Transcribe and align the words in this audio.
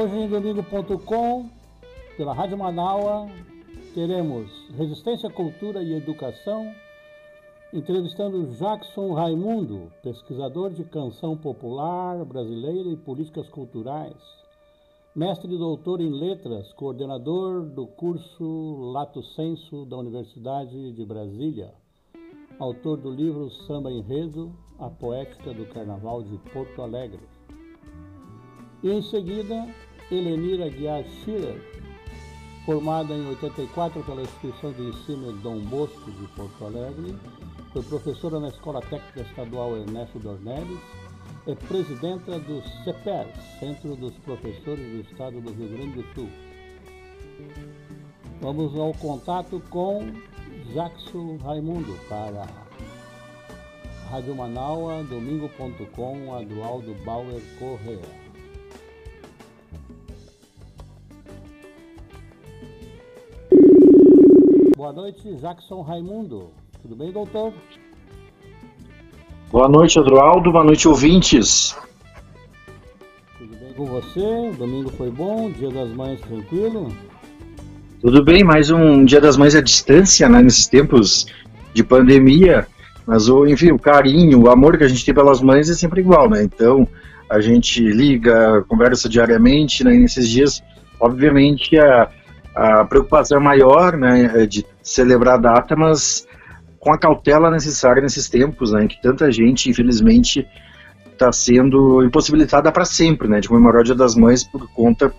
Hoje 0.00 0.16
em 0.16 0.28
domingo.com, 0.28 1.50
pela 2.16 2.32
Rádio 2.32 2.56
Manaua, 2.56 3.28
teremos 3.92 4.48
Resistência, 4.76 5.28
Cultura 5.28 5.82
e 5.82 5.92
Educação, 5.92 6.72
entrevistando 7.72 8.46
Jackson 8.54 9.12
Raimundo, 9.12 9.90
pesquisador 10.00 10.70
de 10.70 10.84
canção 10.84 11.36
popular 11.36 12.24
brasileira 12.24 12.88
e 12.90 12.96
políticas 12.96 13.48
culturais, 13.48 14.14
mestre 15.16 15.52
e 15.52 15.58
doutor 15.58 16.00
em 16.00 16.10
letras, 16.10 16.72
coordenador 16.74 17.64
do 17.64 17.84
curso 17.84 18.92
Lato 18.92 19.20
Senso 19.20 19.84
da 19.84 19.96
Universidade 19.96 20.92
de 20.92 21.04
Brasília, 21.04 21.74
autor 22.60 22.98
do 22.98 23.10
livro 23.10 23.50
Samba 23.66 23.90
Enredo, 23.90 24.54
a 24.78 24.88
poética 24.88 25.52
do 25.52 25.66
Carnaval 25.66 26.22
de 26.22 26.38
Porto 26.52 26.82
Alegre. 26.82 27.18
E 28.80 28.92
em 28.92 29.02
seguida, 29.02 29.66
Helenira 30.10 30.70
Guiar 30.70 31.04
Schiller, 31.04 31.60
formada 32.64 33.12
em 33.12 33.28
84 33.28 34.02
pela 34.04 34.22
Instituição 34.22 34.72
de 34.72 34.82
Ensino 34.82 35.32
Dom 35.34 35.58
Bosco 35.60 36.10
de 36.10 36.26
Porto 36.28 36.64
Alegre, 36.64 37.14
foi 37.72 37.82
professora 37.82 38.40
na 38.40 38.48
Escola 38.48 38.80
Técnica 38.80 39.20
Estadual 39.20 39.76
Ernesto 39.76 40.18
Dornelles, 40.18 40.78
é 41.46 41.54
presidenta 41.54 42.38
do 42.38 42.62
CEPER, 42.84 43.26
Centro 43.60 43.96
dos 43.96 44.12
Professores 44.18 44.90
do 44.92 45.00
Estado 45.10 45.40
do 45.40 45.52
Rio 45.52 45.68
Grande 45.68 46.02
do 46.02 46.14
Sul. 46.14 46.28
Vamos 48.40 48.78
ao 48.78 48.94
contato 48.94 49.62
com 49.68 50.10
Jackson 50.72 51.36
Raimundo 51.38 51.98
para 52.08 52.46
Rádio 54.10 54.34
Manaua, 54.34 55.02
domingo.com, 55.04 56.34
Adualdo 56.34 56.94
Bauer 57.04 57.42
Correa. 57.58 58.27
Boa 64.78 64.92
noite, 64.92 65.34
Jackson 65.34 65.80
Raimundo. 65.80 66.52
Tudo 66.80 66.94
bem, 66.94 67.10
doutor? 67.10 67.52
Boa 69.50 69.68
noite, 69.68 69.98
Adroaldo. 69.98 70.52
Boa 70.52 70.62
noite, 70.62 70.86
ouvintes. 70.86 71.76
Tudo 73.36 73.56
bem 73.56 73.72
com 73.72 73.86
você? 73.86 74.52
Domingo 74.56 74.88
foi 74.90 75.10
bom? 75.10 75.50
Dia 75.50 75.68
das 75.68 75.90
Mães 75.90 76.20
tranquilo? 76.20 76.92
Tudo 78.00 78.22
bem, 78.22 78.44
mais 78.44 78.70
um 78.70 79.04
Dia 79.04 79.20
das 79.20 79.36
Mães 79.36 79.56
à 79.56 79.60
distância, 79.60 80.28
né, 80.28 80.40
nesses 80.42 80.68
tempos 80.68 81.26
de 81.74 81.82
pandemia. 81.82 82.64
Mas, 83.04 83.28
o, 83.28 83.48
enfim, 83.48 83.72
o 83.72 83.80
carinho, 83.80 84.42
o 84.42 84.48
amor 84.48 84.78
que 84.78 84.84
a 84.84 84.88
gente 84.88 85.04
tem 85.04 85.12
pelas 85.12 85.40
mães 85.40 85.68
é 85.68 85.74
sempre 85.74 86.02
igual, 86.02 86.30
né? 86.30 86.44
Então, 86.44 86.86
a 87.28 87.40
gente 87.40 87.82
liga, 87.82 88.64
conversa 88.68 89.08
diariamente, 89.08 89.82
né? 89.82 89.92
nesses 89.94 90.28
dias, 90.28 90.62
obviamente, 91.00 91.76
a, 91.76 92.08
a 92.58 92.84
preocupação 92.84 93.38
é 93.38 93.40
maior, 93.40 93.96
né, 93.96 94.42
é 94.42 94.46
de 94.46 94.66
celebrar 94.82 95.34
a 95.34 95.38
data, 95.38 95.76
mas 95.76 96.26
com 96.80 96.92
a 96.92 96.98
cautela 96.98 97.50
necessária 97.50 98.02
nesses 98.02 98.28
tempos, 98.28 98.72
né, 98.72 98.82
em 98.84 98.88
que 98.88 99.00
tanta 99.00 99.30
gente, 99.30 99.70
infelizmente, 99.70 100.44
está 101.12 101.30
sendo 101.30 102.02
impossibilitada 102.04 102.72
para 102.72 102.84
sempre, 102.84 103.28
né, 103.28 103.38
de 103.38 103.48
comemorar 103.48 103.82
o 103.82 103.84
Dia 103.84 103.94
das 103.94 104.16
Mães 104.16 104.42
por 104.42 104.68
conta 104.72 105.12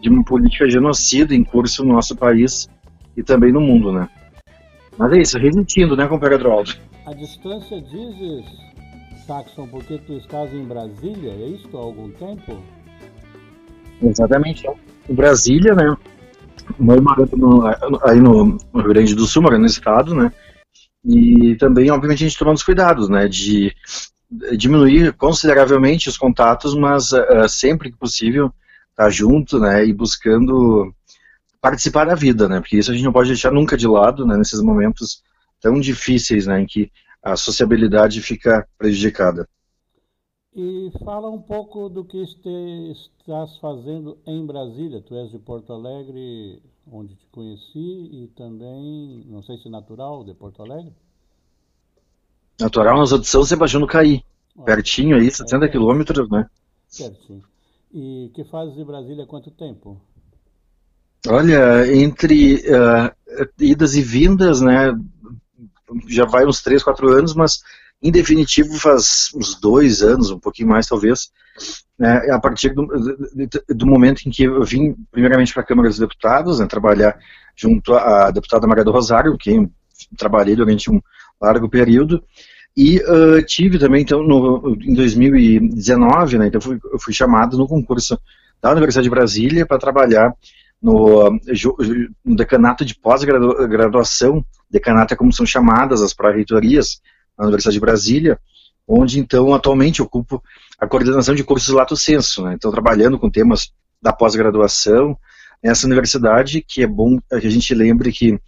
de 0.00 0.08
uma 0.08 0.24
política 0.24 0.70
genocida 0.70 1.34
em 1.34 1.42
curso 1.42 1.84
no 1.84 1.94
nosso 1.94 2.14
país 2.14 2.68
e 3.16 3.24
também 3.24 3.52
no 3.52 3.60
mundo, 3.60 3.92
né. 3.92 4.08
Mas 4.96 5.12
é 5.12 5.18
isso, 5.18 5.36
resistindo, 5.36 5.96
né, 5.96 6.06
companheiro 6.06 6.48
Aldo? 6.48 6.74
A 7.06 7.12
distância 7.12 7.82
dizes, 7.82 8.44
Saxon, 9.26 9.66
porque 9.66 9.98
tu 9.98 10.12
estás 10.12 10.54
em 10.54 10.64
Brasília, 10.64 11.32
é 11.32 11.48
isso 11.48 11.76
há 11.76 11.80
algum 11.80 12.08
tempo? 12.10 12.62
Exatamente, 14.00 14.64
em 15.08 15.14
Brasília, 15.14 15.74
né, 15.74 15.96
morando 16.78 17.36
no, 17.36 17.66
aí 18.04 18.20
no 18.20 18.58
Rio 18.74 18.88
Grande 18.88 19.14
do 19.14 19.26
Sul, 19.26 19.42
morando 19.42 19.62
no 19.62 19.66
estado, 19.66 20.14
né? 20.14 20.32
E 21.04 21.56
também, 21.56 21.90
obviamente, 21.90 22.24
a 22.24 22.28
gente 22.28 22.38
tomando 22.38 22.56
os 22.56 22.62
cuidados, 22.62 23.08
né? 23.08 23.28
De 23.28 23.74
diminuir 24.56 25.12
consideravelmente 25.12 26.08
os 26.08 26.16
contatos, 26.16 26.74
mas 26.74 27.12
uh, 27.12 27.48
sempre 27.48 27.90
que 27.90 27.98
possível 27.98 28.46
estar 28.90 29.04
tá 29.04 29.10
junto, 29.10 29.58
né? 29.58 29.84
E 29.84 29.92
buscando 29.92 30.92
participar 31.60 32.06
da 32.06 32.14
vida, 32.14 32.48
né? 32.48 32.60
Porque 32.60 32.78
isso 32.78 32.90
a 32.90 32.94
gente 32.94 33.04
não 33.04 33.12
pode 33.12 33.28
deixar 33.28 33.50
nunca 33.50 33.76
de 33.76 33.86
lado, 33.86 34.26
né? 34.26 34.36
Nesses 34.36 34.60
momentos 34.60 35.22
tão 35.60 35.78
difíceis, 35.78 36.46
né? 36.46 36.60
Em 36.60 36.66
que 36.66 36.90
a 37.22 37.36
sociabilidade 37.36 38.20
fica 38.20 38.66
prejudicada. 38.76 39.48
E 40.56 40.92
fala 41.04 41.28
um 41.28 41.42
pouco 41.42 41.88
do 41.88 42.04
que 42.04 42.22
estás 42.22 43.56
fazendo 43.58 44.16
em 44.24 44.46
Brasília. 44.46 45.02
Tu 45.02 45.16
és 45.16 45.30
de 45.30 45.38
Porto 45.38 45.72
Alegre, 45.72 46.62
onde 46.90 47.16
te 47.16 47.26
conheci, 47.32 48.08
e 48.12 48.30
também, 48.36 49.24
não 49.26 49.42
sei 49.42 49.58
se 49.58 49.68
natural, 49.68 50.22
de 50.22 50.32
Porto 50.32 50.62
Alegre? 50.62 50.92
Natural, 52.60 52.96
nós 52.98 53.10
de 53.10 53.26
São 53.26 53.44
Sebastião 53.44 53.80
do 53.80 53.88
Caí. 53.88 54.22
pertinho 54.64 55.16
aí, 55.16 55.28
70 55.28 55.64
é, 55.64 55.68
quilômetros, 55.68 56.30
né? 56.30 56.48
Pertinho. 56.96 57.42
E 57.92 58.30
que 58.32 58.44
fazes 58.44 58.76
de 58.76 58.84
Brasília 58.84 59.24
há 59.24 59.26
quanto 59.26 59.50
tempo? 59.50 60.00
Olha, 61.26 61.92
entre 61.92 62.56
uh, 62.56 63.12
idas 63.58 63.96
e 63.96 64.02
vindas, 64.02 64.60
né? 64.60 64.92
Já 66.08 66.26
vai 66.26 66.46
uns 66.46 66.62
3, 66.62 66.82
4 66.82 67.08
anos, 67.08 67.34
mas 67.34 67.60
em 68.04 68.10
definitivo, 68.10 68.78
faz 68.78 69.30
uns 69.34 69.58
dois 69.58 70.02
anos, 70.02 70.30
um 70.30 70.38
pouquinho 70.38 70.68
mais 70.68 70.86
talvez, 70.86 71.30
né, 71.98 72.30
a 72.30 72.38
partir 72.38 72.74
do, 72.74 72.86
do, 73.66 73.86
momento 73.86 74.20
em 74.26 74.30
que 74.30 74.42
eu 74.42 74.62
vim 74.62 74.94
primeiramente 75.10 75.54
para 75.54 75.62
a 75.62 75.66
Câmara 75.66 75.88
dos 75.88 75.98
Deputados, 75.98 76.58
né, 76.58 76.66
trabalhar 76.66 77.18
junto 77.56 77.94
à 77.94 78.30
deputada 78.30 78.66
Maria 78.66 78.84
do 78.84 78.92
Rosário, 78.92 79.38
que 79.38 79.66
trabalhei 80.18 80.54
durante 80.54 80.90
um 80.90 81.00
largo 81.40 81.66
período, 81.66 82.22
e 82.76 82.98
uh, 82.98 83.42
tive 83.46 83.78
também, 83.78 84.02
então, 84.02 84.22
no, 84.22 84.76
em 84.82 84.92
2019, 84.92 86.38
né, 86.38 86.48
então 86.48 86.60
fui, 86.60 86.78
eu 86.92 86.98
fui 86.98 87.14
chamado 87.14 87.56
no 87.56 87.66
concurso 87.66 88.20
da 88.60 88.70
Universidade 88.72 89.04
de 89.04 89.10
Brasília 89.10 89.64
para 89.64 89.78
trabalhar 89.78 90.34
no, 90.82 91.40
no 92.22 92.36
decanato 92.36 92.84
de 92.84 92.94
pós-graduação, 92.96 94.44
decanato 94.70 95.14
é 95.14 95.16
como 95.16 95.32
são 95.32 95.46
chamadas 95.46 96.02
as 96.02 96.12
pró-reitorias, 96.12 97.00
na 97.38 97.44
Universidade 97.44 97.74
de 97.74 97.80
Brasília, 97.80 98.38
onde 98.86 99.18
então 99.18 99.54
atualmente 99.54 100.02
ocupo 100.02 100.42
a 100.78 100.86
coordenação 100.86 101.34
de 101.34 101.44
cursos 101.44 101.74
Lato 101.74 101.96
Senso, 101.96 102.42
né? 102.44 102.54
então 102.54 102.70
trabalhando 102.70 103.18
com 103.18 103.30
temas 103.30 103.72
da 104.00 104.12
pós-graduação 104.12 105.16
nessa 105.62 105.86
universidade, 105.86 106.60
que 106.60 106.82
é 106.82 106.86
bom 106.86 107.18
que 107.18 107.46
a 107.46 107.50
gente 107.50 107.74
lembre 107.74 108.12
que 108.12 108.38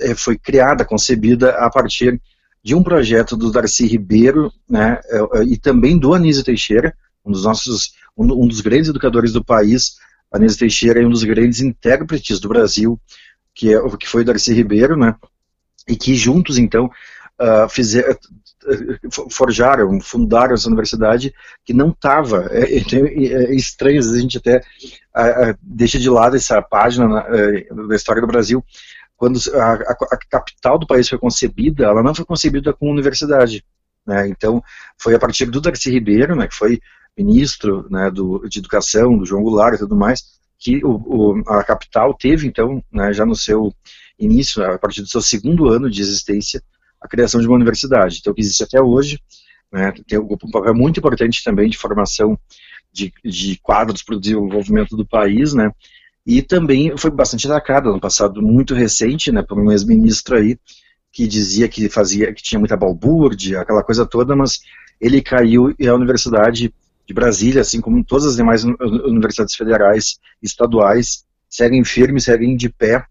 é, 0.00 0.14
foi 0.14 0.38
criada, 0.38 0.84
concebida 0.84 1.50
a 1.58 1.68
partir 1.68 2.20
de 2.62 2.74
um 2.74 2.82
projeto 2.82 3.36
do 3.36 3.50
Darcy 3.50 3.86
Ribeiro, 3.86 4.50
né, 4.68 4.98
é, 5.04 5.42
e 5.44 5.58
também 5.58 5.98
do 5.98 6.14
Anísio 6.14 6.42
Teixeira, 6.42 6.96
um 7.24 7.30
dos 7.30 7.44
nossos, 7.44 7.92
um 8.16 8.46
dos 8.46 8.60
grandes 8.60 8.88
educadores 8.88 9.32
do 9.32 9.44
país, 9.44 9.96
Anísio 10.32 10.60
Teixeira 10.60 11.02
é 11.02 11.06
um 11.06 11.10
dos 11.10 11.24
grandes 11.24 11.60
intérpretes 11.60 12.40
do 12.40 12.48
Brasil, 12.48 12.98
que, 13.54 13.74
é, 13.74 13.96
que 13.98 14.08
foi 14.08 14.22
o 14.22 14.24
Darcy 14.24 14.54
Ribeiro, 14.54 14.96
né, 14.96 15.14
e 15.86 15.94
que 15.94 16.14
juntos, 16.14 16.56
então, 16.56 16.90
uh, 17.40 17.68
fizer, 17.68 18.10
uh, 18.10 19.30
forjaram, 19.30 20.00
fundaram 20.00 20.54
essa 20.54 20.68
universidade 20.68 21.34
que 21.64 21.72
não 21.72 21.90
estava. 21.90 22.48
É, 22.50 22.64
é, 22.64 22.78
é, 22.78 23.54
estranho, 23.54 23.98
às 23.98 24.06
vezes 24.06 24.18
a 24.18 24.22
gente 24.22 24.38
até 24.38 24.58
uh, 24.58 25.58
deixa 25.62 25.98
de 25.98 26.08
lado 26.08 26.36
essa 26.36 26.60
página 26.62 27.08
na, 27.08 27.22
da 27.88 27.96
história 27.96 28.20
do 28.20 28.28
Brasil. 28.28 28.64
Quando 29.16 29.38
a, 29.54 29.72
a, 29.74 29.96
a, 30.12 30.18
capital 30.28 30.78
do 30.78 30.86
país 30.86 31.08
foi 31.08 31.18
concebida, 31.18 31.84
ela 31.84 32.02
não 32.02 32.14
foi 32.14 32.24
concebida 32.24 32.72
como 32.72 32.90
universidade. 32.90 33.64
Né? 34.06 34.28
Então, 34.28 34.62
foi 34.98 35.14
a 35.14 35.18
partir 35.18 35.46
do 35.46 35.60
Darcy 35.60 35.90
Ribeiro, 35.90 36.36
né, 36.36 36.46
que 36.46 36.54
foi 36.54 36.80
ministro 37.16 37.86
né, 37.90 38.10
do, 38.10 38.46
de 38.48 38.58
Educação, 38.58 39.16
do 39.16 39.24
João 39.24 39.42
Goulart 39.42 39.76
e 39.76 39.78
tudo 39.78 39.96
mais, 39.96 40.22
que 40.58 40.84
o, 40.84 40.90
o, 40.90 41.42
a 41.46 41.62
capital 41.62 42.12
teve, 42.12 42.46
então, 42.46 42.82
né, 42.92 43.12
já 43.12 43.24
no 43.24 43.36
seu 43.36 43.72
início, 44.18 44.64
a 44.64 44.78
partir 44.78 45.02
do 45.02 45.08
seu 45.08 45.22
segundo 45.22 45.68
ano 45.68 45.90
de 45.90 46.00
existência, 46.00 46.62
a 47.04 47.08
criação 47.08 47.40
de 47.40 47.46
uma 47.46 47.56
universidade. 47.56 48.18
Então, 48.18 48.32
que 48.32 48.40
existe 48.40 48.64
até 48.64 48.80
hoje, 48.80 49.20
né, 49.70 49.92
tem 50.08 50.18
um 50.18 50.36
papel 50.50 50.74
muito 50.74 50.98
importante 50.98 51.44
também 51.44 51.68
de 51.68 51.76
formação 51.76 52.38
de, 52.90 53.12
de 53.22 53.58
quadros 53.62 54.02
para 54.02 54.16
o 54.16 54.20
desenvolvimento 54.20 54.96
do 54.96 55.06
país, 55.06 55.52
né, 55.52 55.70
e 56.26 56.40
também 56.40 56.96
foi 56.96 57.10
bastante 57.10 57.46
atacada 57.46 57.90
no 57.90 58.00
passado 58.00 58.40
muito 58.40 58.74
recente, 58.74 59.30
né, 59.30 59.42
por 59.42 59.58
um 59.58 59.70
ex-ministro 59.70 60.36
aí, 60.36 60.58
que 61.12 61.26
dizia 61.28 61.68
que 61.68 61.88
fazia, 61.90 62.32
que 62.32 62.42
tinha 62.42 62.58
muita 62.58 62.76
balbúrdia, 62.76 63.60
aquela 63.60 63.84
coisa 63.84 64.06
toda, 64.06 64.34
mas 64.34 64.60
ele 64.98 65.20
caiu 65.20 65.74
e 65.78 65.86
a 65.86 65.94
Universidade 65.94 66.72
de 67.06 67.14
Brasília, 67.14 67.60
assim 67.60 67.82
como 67.82 68.02
todas 68.02 68.26
as 68.26 68.36
demais 68.36 68.64
universidades 68.64 69.54
federais 69.54 70.18
e 70.42 70.46
estaduais, 70.46 71.24
seguem 71.50 71.84
firmes, 71.84 72.24
seguem 72.24 72.56
de 72.56 72.70
pé, 72.70 73.04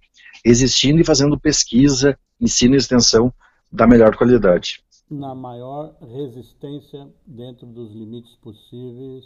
existindo 0.44 1.00
e 1.00 1.06
fazendo 1.06 1.40
pesquisa, 1.40 2.18
ensino 2.42 2.74
e 2.74 2.78
extensão 2.78 3.32
da 3.74 3.88
melhor 3.88 4.16
qualidade. 4.16 4.84
Na 5.10 5.34
maior 5.34 5.96
resistência 6.00 7.10
dentro 7.26 7.66
dos 7.66 7.92
limites 7.92 8.36
possíveis, 8.36 9.26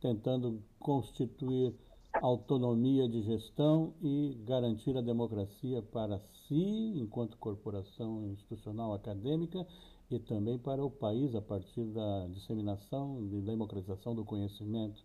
tentando 0.00 0.62
constituir 0.78 1.74
autonomia 2.22 3.08
de 3.08 3.22
gestão 3.22 3.92
e 4.00 4.38
garantir 4.46 4.96
a 4.96 5.00
democracia 5.00 5.82
para 5.82 6.20
si, 6.46 6.94
enquanto 6.96 7.36
corporação 7.36 8.28
institucional 8.28 8.94
acadêmica, 8.94 9.66
e 10.08 10.20
também 10.20 10.56
para 10.56 10.84
o 10.84 10.90
país 10.90 11.34
a 11.34 11.42
partir 11.42 11.84
da 11.86 12.28
disseminação 12.28 13.18
e 13.20 13.40
democratização 13.40 14.14
do 14.14 14.24
conhecimento. 14.24 15.02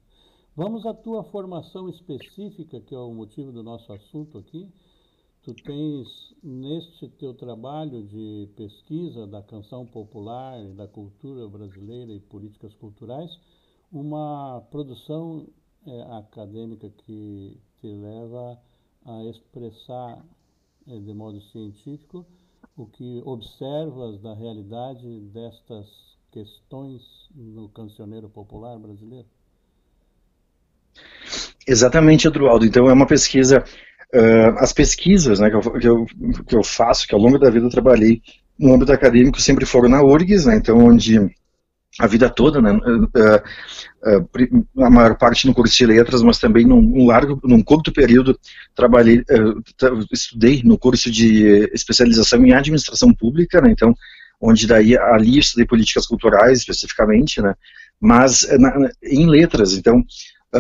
Vamos 0.56 0.86
à 0.86 0.94
tua 0.94 1.24
formação 1.24 1.90
específica, 1.90 2.80
que 2.82 2.94
é 2.94 3.00
o 3.00 3.14
motivo 3.14 3.52
do 3.52 3.64
nosso 3.64 3.92
assunto 3.92 4.38
aqui. 4.38 4.68
Tu 5.44 5.54
tens 5.54 6.36
neste 6.44 7.08
teu 7.10 7.34
trabalho 7.34 8.04
de 8.04 8.50
pesquisa 8.56 9.26
da 9.26 9.42
canção 9.42 9.86
popular, 9.86 10.62
da 10.76 10.88
cultura 10.88 11.48
brasileira 11.48 12.12
e 12.12 12.20
políticas 12.20 12.74
culturais, 12.76 13.40
uma 13.92 14.62
produção 14.70 15.48
é, 15.88 16.02
acadêmica 16.18 16.90
que 16.90 17.58
te 17.80 17.88
leva 17.88 18.60
a 19.06 19.24
expressar 19.26 20.24
é, 20.88 21.00
de 21.00 21.14
modo 21.14 21.42
científico 21.42 22.26
o 22.76 22.86
que 22.86 23.22
observas 23.26 24.22
da 24.22 24.34
realidade 24.34 25.20
destas 25.34 25.86
questões 26.32 27.02
no 27.36 27.68
cancioneiro 27.70 28.30
popular 28.30 28.78
brasileiro? 28.80 29.28
Exatamente, 31.68 32.28
Eduardo. 32.28 32.66
Então 32.66 32.90
é 32.90 32.94
uma 32.94 33.06
pesquisa, 33.06 33.64
uh, 34.14 34.58
as 34.58 34.74
pesquisas 34.74 35.40
né, 35.40 35.50
que, 35.50 35.56
eu, 35.56 35.62
que, 35.62 35.88
eu, 35.88 36.06
que 36.48 36.56
eu 36.56 36.64
faço, 36.64 37.08
que 37.08 37.14
ao 37.14 37.22
longo 37.22 37.38
da 37.38 37.50
vida 37.50 37.66
eu 37.66 37.72
trabalhei 37.72 38.22
no 38.58 38.74
âmbito 38.74 38.92
acadêmico, 38.92 39.42
sempre 39.42 39.66
foram 39.66 39.90
na 39.90 40.04
URGS, 40.04 40.46
né, 40.46 40.58
então 40.58 40.78
onde 40.78 41.20
a 42.00 42.08
vida 42.08 42.30
toda, 42.30 42.62
né, 42.62 42.72
uh, 42.72 43.04
uh, 43.06 44.84
a 44.84 44.90
maior 44.90 45.18
parte 45.18 45.48
no 45.48 45.54
curso 45.54 45.76
de 45.78 45.86
letras, 45.86 46.22
mas 46.22 46.38
também 46.38 46.66
num, 46.66 47.06
largo, 47.06 47.40
num 47.44 47.64
curto 47.64 47.92
período 47.92 48.38
trabalhei, 48.76 49.24
estudei 50.12 50.62
no 50.64 50.78
curso 50.78 51.12
de 51.12 51.70
especialização 51.74 52.46
em 52.46 52.54
administração 52.54 53.14
pública, 53.14 53.62
né, 53.62 53.72
então 53.72 53.94
onde 54.42 54.68
daí 54.68 54.98
ali 54.98 55.40
estudei 55.40 55.66
políticas 55.66 56.06
culturais 56.06 56.60
especificamente, 56.60 57.42
né, 57.42 57.54
mas 58.00 58.48
na, 58.58 58.90
em 59.04 59.28
letras, 59.28 59.74
então 59.74 60.04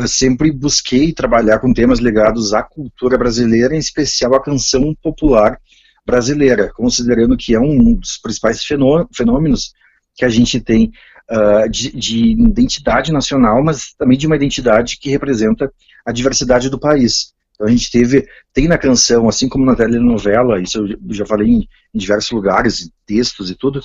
sempre 0.07 0.51
busquei 0.51 1.11
trabalhar 1.13 1.59
com 1.59 1.73
temas 1.73 1.99
ligados 1.99 2.53
à 2.53 2.61
cultura 2.61 3.17
brasileira, 3.17 3.75
em 3.75 3.79
especial 3.79 4.35
à 4.35 4.41
canção 4.41 4.95
popular 5.01 5.59
brasileira, 6.05 6.71
considerando 6.75 7.37
que 7.37 7.53
é 7.53 7.59
um 7.59 7.93
dos 7.95 8.17
principais 8.17 8.63
fenômenos 8.63 9.73
que 10.15 10.25
a 10.25 10.29
gente 10.29 10.59
tem 10.59 10.91
uh, 11.31 11.69
de, 11.69 11.95
de, 11.95 12.31
identidade 12.31 13.11
nacional, 13.11 13.63
mas 13.63 13.93
também 13.97 14.17
de 14.17 14.27
uma 14.27 14.35
identidade 14.35 14.97
que 14.97 15.09
representa 15.09 15.71
a 16.05 16.11
diversidade 16.11 16.69
do 16.69 16.79
país. 16.79 17.33
Então 17.53 17.67
a 17.67 17.69
gente 17.69 17.91
teve, 17.91 18.27
tem 18.53 18.67
na 18.67 18.77
canção, 18.77 19.27
assim 19.27 19.47
como 19.47 19.65
na 19.65 19.75
telenovela, 19.75 20.61
isso 20.61 20.79
eu 20.79 20.97
já 21.09 21.25
falei 21.25 21.47
em, 21.47 21.67
em 21.93 21.97
diversos 21.97 22.31
lugares, 22.31 22.89
textos 23.05 23.49
e 23.49 23.55
tudo, 23.55 23.81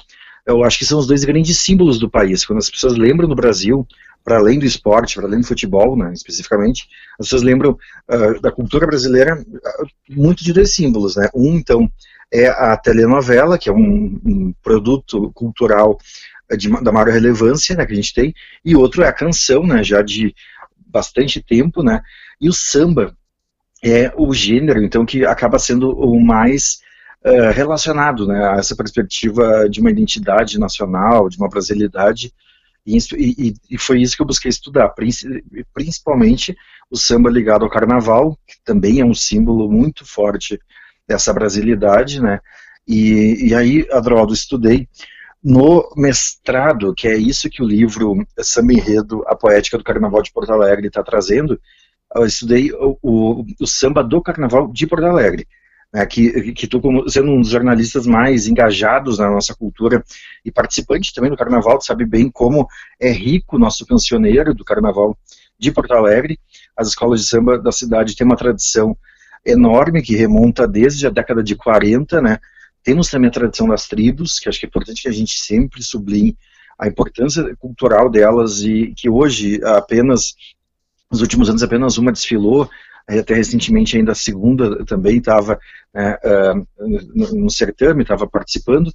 eu 0.46 0.62
acho 0.62 0.78
que 0.78 0.84
são 0.84 0.98
os 0.98 1.06
dois 1.06 1.24
grandes 1.24 1.58
símbolos 1.58 1.98
do 1.98 2.10
país. 2.10 2.44
Quando 2.44 2.58
as 2.58 2.70
pessoas 2.70 2.96
lembram 2.96 3.28
do 3.28 3.34
Brasil, 3.34 3.86
para 4.24 4.38
além 4.38 4.58
do 4.58 4.64
esporte, 4.64 5.16
para 5.16 5.26
além 5.26 5.40
do 5.40 5.46
futebol, 5.46 5.96
né, 5.96 6.12
especificamente, 6.14 6.88
as 7.20 7.26
pessoas 7.26 7.42
lembram 7.42 7.78
uh, 8.08 8.40
da 8.40 8.50
cultura 8.50 8.86
brasileira 8.86 9.36
uh, 9.36 9.86
muito 10.08 10.42
de 10.42 10.52
dois 10.52 10.74
símbolos, 10.74 11.14
né? 11.14 11.28
Um, 11.34 11.56
então, 11.56 11.90
é 12.32 12.48
a 12.48 12.76
telenovela, 12.76 13.58
que 13.58 13.68
é 13.68 13.72
um, 13.72 14.20
um 14.24 14.54
produto 14.62 15.30
cultural 15.32 15.98
de, 16.56 16.68
da 16.82 16.90
maior 16.90 17.08
relevância 17.08 17.76
né, 17.76 17.86
que 17.86 17.92
a 17.92 17.96
gente 17.96 18.14
tem, 18.14 18.34
e 18.64 18.74
outro 18.74 19.02
é 19.02 19.08
a 19.08 19.12
canção, 19.12 19.66
né, 19.66 19.84
já 19.84 20.02
de 20.02 20.34
bastante 20.86 21.42
tempo, 21.42 21.82
né, 21.82 22.00
e 22.40 22.48
o 22.48 22.52
samba 22.52 23.16
é 23.82 24.12
o 24.16 24.32
gênero, 24.32 24.82
então, 24.82 25.04
que 25.04 25.26
acaba 25.26 25.58
sendo 25.58 25.90
o 25.90 26.18
mais 26.18 26.78
uh, 27.24 27.52
relacionado 27.52 28.26
né, 28.26 28.42
a 28.48 28.56
essa 28.56 28.74
perspectiva 28.74 29.68
de 29.68 29.80
uma 29.80 29.90
identidade 29.90 30.58
nacional, 30.58 31.28
de 31.28 31.36
uma 31.36 31.48
brasilidade, 31.48 32.32
e, 32.86 32.98
e, 33.16 33.54
e, 33.70 33.78
foi 33.78 34.02
isso 34.02 34.16
que 34.16 34.22
eu 34.22 34.26
busquei 34.26 34.48
estudar, 34.48 34.94
principalmente 35.72 36.54
o 36.90 36.96
samba 36.96 37.30
ligado 37.30 37.64
ao 37.64 37.70
carnaval, 37.70 38.38
que 38.46 38.56
também 38.64 39.00
é 39.00 39.04
um 39.04 39.14
símbolo 39.14 39.70
muito 39.70 40.04
forte 40.04 40.60
dessa 41.08 41.32
brasilidade, 41.32 42.20
né, 42.20 42.40
e, 42.86 43.48
e 43.48 43.54
aí, 43.54 43.86
Adroaldo, 43.90 44.34
estudei 44.34 44.88
no 45.42 45.90
mestrado, 45.96 46.94
que 46.94 47.06
é 47.06 47.16
isso 47.16 47.50
que 47.50 47.62
o 47.62 47.66
livro 47.66 48.26
Samba 48.40 48.72
Enredo, 48.72 49.22
a 49.26 49.34
Poética 49.34 49.76
do 49.76 49.84
Carnaval 49.84 50.22
de 50.22 50.32
Porto 50.32 50.50
Alegre 50.52 50.86
está 50.86 51.02
trazendo, 51.02 51.60
eu 52.14 52.24
estudei 52.24 52.72
o, 52.72 52.98
o, 53.02 53.44
o, 53.60 53.66
samba 53.66 54.02
do 54.02 54.22
Carnaval 54.22 54.70
de 54.72 54.86
Porto 54.86 55.04
Alegre, 55.04 55.46
né, 55.94 56.04
que, 56.04 56.52
que 56.52 56.66
tu, 56.66 56.80
como 56.80 57.08
sendo 57.08 57.30
um 57.30 57.40
dos 57.40 57.50
jornalistas 57.50 58.04
mais 58.04 58.48
engajados 58.48 59.18
na 59.20 59.30
nossa 59.30 59.54
cultura 59.54 60.02
e 60.44 60.50
participante 60.50 61.14
também 61.14 61.30
do 61.30 61.36
Carnaval, 61.36 61.78
tu 61.78 61.84
sabe 61.84 62.04
bem 62.04 62.28
como 62.28 62.66
é 63.00 63.12
rico 63.12 63.56
nosso 63.60 63.86
cancioneiro 63.86 64.52
do 64.52 64.64
Carnaval 64.64 65.16
de 65.56 65.70
Porto 65.70 65.92
Alegre. 65.92 66.40
As 66.76 66.88
escolas 66.88 67.20
de 67.20 67.28
samba 67.28 67.56
da 67.56 67.70
cidade 67.70 68.16
têm 68.16 68.26
uma 68.26 68.36
tradição 68.36 68.96
enorme 69.46 70.02
que 70.02 70.16
remonta 70.16 70.66
desde 70.66 71.06
a 71.06 71.10
década 71.10 71.44
de 71.44 71.54
40, 71.54 72.20
né, 72.20 72.38
temos 72.82 73.08
também 73.08 73.28
a 73.28 73.32
tradição 73.32 73.68
das 73.68 73.86
tribos, 73.86 74.40
que 74.40 74.48
acho 74.48 74.58
que 74.58 74.66
é 74.66 74.68
importante 74.68 75.02
que 75.02 75.08
a 75.08 75.12
gente 75.12 75.38
sempre 75.38 75.80
sublinhe 75.80 76.36
a 76.76 76.88
importância 76.88 77.54
cultural 77.56 78.10
delas 78.10 78.62
e 78.62 78.92
que 78.96 79.08
hoje 79.08 79.60
apenas, 79.64 80.34
nos 81.08 81.20
últimos 81.20 81.48
anos 81.48 81.62
apenas 81.62 81.98
uma 81.98 82.10
desfilou, 82.10 82.68
até 83.08 83.34
recentemente 83.34 83.96
ainda 83.96 84.12
a 84.12 84.16
segunda 84.16 84.84
também 84.84 85.18
estava 85.18 85.58
né, 85.92 86.16
uh, 86.24 86.66
no, 87.14 87.42
no 87.42 87.50
certame, 87.50 88.02
estava 88.02 88.26
participando, 88.26 88.92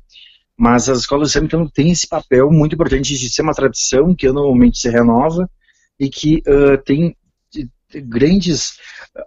mas 0.57 0.89
as 0.89 0.99
escolas 0.99 1.29
de 1.29 1.33
samba 1.33 1.45
então, 1.45 1.67
têm 1.67 1.91
esse 1.91 2.07
papel 2.07 2.51
muito 2.51 2.73
importante 2.73 3.17
de 3.17 3.29
ser 3.29 3.41
uma 3.41 3.53
tradição 3.53 4.15
que 4.15 4.27
anualmente 4.27 4.79
se 4.79 4.89
renova 4.89 5.49
e 5.99 6.09
que 6.09 6.41
uh, 6.47 6.77
tem 6.83 7.15
grandes 8.03 8.73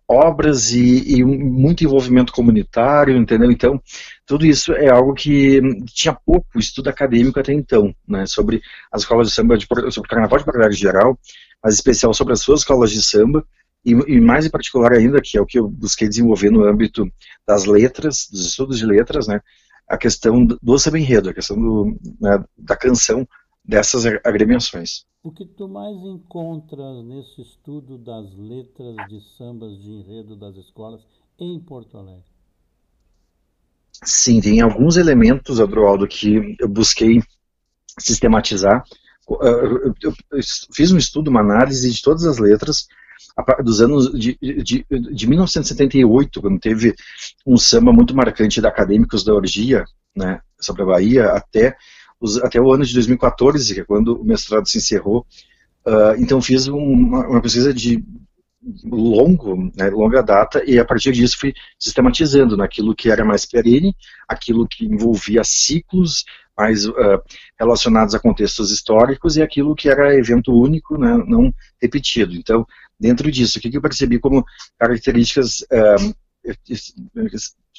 obras 0.06 0.70
e, 0.72 1.16
e, 1.16 1.24
muito 1.24 1.82
envolvimento 1.82 2.32
comunitário, 2.32 3.16
entendeu? 3.16 3.50
Então, 3.50 3.82
tudo 4.24 4.46
isso 4.46 4.72
é 4.72 4.88
algo 4.88 5.14
que 5.14 5.60
tinha 5.86 6.16
pouco 6.24 6.58
estudo 6.58 6.88
acadêmico 6.88 7.40
até 7.40 7.52
então, 7.52 7.94
né, 8.06 8.24
sobre 8.26 8.62
as 8.92 9.02
escolas 9.02 9.28
de 9.28 9.34
samba, 9.34 9.56
de, 9.56 9.66
sobre 9.90 10.06
o 10.06 10.10
carnaval 10.10 10.38
de 10.38 10.44
Porto 10.44 10.72
geral, 10.72 11.18
mas 11.62 11.74
especial 11.74 12.14
sobre 12.14 12.32
as 12.32 12.40
suas 12.40 12.60
escolas 12.60 12.90
de 12.90 13.02
samba, 13.02 13.44
e, 13.84 13.92
e, 13.92 14.20
mais 14.20 14.46
em 14.46 14.50
particular 14.50 14.92
ainda, 14.92 15.20
que 15.20 15.36
é 15.36 15.40
o 15.40 15.46
que 15.46 15.58
eu 15.58 15.68
busquei 15.68 16.08
desenvolver 16.08 16.50
no 16.50 16.64
âmbito 16.64 17.10
das 17.46 17.64
letras, 17.64 18.28
dos 18.30 18.46
estudos 18.46 18.78
de 18.78 18.86
letras, 18.86 19.26
né, 19.26 19.40
a 19.88 19.96
questão 19.96 20.44
do 20.44 20.78
samba 20.78 20.98
enredo, 20.98 21.30
a 21.30 21.34
questão 21.34 21.56
do, 21.56 21.98
né, 22.20 22.44
da 22.56 22.76
canção 22.76 23.26
dessas 23.64 24.04
agremiações. 24.24 25.04
O 25.22 25.30
que 25.30 25.44
tu 25.44 25.68
mais 25.68 25.96
encontras 25.96 27.04
nesse 27.04 27.42
estudo 27.42 27.98
das 27.98 28.32
letras 28.34 28.96
de 29.08 29.20
sambas 29.36 29.80
de 29.80 29.90
enredo 29.90 30.36
das 30.36 30.56
escolas 30.56 31.00
em 31.38 31.60
Porto 31.60 31.96
Alegre? 31.96 32.24
Sim, 34.04 34.40
tem 34.40 34.60
alguns 34.60 34.96
elementos, 34.96 35.60
Adroaldo, 35.60 36.08
que 36.08 36.56
eu 36.58 36.68
busquei 36.68 37.22
sistematizar. 37.98 38.84
Eu 40.02 40.12
fiz 40.74 40.90
um 40.90 40.98
estudo, 40.98 41.28
uma 41.28 41.40
análise 41.40 41.88
de 41.88 42.02
todas 42.02 42.24
as 42.24 42.38
letras 42.38 42.88
dos 43.62 43.80
anos 43.80 44.12
de, 44.12 44.36
de, 44.40 44.84
de 44.90 45.28
1978, 45.28 46.40
quando 46.40 46.58
teve 46.58 46.94
um 47.46 47.56
samba 47.56 47.92
muito 47.92 48.14
marcante 48.14 48.60
da 48.60 48.68
Acadêmicos 48.68 49.24
da 49.24 49.34
Orgia, 49.34 49.84
né, 50.14 50.40
sobre 50.60 50.82
a 50.82 50.86
Bahia, 50.86 51.26
até 51.30 51.76
os, 52.20 52.38
até 52.38 52.60
o 52.60 52.72
ano 52.72 52.84
de 52.84 52.94
2014, 52.94 53.74
que 53.74 53.80
é 53.80 53.84
quando 53.84 54.20
o 54.20 54.24
mestrado 54.24 54.68
se 54.68 54.78
encerrou. 54.78 55.26
Uh, 55.86 56.14
então 56.18 56.40
fiz 56.40 56.68
uma, 56.68 57.26
uma, 57.26 57.42
pesquisa 57.42 57.74
de 57.74 58.04
longo, 58.84 59.72
né, 59.76 59.90
longa 59.90 60.22
data, 60.22 60.62
e 60.64 60.78
a 60.78 60.84
partir 60.84 61.10
disso 61.10 61.36
fui 61.36 61.52
sistematizando 61.76 62.56
naquilo 62.56 62.94
que 62.94 63.10
era 63.10 63.24
mais 63.24 63.44
perene, 63.44 63.96
aquilo 64.28 64.68
que 64.68 64.84
envolvia 64.84 65.42
ciclos 65.42 66.24
mais 66.56 66.86
uh, 66.86 67.20
relacionados 67.58 68.14
a 68.14 68.20
contextos 68.20 68.70
históricos 68.70 69.36
e 69.36 69.42
aquilo 69.42 69.74
que 69.74 69.88
era 69.88 70.14
evento 70.16 70.52
único, 70.52 70.96
né, 70.96 71.16
não 71.26 71.52
repetido. 71.80 72.34
Então, 72.34 72.64
dentro 72.98 73.30
disso, 73.30 73.58
o 73.58 73.60
que, 73.60 73.76
eu 73.76 73.82
percebi 73.82 74.18
como 74.18 74.44
características 74.78 75.60
uh, 75.62 76.14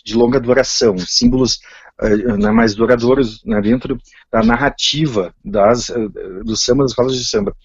de 0.04 0.16
longa 0.16 0.40
duração, 0.40 0.98
símbolos 0.98 1.60
uh, 2.02 2.38
né, 2.38 2.52
mais 2.52 2.76
duradouros 2.76 3.44
né, 3.46 3.62
dentro 3.62 3.98
da 4.32 4.44
narrativa 4.44 5.34
das, 5.44 5.90
uh, 5.90 6.10
do 6.44 6.56
samba, 6.56 6.84
das 6.84 6.92
escolas 6.92 7.16
de 7.16 7.26
samba. 7.26 7.56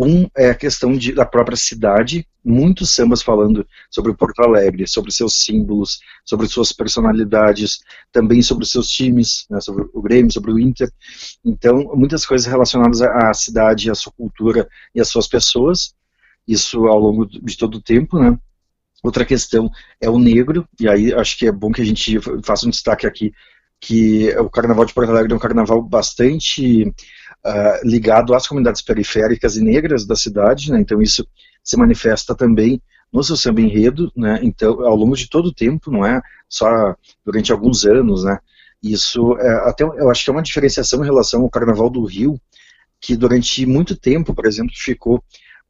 Um 0.00 0.28
é 0.36 0.50
a 0.50 0.54
questão 0.54 0.96
de, 0.96 1.12
da 1.12 1.26
própria 1.26 1.56
cidade, 1.56 2.24
muitos 2.44 2.94
sambas 2.94 3.20
falando 3.20 3.66
sobre 3.90 4.14
Porto 4.14 4.40
Alegre, 4.42 4.86
sobre 4.86 5.10
seus 5.10 5.42
símbolos, 5.44 5.98
sobre 6.24 6.46
suas 6.46 6.70
personalidades, 6.70 7.80
também 8.12 8.40
sobre 8.40 8.64
seus 8.64 8.88
times, 8.88 9.44
né, 9.50 9.60
sobre 9.60 9.88
o 9.92 10.00
Grêmio, 10.00 10.32
sobre 10.32 10.52
o 10.52 10.58
Inter. 10.58 10.88
Então, 11.44 11.90
muitas 11.96 12.24
coisas 12.24 12.46
relacionadas 12.46 13.02
à 13.02 13.34
cidade, 13.34 13.90
à 13.90 13.94
sua 13.96 14.12
cultura 14.12 14.68
e 14.94 15.00
às 15.00 15.08
suas 15.08 15.26
pessoas. 15.26 15.92
Isso 16.48 16.86
ao 16.86 16.98
longo 16.98 17.26
de 17.26 17.56
todo 17.56 17.76
o 17.76 17.82
tempo, 17.82 18.18
né? 18.18 18.36
Outra 19.02 19.24
questão 19.24 19.70
é 20.00 20.10
o 20.10 20.18
negro, 20.18 20.66
e 20.80 20.88
aí 20.88 21.14
acho 21.14 21.38
que 21.38 21.46
é 21.46 21.52
bom 21.52 21.70
que 21.70 21.82
a 21.82 21.84
gente 21.84 22.18
faça 22.42 22.66
um 22.66 22.70
destaque 22.70 23.06
aqui, 23.06 23.32
que 23.80 24.36
o 24.38 24.50
Carnaval 24.50 24.84
de 24.84 24.92
Porto 24.92 25.10
Alegre 25.10 25.32
é 25.32 25.36
um 25.36 25.38
carnaval 25.38 25.80
bastante 25.80 26.82
uh, 26.82 27.88
ligado 27.88 28.34
às 28.34 28.48
comunidades 28.48 28.82
periféricas 28.82 29.56
e 29.56 29.62
negras 29.62 30.04
da 30.04 30.16
cidade, 30.16 30.72
né? 30.72 30.80
então 30.80 31.00
isso 31.00 31.24
se 31.62 31.76
manifesta 31.76 32.34
também 32.34 32.82
no 33.12 33.22
seu 33.22 33.36
samba 33.36 33.60
enredo, 33.60 34.10
né? 34.16 34.40
então 34.42 34.84
ao 34.84 34.96
longo 34.96 35.16
de 35.16 35.28
todo 35.28 35.46
o 35.46 35.54
tempo, 35.54 35.92
não 35.92 36.04
é 36.04 36.20
só 36.48 36.96
durante 37.24 37.52
alguns 37.52 37.84
anos, 37.84 38.24
né? 38.24 38.38
Isso 38.82 39.36
é, 39.38 39.68
até 39.68 39.84
eu 39.84 40.08
acho 40.10 40.24
que 40.24 40.30
é 40.30 40.32
uma 40.32 40.42
diferenciação 40.42 41.02
em 41.02 41.06
relação 41.06 41.42
ao 41.42 41.50
Carnaval 41.50 41.90
do 41.90 42.04
Rio, 42.04 42.40
que 43.00 43.16
durante 43.16 43.66
muito 43.66 43.96
tempo, 43.96 44.34
por 44.34 44.46
exemplo, 44.46 44.72
ficou 44.74 45.22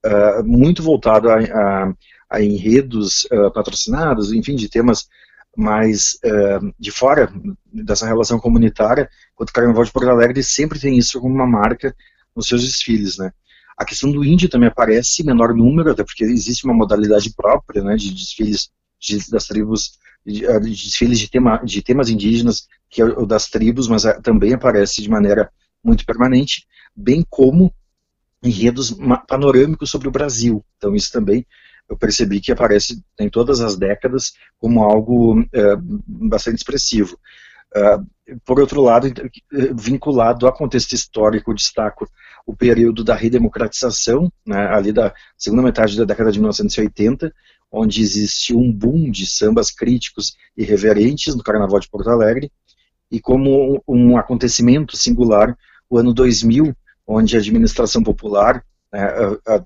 uh, 0.04 0.44
muito 0.44 0.82
voltado 0.82 1.30
a, 1.30 1.38
a, 1.38 1.92
a 2.30 2.42
enredos 2.42 3.24
uh, 3.32 3.50
patrocinados, 3.52 4.32
enfim, 4.32 4.56
de 4.56 4.68
temas 4.68 5.08
mais 5.56 6.18
uh, 6.24 6.72
de 6.78 6.90
fora 6.90 7.32
dessa 7.72 8.06
relação 8.06 8.38
comunitária, 8.38 9.08
enquanto 9.32 9.50
o 9.50 9.52
Carnaval 9.52 9.84
de 9.84 9.92
Porto 9.92 10.08
Alegre 10.08 10.42
sempre 10.42 10.78
tem 10.78 10.96
isso 10.96 11.20
como 11.20 11.34
uma 11.34 11.46
marca 11.46 11.94
nos 12.34 12.46
seus 12.46 12.62
desfiles, 12.62 13.18
né? 13.18 13.32
A 13.76 13.84
questão 13.84 14.10
do 14.10 14.24
índio 14.24 14.48
também 14.48 14.68
aparece 14.68 15.22
em 15.22 15.26
menor 15.26 15.54
número, 15.54 15.92
até 15.92 16.02
porque 16.02 16.24
existe 16.24 16.64
uma 16.64 16.74
modalidade 16.74 17.32
própria, 17.32 17.82
né, 17.82 17.94
de 17.94 18.12
desfiles 18.12 18.70
de, 19.00 19.30
das 19.30 19.46
tribos, 19.46 19.98
de, 20.26 20.40
de 20.40 20.70
desfiles 20.70 21.18
de, 21.20 21.30
tema, 21.30 21.58
de 21.64 21.80
temas 21.80 22.10
indígenas, 22.10 22.66
que 22.90 23.00
é 23.00 23.04
o 23.04 23.24
das 23.24 23.48
tribos, 23.48 23.86
mas 23.86 24.02
também 24.22 24.52
aparece 24.52 25.00
de 25.00 25.08
maneira 25.08 25.48
muito 25.82 26.04
permanente, 26.04 26.66
bem 26.94 27.24
como 27.30 27.72
enredos 28.42 28.96
panorâmicos 29.26 29.90
sobre 29.90 30.08
o 30.08 30.12
Brasil. 30.12 30.64
Então 30.76 30.94
isso 30.94 31.10
também 31.12 31.46
eu 31.88 31.96
percebi 31.96 32.40
que 32.40 32.52
aparece 32.52 33.02
em 33.18 33.30
todas 33.30 33.60
as 33.60 33.76
décadas 33.76 34.32
como 34.58 34.84
algo 34.84 35.42
é, 35.52 35.76
bastante 36.06 36.56
expressivo. 36.56 37.18
Uh, 37.74 38.38
por 38.44 38.60
outro 38.60 38.80
lado, 38.80 39.08
vinculado 39.74 40.46
ao 40.46 40.52
contexto 40.52 40.94
histórico, 40.94 41.54
destaco 41.54 42.08
o 42.46 42.56
período 42.56 43.04
da 43.04 43.14
redemocratização, 43.14 44.32
né, 44.46 44.68
ali 44.68 44.90
da 44.90 45.14
segunda 45.36 45.62
metade 45.62 45.96
da 45.96 46.04
década 46.04 46.32
de 46.32 46.38
1980, 46.38 47.32
onde 47.70 48.00
existiu 48.00 48.58
um 48.58 48.72
boom 48.72 49.10
de 49.10 49.26
sambas 49.26 49.70
críticos 49.70 50.34
e 50.56 50.64
reverentes 50.64 51.34
no 51.34 51.42
Carnaval 51.42 51.78
de 51.78 51.88
Porto 51.88 52.08
Alegre, 52.08 52.50
e 53.10 53.20
como 53.20 53.82
um 53.86 54.16
acontecimento 54.16 54.96
singular, 54.96 55.56
o 55.90 55.98
ano 55.98 56.12
2000, 56.12 56.74
onde 57.08 57.34
a 57.34 57.40
administração 57.40 58.02
popular 58.02 58.62
né, 58.92 59.08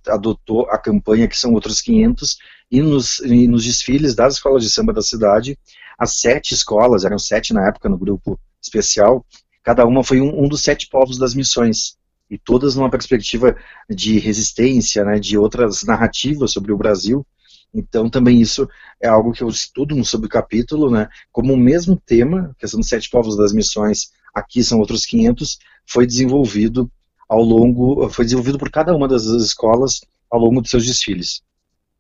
adotou 0.09 0.69
a 0.71 0.79
campanha 0.79 1.27
que 1.27 1.37
são 1.37 1.53
outros 1.53 1.81
500, 1.81 2.39
e 2.71 2.81
nos, 2.81 3.19
e 3.21 3.49
nos 3.49 3.65
desfiles 3.65 4.15
das 4.15 4.35
escolas 4.35 4.63
de 4.63 4.71
samba 4.71 4.93
da 4.93 5.03
cidade, 5.03 5.59
as 5.99 6.21
sete 6.21 6.55
escolas, 6.55 7.05
eram 7.05 7.19
sete 7.19 7.53
na 7.53 7.69
época 7.69 7.89
no 7.89 7.99
grupo 7.99 8.41
especial, 8.63 9.27
cada 9.63 9.85
uma 9.85 10.03
foi 10.03 10.21
um, 10.21 10.45
um 10.45 10.49
dos 10.49 10.63
sete 10.63 10.89
povos 10.89 11.19
das 11.19 11.35
missões, 11.35 11.97
e 12.31 12.39
todas 12.39 12.75
numa 12.75 12.89
perspectiva 12.89 13.55
de 13.91 14.19
resistência, 14.19 15.05
né, 15.05 15.19
de 15.19 15.37
outras 15.37 15.83
narrativas 15.83 16.53
sobre 16.53 16.73
o 16.73 16.79
Brasil, 16.79 17.27
então 17.75 18.09
também 18.09 18.41
isso 18.41 18.67
é 19.03 19.09
algo 19.09 19.33
que 19.33 19.43
eu 19.43 19.49
estudo 19.49 19.95
no 19.95 20.05
subcapítulo, 20.05 20.91
né, 20.91 21.09
como 21.31 21.53
o 21.53 21.59
mesmo 21.59 22.01
tema, 22.07 22.55
questão 22.59 22.81
dos 22.81 22.89
sete 22.89 23.11
povos 23.11 23.37
das 23.37 23.53
missões, 23.53 24.11
aqui 24.35 24.65
são 24.65 24.79
outros 24.79 25.05
500, 25.05 25.59
foi 25.87 26.07
desenvolvido 26.07 26.91
ao 27.33 27.43
longo, 27.43 28.11
foi 28.11 28.27
desenvolvido 28.27 28.59
por 28.59 28.71
cada 28.71 28.95
uma 28.95 29.09
das 29.09 29.25
escolas 29.25 30.03
ao 30.31 30.39
longo 30.39 30.61
dos 30.61 30.71
seus 30.71 30.85
desfiles. 30.85 31.43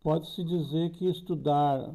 Pode-se 0.02 0.44
dizer 0.44 0.90
que 0.90 1.08
estudar 1.08 1.88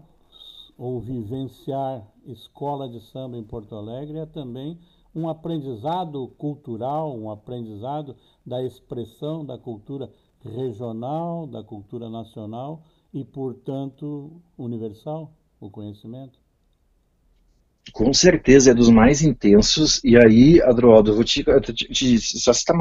ou 0.76 1.00
vivenciar 1.00 2.04
escola 2.26 2.90
de 2.90 3.00
samba 3.00 3.38
em 3.38 3.44
Porto 3.44 3.76
Alegre 3.76 4.18
é 4.18 4.26
também 4.26 4.80
um 5.14 5.30
aprendizado 5.30 6.28
cultural, 6.40 7.16
um 7.16 7.30
aprendizado 7.30 8.16
da 8.44 8.64
expressão 8.64 9.46
da 9.46 9.58
cultura 9.58 10.12
regional, 10.44 11.46
da 11.46 11.64
cultura 11.64 12.10
nacional 12.10 12.82
e, 13.14 13.24
portanto, 13.24 14.42
universal, 14.58 15.32
o 15.60 15.70
conhecimento? 15.70 16.40
Com 17.92 18.14
certeza 18.14 18.72
é 18.72 18.74
dos 18.74 18.90
mais 18.90 19.22
intensos, 19.22 20.02
e 20.04 20.18
aí, 20.18 20.62
Adroaldo, 20.62 21.12
eu 21.12 21.16
vou 21.16 21.24
te, 21.24 21.44
te, 21.44 21.88
te 21.90 22.20
só 22.20 22.52
citar 22.54 22.76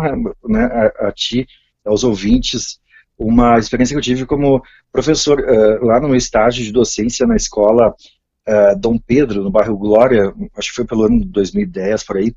né, 0.44 0.64
a, 0.64 1.08
a, 1.08 1.12
ti, 1.12 1.46
aos 1.84 2.04
ouvintes, 2.04 2.78
uma 3.18 3.58
experiência 3.58 3.94
que 3.94 3.98
eu 3.98 4.02
tive 4.02 4.26
como 4.26 4.62
professor 4.92 5.40
uh, 5.40 5.84
lá 5.84 6.00
no 6.00 6.14
estágio 6.14 6.64
de 6.64 6.72
docência 6.72 7.26
na 7.26 7.36
escola 7.36 7.94
uh, 8.48 8.78
Dom 8.78 8.98
Pedro, 8.98 9.42
no 9.42 9.50
bairro 9.50 9.76
Glória, 9.76 10.32
acho 10.56 10.70
que 10.70 10.76
foi 10.76 10.84
pelo 10.84 11.04
ano 11.04 11.24
2010, 11.24 12.04
por 12.04 12.16
aí, 12.16 12.34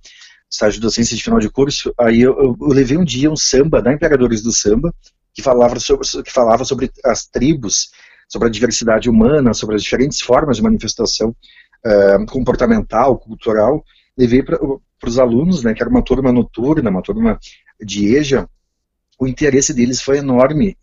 estágio 0.49 0.79
de 0.79 0.85
docência 0.85 1.15
de 1.15 1.23
final 1.23 1.39
de 1.39 1.49
curso, 1.49 1.93
aí 1.99 2.21
eu, 2.21 2.37
eu, 2.37 2.57
eu 2.59 2.67
levei 2.67 2.97
um 2.97 3.03
dia 3.03 3.31
um 3.31 3.35
samba 3.35 3.81
da 3.81 3.93
Imperadores 3.93 4.41
do 4.41 4.51
Samba, 4.51 4.93
que 5.33 5.41
falava 5.41 5.79
sobre, 5.79 6.07
que 6.23 6.31
falava 6.31 6.65
sobre 6.65 6.91
as 7.05 7.25
tribos, 7.27 7.91
sobre 8.27 8.47
a 8.47 8.51
diversidade 8.51 9.09
humana, 9.09 9.53
sobre 9.53 9.75
as 9.75 9.83
diferentes 9.83 10.21
formas 10.21 10.57
de 10.57 10.63
manifestação 10.63 11.35
uh, 11.85 12.25
comportamental, 12.27 13.17
cultural, 13.17 13.83
levei 14.17 14.43
para 14.43 14.59
os 15.05 15.19
alunos, 15.19 15.63
né, 15.63 15.73
que 15.73 15.81
era 15.81 15.89
uma 15.89 16.03
turma 16.03 16.31
noturna, 16.31 16.89
uma 16.89 17.01
turma 17.01 17.39
de 17.79 18.15
EJA, 18.15 18.49
o 19.19 19.27
interesse 19.27 19.73
deles 19.73 20.01
foi 20.01 20.17
enorme, 20.17 20.77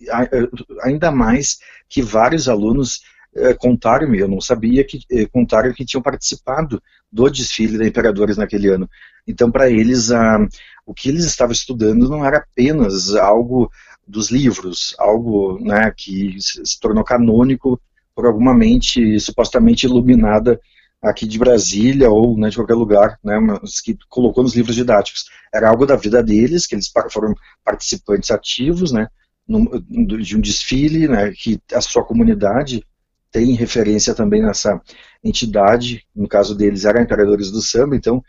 ainda 0.82 1.10
mais 1.10 1.58
que 1.88 2.02
vários 2.02 2.48
alunos 2.48 3.00
uh, 3.34 3.56
contaram-me, 3.58 4.18
eu 4.18 4.28
não 4.28 4.40
sabia 4.40 4.84
que 4.84 5.00
contaram 5.32 5.72
que 5.72 5.84
tinham 5.84 6.02
participado 6.02 6.82
do 7.10 7.30
desfile 7.30 7.78
da 7.78 7.86
Imperadores 7.86 8.36
naquele 8.36 8.68
ano. 8.68 8.88
Então, 9.26 9.50
para 9.50 9.70
eles, 9.70 10.10
uh, 10.10 10.46
o 10.84 10.92
que 10.92 11.08
eles 11.08 11.24
estavam 11.24 11.52
estudando 11.52 12.08
não 12.08 12.24
era 12.24 12.38
apenas 12.38 13.14
algo 13.14 13.70
dos 14.06 14.30
livros, 14.30 14.94
algo 14.98 15.58
né, 15.60 15.92
que 15.96 16.36
se 16.38 16.78
tornou 16.78 17.02
canônico 17.02 17.80
por 18.14 18.26
alguma 18.26 18.54
mente 18.54 19.18
supostamente 19.18 19.86
iluminada 19.86 20.60
aqui 21.08 21.26
de 21.26 21.38
Brasília 21.38 22.10
ou 22.10 22.36
né, 22.36 22.48
de 22.48 22.56
qualquer 22.56 22.74
lugar, 22.74 23.18
né, 23.22 23.38
que 23.84 23.96
colocou 24.08 24.42
nos 24.42 24.54
livros 24.54 24.74
didáticos. 24.74 25.26
Era 25.54 25.68
algo 25.68 25.86
da 25.86 25.96
vida 25.96 26.22
deles, 26.22 26.66
que 26.66 26.74
eles 26.74 26.90
foram 27.10 27.34
participantes 27.64 28.30
ativos, 28.30 28.92
né, 28.92 29.08
de 29.48 30.36
um 30.36 30.40
desfile, 30.40 31.06
né, 31.06 31.32
que 31.32 31.60
a 31.72 31.80
sua 31.80 32.04
comunidade 32.04 32.84
tem 33.30 33.54
referência 33.54 34.14
também 34.14 34.42
nessa 34.42 34.80
entidade, 35.22 36.04
no 36.14 36.26
caso 36.26 36.54
deles 36.54 36.84
era 36.84 37.02
Imperadores 37.02 37.50
do 37.50 37.62
Samba, 37.62 37.94
então 37.94 38.22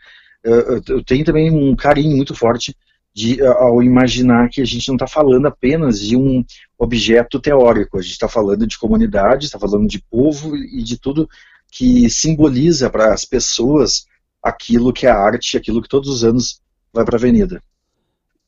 eu 0.44 1.02
tenho 1.04 1.24
também 1.24 1.50
um 1.50 1.74
carinho 1.74 2.16
muito 2.16 2.34
forte 2.34 2.76
de, 3.14 3.44
ao 3.44 3.82
imaginar 3.82 4.48
que 4.48 4.60
a 4.60 4.64
gente 4.64 4.86
não 4.86 4.94
está 4.94 5.06
falando 5.06 5.46
apenas 5.46 5.98
de 6.00 6.16
um 6.16 6.44
objeto 6.78 7.40
teórico, 7.40 7.98
a 7.98 8.02
gente 8.02 8.12
está 8.12 8.28
falando 8.28 8.64
de 8.64 8.78
comunidade, 8.78 9.46
está 9.46 9.58
falando 9.58 9.88
de 9.88 10.00
povo 10.08 10.56
e 10.56 10.82
de 10.82 10.96
tudo 11.00 11.28
que 11.70 12.08
simboliza 12.10 12.90
para 12.90 13.12
as 13.12 13.24
pessoas 13.24 14.06
aquilo 14.42 14.92
que 14.92 15.06
é 15.06 15.10
a 15.10 15.18
arte, 15.18 15.56
aquilo 15.56 15.82
que 15.82 15.88
todos 15.88 16.08
os 16.08 16.24
anos 16.24 16.60
vai 16.92 17.04
para 17.04 17.16
a 17.16 17.18
avenida. 17.18 17.62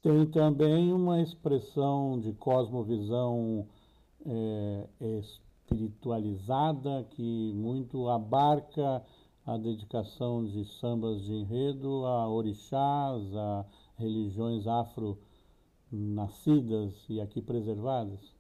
Tem 0.03 0.27
também 0.27 0.93
uma 0.93 1.21
expressão 1.21 2.19
de 2.21 2.33
cosmovisão 2.33 3.67
é, 4.25 4.87
espiritualizada 5.21 7.07
que 7.11 7.53
muito 7.55 8.09
abarca 8.09 9.03
a 9.47 9.59
dedicação 9.59 10.45
de 10.45 10.65
sambas 10.81 11.23
de 11.23 11.33
enredo 11.33 12.05
a 12.07 12.29
orixás, 12.29 13.35
a 13.35 13.65
religiões 13.99 14.67
afro-nascidas 14.67 16.95
e 17.09 17.21
aqui 17.21 17.43
preservadas? 17.43 18.40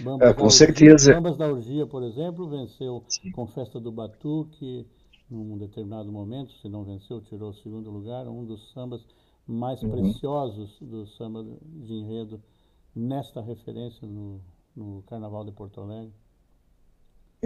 Bambas 0.00 0.30
é, 0.30 0.34
com 0.34 0.50
certeza. 0.50 1.14
Bambas 1.14 1.36
da 1.36 1.46
Orgia, 1.48 1.86
por 1.86 2.02
exemplo, 2.02 2.48
venceu 2.48 3.04
Sim. 3.08 3.30
com 3.30 3.46
Festa 3.46 3.78
do 3.78 3.92
Batuque, 3.92 4.86
num 5.30 5.56
determinado 5.58 6.10
momento, 6.12 6.52
se 6.54 6.68
não 6.68 6.84
venceu, 6.84 7.20
tirou 7.20 7.50
o 7.50 7.54
segundo 7.54 7.90
lugar, 7.90 8.26
um 8.28 8.44
dos 8.44 8.72
sambas 8.72 9.04
mais 9.46 9.82
uhum. 9.82 9.90
preciosos 9.90 10.76
do 10.80 11.06
samba 11.06 11.44
de 11.62 11.94
enredo 11.94 12.40
nesta 12.94 13.40
referência 13.40 14.06
no, 14.06 14.40
no 14.74 15.02
Carnaval 15.02 15.44
de 15.44 15.52
Porto 15.52 15.80
Alegre. 15.80 16.12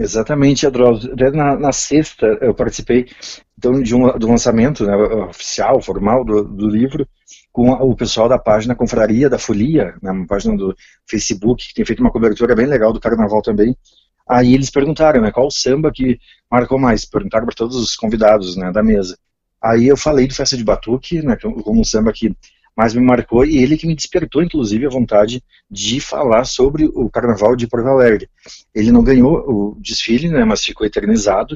Exatamente, 0.01 0.65
Adroaldo. 0.65 1.15
Na, 1.33 1.55
na 1.55 1.71
sexta 1.71 2.25
eu 2.41 2.55
participei 2.55 3.07
então, 3.55 3.79
de, 3.81 3.93
um, 3.93 4.17
do 4.17 4.27
lançamento 4.27 4.83
né, 4.83 4.95
oficial, 4.95 5.79
formal 5.79 6.25
do, 6.25 6.43
do 6.43 6.67
livro, 6.67 7.07
com 7.51 7.69
o 7.71 7.95
pessoal 7.95 8.27
da 8.27 8.39
página 8.39 8.73
Confraria 8.73 9.29
da 9.29 9.37
Folia, 9.37 9.93
né, 10.01 10.11
uma 10.11 10.25
página 10.25 10.57
do 10.57 10.75
Facebook, 11.07 11.67
que 11.67 11.73
tem 11.75 11.85
feito 11.85 11.99
uma 11.99 12.11
cobertura 12.11 12.55
bem 12.55 12.65
legal 12.65 12.91
do 12.91 12.99
Carnaval 12.99 13.43
também. 13.43 13.77
Aí 14.27 14.55
eles 14.55 14.71
perguntaram, 14.71 15.21
né, 15.21 15.31
qual 15.31 15.45
o 15.45 15.51
samba 15.51 15.91
que 15.93 16.17
marcou 16.49 16.79
mais? 16.79 17.05
Perguntaram 17.05 17.45
para 17.45 17.55
todos 17.55 17.75
os 17.75 17.95
convidados 17.95 18.55
né, 18.55 18.71
da 18.71 18.81
mesa. 18.81 19.15
Aí 19.61 19.87
eu 19.87 19.95
falei 19.95 20.25
do 20.25 20.33
Festa 20.33 20.57
de 20.57 20.63
Batuque, 20.63 21.21
né, 21.21 21.35
como 21.35 21.79
um 21.79 21.83
samba 21.83 22.11
que 22.11 22.35
mas 22.75 22.93
me 22.93 23.01
marcou 23.01 23.45
e 23.45 23.57
ele 23.57 23.77
que 23.77 23.87
me 23.87 23.95
despertou, 23.95 24.41
inclusive, 24.41 24.85
a 24.85 24.89
vontade 24.89 25.43
de 25.69 25.99
falar 25.99 26.45
sobre 26.45 26.85
o 26.85 27.09
Carnaval 27.09 27.55
de 27.55 27.67
Porto 27.67 27.87
Alegre. 27.87 28.29
Ele 28.73 28.91
não 28.91 29.03
ganhou 29.03 29.37
o 29.47 29.77
desfile, 29.79 30.29
né, 30.29 30.43
mas 30.45 30.63
ficou 30.63 30.85
eternizado 30.85 31.55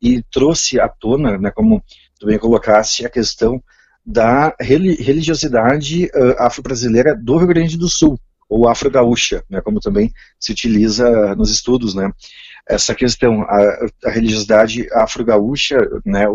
e 0.00 0.22
trouxe 0.30 0.80
à 0.80 0.88
tona, 0.88 1.38
né, 1.38 1.50
como 1.50 1.82
tu 2.18 2.26
bem 2.26 2.38
a 3.04 3.10
questão 3.10 3.62
da 4.04 4.54
religiosidade 4.60 6.04
uh, 6.06 6.36
afro-brasileira 6.38 7.14
do 7.14 7.36
Rio 7.38 7.48
Grande 7.48 7.76
do 7.76 7.88
Sul, 7.88 8.18
ou 8.48 8.68
afro-gaúcha, 8.68 9.44
né, 9.50 9.60
como 9.60 9.80
também 9.80 10.12
se 10.38 10.52
utiliza 10.52 11.34
nos 11.34 11.50
estudos, 11.50 11.94
né, 11.94 12.10
essa 12.68 12.94
questão, 12.94 13.42
a, 13.42 13.86
a 14.04 14.10
religiosidade 14.10 14.88
afro-gaúcha, 14.92 15.76
né, 16.04 16.26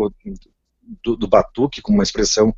do, 1.02 1.16
do, 1.16 1.28
batuque, 1.28 1.80
como 1.80 1.98
uma 1.98 2.04
expressão 2.04 2.54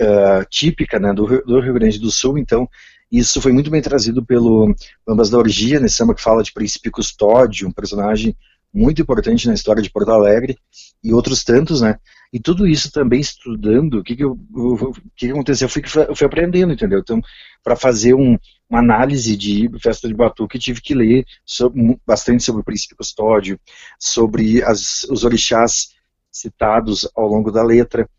uh, 0.00 0.44
típica 0.50 0.98
né, 0.98 1.12
do, 1.12 1.26
do, 1.44 1.60
Rio 1.60 1.74
Grande 1.74 1.98
do 1.98 2.10
Sul, 2.10 2.38
então 2.38 2.68
isso 3.10 3.40
foi 3.40 3.52
muito 3.52 3.70
bem 3.70 3.82
trazido 3.82 4.24
pelo 4.24 4.74
Bambas 5.06 5.30
da 5.30 5.38
Orgia, 5.38 5.80
nesse 5.80 5.96
samba 5.96 6.14
que 6.14 6.22
fala 6.22 6.42
de 6.42 6.52
Príncipe 6.52 6.90
Custódio, 6.90 7.68
um 7.68 7.72
personagem 7.72 8.36
muito 8.72 9.00
importante 9.00 9.46
na 9.46 9.54
história 9.54 9.82
de 9.82 9.90
Porto 9.90 10.10
Alegre, 10.10 10.58
e 11.02 11.12
outros 11.12 11.44
tantos, 11.44 11.80
né, 11.80 11.98
e 12.34 12.40
tudo 12.40 12.66
isso 12.66 12.90
também 12.90 13.20
estudando, 13.20 14.00
o 14.00 14.02
que, 14.02 14.16
que, 14.16 14.24
eu, 14.24 14.32
o 14.52 14.92
que, 15.14 15.26
que 15.26 15.30
aconteceu, 15.30 15.66
eu 15.66 15.70
fui, 15.70 15.82
eu 16.08 16.16
fui 16.16 16.26
aprendendo, 16.26 16.72
entendeu? 16.72 16.98
Então, 16.98 17.20
para 17.62 17.76
fazer 17.76 18.12
um, 18.12 18.36
uma 18.68 18.80
análise 18.80 19.36
de 19.36 19.70
festa 19.80 20.08
de 20.08 20.14
batuque, 20.14 20.58
tive 20.58 20.80
que 20.80 20.94
ler 20.94 21.24
sobre, 21.44 21.96
bastante 22.04 22.42
sobre 22.42 22.62
o 22.62 22.64
príncipe 22.64 22.96
custódio, 22.96 23.56
sobre 24.00 24.64
as, 24.64 25.04
os 25.04 25.22
orixás 25.22 25.90
citados 26.32 27.08
ao 27.14 27.28
longo 27.28 27.52
da 27.52 27.62
letra, 27.62 28.10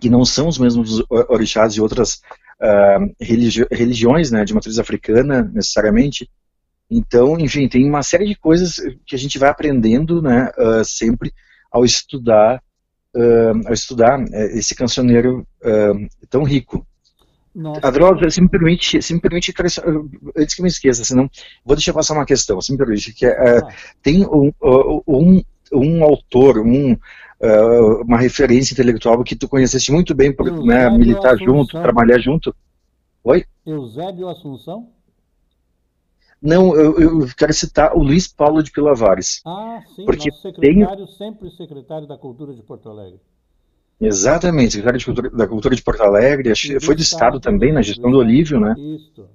que 0.00 0.08
não 0.08 0.24
são 0.24 0.48
os 0.48 0.58
mesmos 0.58 1.02
orixás 1.28 1.74
de 1.74 1.80
outras 1.80 2.20
uh, 2.60 3.14
religi 3.20 3.66
religiões, 3.70 4.30
né, 4.30 4.44
de 4.44 4.54
matriz 4.54 4.78
africana, 4.78 5.42
necessariamente. 5.42 6.28
Então, 6.90 7.38
enfim, 7.38 7.68
tem 7.68 7.86
uma 7.86 8.02
série 8.02 8.26
de 8.26 8.34
coisas 8.34 8.76
que 9.06 9.14
a 9.14 9.18
gente 9.18 9.38
vai 9.38 9.50
aprendendo, 9.50 10.22
né, 10.22 10.50
uh, 10.58 10.84
sempre 10.84 11.32
ao 11.70 11.84
estudar 11.84 12.62
uh, 13.14 13.66
ao 13.66 13.72
estudar 13.72 14.20
eh, 14.32 14.58
esse 14.58 14.74
cancioneiro 14.74 15.46
tão 16.30 16.42
rico. 16.44 16.86
Nossa. 17.54 17.86
Adrosa, 17.86 18.30
se 18.30 18.40
me 18.40 18.48
permite, 18.48 19.02
se 19.02 19.12
me 19.12 19.20
permite, 19.20 19.52
antes 20.36 20.54
que 20.54 20.60
eu 20.60 20.62
me 20.62 20.68
esqueça, 20.68 21.04
senão 21.04 21.28
vou 21.64 21.74
deixar 21.74 21.92
passar 21.92 22.14
uma 22.14 22.24
questão, 22.24 22.60
se 22.60 22.70
me 22.70 22.78
permite, 22.78 23.12
que 23.12 23.26
é, 23.26 23.58
ah. 23.58 23.68
tem 24.00 24.24
um, 24.26 24.52
um, 25.08 25.42
um 25.72 26.02
autor, 26.04 26.58
um, 26.58 26.92
uh, 26.92 28.02
uma 28.02 28.18
referência 28.18 28.72
intelectual 28.72 29.22
que 29.24 29.36
tu 29.36 29.48
conheceste 29.48 29.92
muito 29.92 30.14
bem 30.14 30.32
por 30.32 30.50
né, 30.64 30.88
militar 30.90 31.34
Assunção. 31.34 31.56
junto, 31.56 31.80
trabalhar 31.80 32.18
junto. 32.18 32.54
Oi? 33.24 33.44
Eusébio 33.66 34.28
Assunção? 34.28 34.88
Não, 36.40 36.74
eu, 36.76 36.98
eu, 37.00 37.28
quero 37.36 37.52
citar 37.52 37.96
o 37.96 38.02
Luiz 38.02 38.28
Paulo 38.28 38.62
de 38.62 38.70
Pilavares. 38.70 39.40
Ah, 39.44 39.82
sim, 39.94 40.04
porque 40.04 40.30
secretário, 40.30 41.06
tem... 41.06 41.16
sempre 41.16 41.50
secretário 41.50 42.06
da 42.06 42.16
Cultura 42.16 42.54
de 42.54 42.62
Porto 42.62 42.88
Alegre. 42.88 43.20
Exatamente, 44.00 44.74
secretário 44.74 45.04
Cultura, 45.04 45.30
da 45.30 45.48
Cultura 45.48 45.74
de 45.74 45.82
Porto 45.82 46.02
Alegre, 46.02 46.52
e 46.52 46.80
foi 46.80 46.94
do 46.94 47.02
Estado 47.02 47.40
também, 47.40 47.72
na 47.72 47.82
gestão 47.82 48.10
do 48.10 48.18
Olívio, 48.18 48.60
né? 48.60 48.74
Isso. 48.78 49.28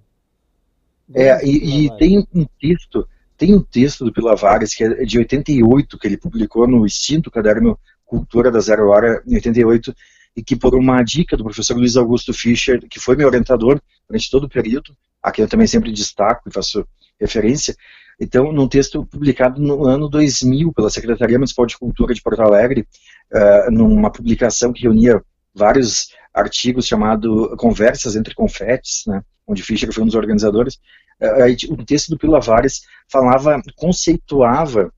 É, 1.14 1.46
e, 1.46 1.86
e 1.86 1.98
tem 1.98 2.26
um 2.34 2.46
texto, 2.60 3.06
tem 3.38 3.54
um 3.56 3.62
texto 3.62 4.06
do 4.06 4.14
Pilavares, 4.14 4.74
que 4.74 4.84
é 4.84 5.06
de 5.06 5.18
88, 5.18 5.98
que 5.98 6.08
ele 6.08 6.18
publicou 6.18 6.68
no 6.68 6.86
extinto 6.86 7.32
caderno 7.32 7.78
Cultura 8.06 8.52
da 8.52 8.60
Zero 8.60 8.90
Hora, 8.90 9.24
em 9.26 9.36
88, 9.36 9.94
e 10.36 10.44
que 10.44 10.56
por 10.56 10.76
uma 10.76 11.02
dica 11.04 11.38
do 11.38 11.44
professor 11.44 11.78
Luiz 11.78 11.96
Augusto 11.96 12.34
Fischer, 12.34 12.80
que 12.88 13.00
foi 13.00 13.16
meu 13.16 13.28
orientador 13.28 13.82
durante 14.08 14.30
todo 14.30 14.46
o 14.46 14.50
período, 14.50 14.96
a 15.22 15.32
quem 15.32 15.44
eu 15.44 15.50
também 15.50 15.68
sempre 15.68 15.92
destaco 15.92 16.50
e 16.50 16.54
faço 16.54 16.86
referência. 17.20 17.76
Então, 18.20 18.52
num 18.52 18.68
texto 18.68 19.06
publicado 19.06 19.62
no 19.62 19.86
ano 19.86 20.08
2000 20.08 20.72
pela 20.74 20.90
Secretaria 20.90 21.38
Municipal 21.38 21.66
de 21.66 21.78
Cultura 21.78 22.14
de 22.14 22.22
Porto 22.22 22.42
Alegre, 22.42 22.88
uh, 23.32 23.72
numa 23.72 24.12
publicação 24.12 24.72
que 24.72 24.84
reunia 24.84 25.22
vários 25.54 26.10
artigos 26.34 26.88
chamado 26.88 27.56
Conversas 27.58 28.16
entre 28.16 28.34
Confetes, 28.34 29.04
né, 29.06 29.24
onde 29.48 29.64
Fischer 29.64 29.92
foi 29.94 30.04
um 30.04 30.08
dos 30.08 30.16
organizadores, 30.16 30.80
uh, 31.22 31.74
o 31.74 31.86
texto 31.86 32.10
do 32.10 32.18
Pilo 32.18 32.36
Avares 32.36 32.82
falava, 33.12 33.62
conceituava 33.76 34.92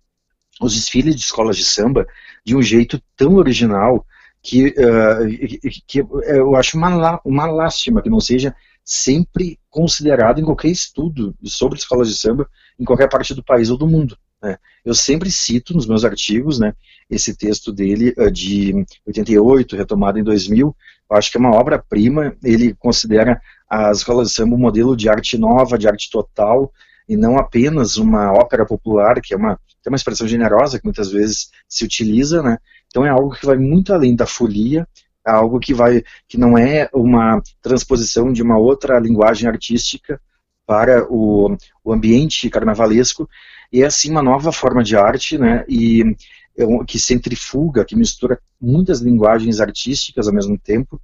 os 0.61 0.73
desfiles 0.73 1.15
de 1.15 1.21
escolas 1.21 1.57
de 1.57 1.65
samba 1.65 2.07
de 2.45 2.55
um 2.55 2.61
jeito 2.61 3.01
tão 3.17 3.35
original 3.35 4.05
que, 4.41 4.67
uh, 4.67 5.83
que 5.87 5.99
eu 5.99 6.55
acho 6.55 6.77
uma, 6.77 7.19
uma 7.25 7.47
lástima 7.47 8.01
que 8.01 8.09
não 8.09 8.19
seja 8.19 8.55
sempre 8.83 9.59
considerado 9.69 10.39
em 10.39 10.45
qualquer 10.45 10.69
estudo 10.69 11.35
sobre 11.43 11.79
escolas 11.79 12.07
de 12.07 12.15
samba 12.15 12.47
em 12.79 12.85
qualquer 12.85 13.09
parte 13.09 13.33
do 13.33 13.43
país 13.43 13.71
ou 13.71 13.77
do 13.77 13.87
mundo. 13.87 14.15
Né? 14.45 14.57
Eu 14.85 14.93
sempre 14.93 15.31
cito 15.31 15.73
nos 15.73 15.87
meus 15.87 16.05
artigos 16.05 16.59
né, 16.59 16.73
esse 17.09 17.35
texto 17.35 17.71
dele 17.71 18.13
uh, 18.17 18.29
de 18.29 18.85
88, 19.07 19.75
retomado 19.75 20.19
em 20.19 20.23
2000. 20.23 20.75
Eu 21.09 21.17
acho 21.17 21.31
que 21.31 21.37
é 21.37 21.39
uma 21.39 21.55
obra-prima. 21.55 22.35
Ele 22.43 22.75
considera 22.75 23.41
as 23.67 23.99
escolas 23.99 24.29
de 24.29 24.35
samba 24.35 24.55
um 24.55 24.59
modelo 24.59 24.95
de 24.95 25.09
arte 25.09 25.37
nova, 25.37 25.77
de 25.77 25.87
arte 25.87 26.09
total, 26.11 26.71
e 27.09 27.17
não 27.17 27.37
apenas 27.37 27.97
uma 27.97 28.31
ópera 28.31 28.65
popular, 28.65 29.19
que 29.19 29.33
é 29.33 29.37
uma, 29.37 29.59
é 29.85 29.89
uma 29.89 29.95
expressão 29.95 30.27
generosa 30.27 30.77
que 30.77 30.85
muitas 30.85 31.09
vezes 31.11 31.49
se 31.67 31.83
utiliza. 31.83 32.43
Né? 32.43 32.57
Então 32.87 33.03
é 33.03 33.09
algo 33.09 33.35
que 33.35 33.45
vai 33.45 33.57
muito 33.57 33.91
além 33.91 34.15
da 34.15 34.27
folia 34.27 34.87
é 35.27 35.31
algo 35.31 35.59
que 35.59 35.73
vai 35.73 36.03
que 36.27 36.37
não 36.37 36.55
é 36.55 36.87
uma 36.93 37.41
transposição 37.59 38.31
de 38.31 38.43
uma 38.43 38.59
outra 38.59 38.99
linguagem 38.99 39.49
artística 39.49 40.21
para 40.65 41.05
o, 41.11 41.55
o 41.83 41.93
ambiente 41.93 42.49
carnavalesco 42.49 43.29
e 43.71 43.83
é 43.83 43.85
assim 43.85 44.09
uma 44.09 44.23
nova 44.23 44.51
forma 44.51 44.83
de 44.83 44.95
arte, 44.95 45.37
né? 45.37 45.63
E 45.67 46.03
é 46.57 46.65
que 46.85 46.97
centrifuga, 46.97 47.83
que 47.83 47.95
mistura 47.95 48.39
muitas 48.59 49.01
linguagens 49.01 49.59
artísticas 49.59 50.27
ao 50.27 50.33
mesmo 50.33 50.57
tempo. 50.57 51.01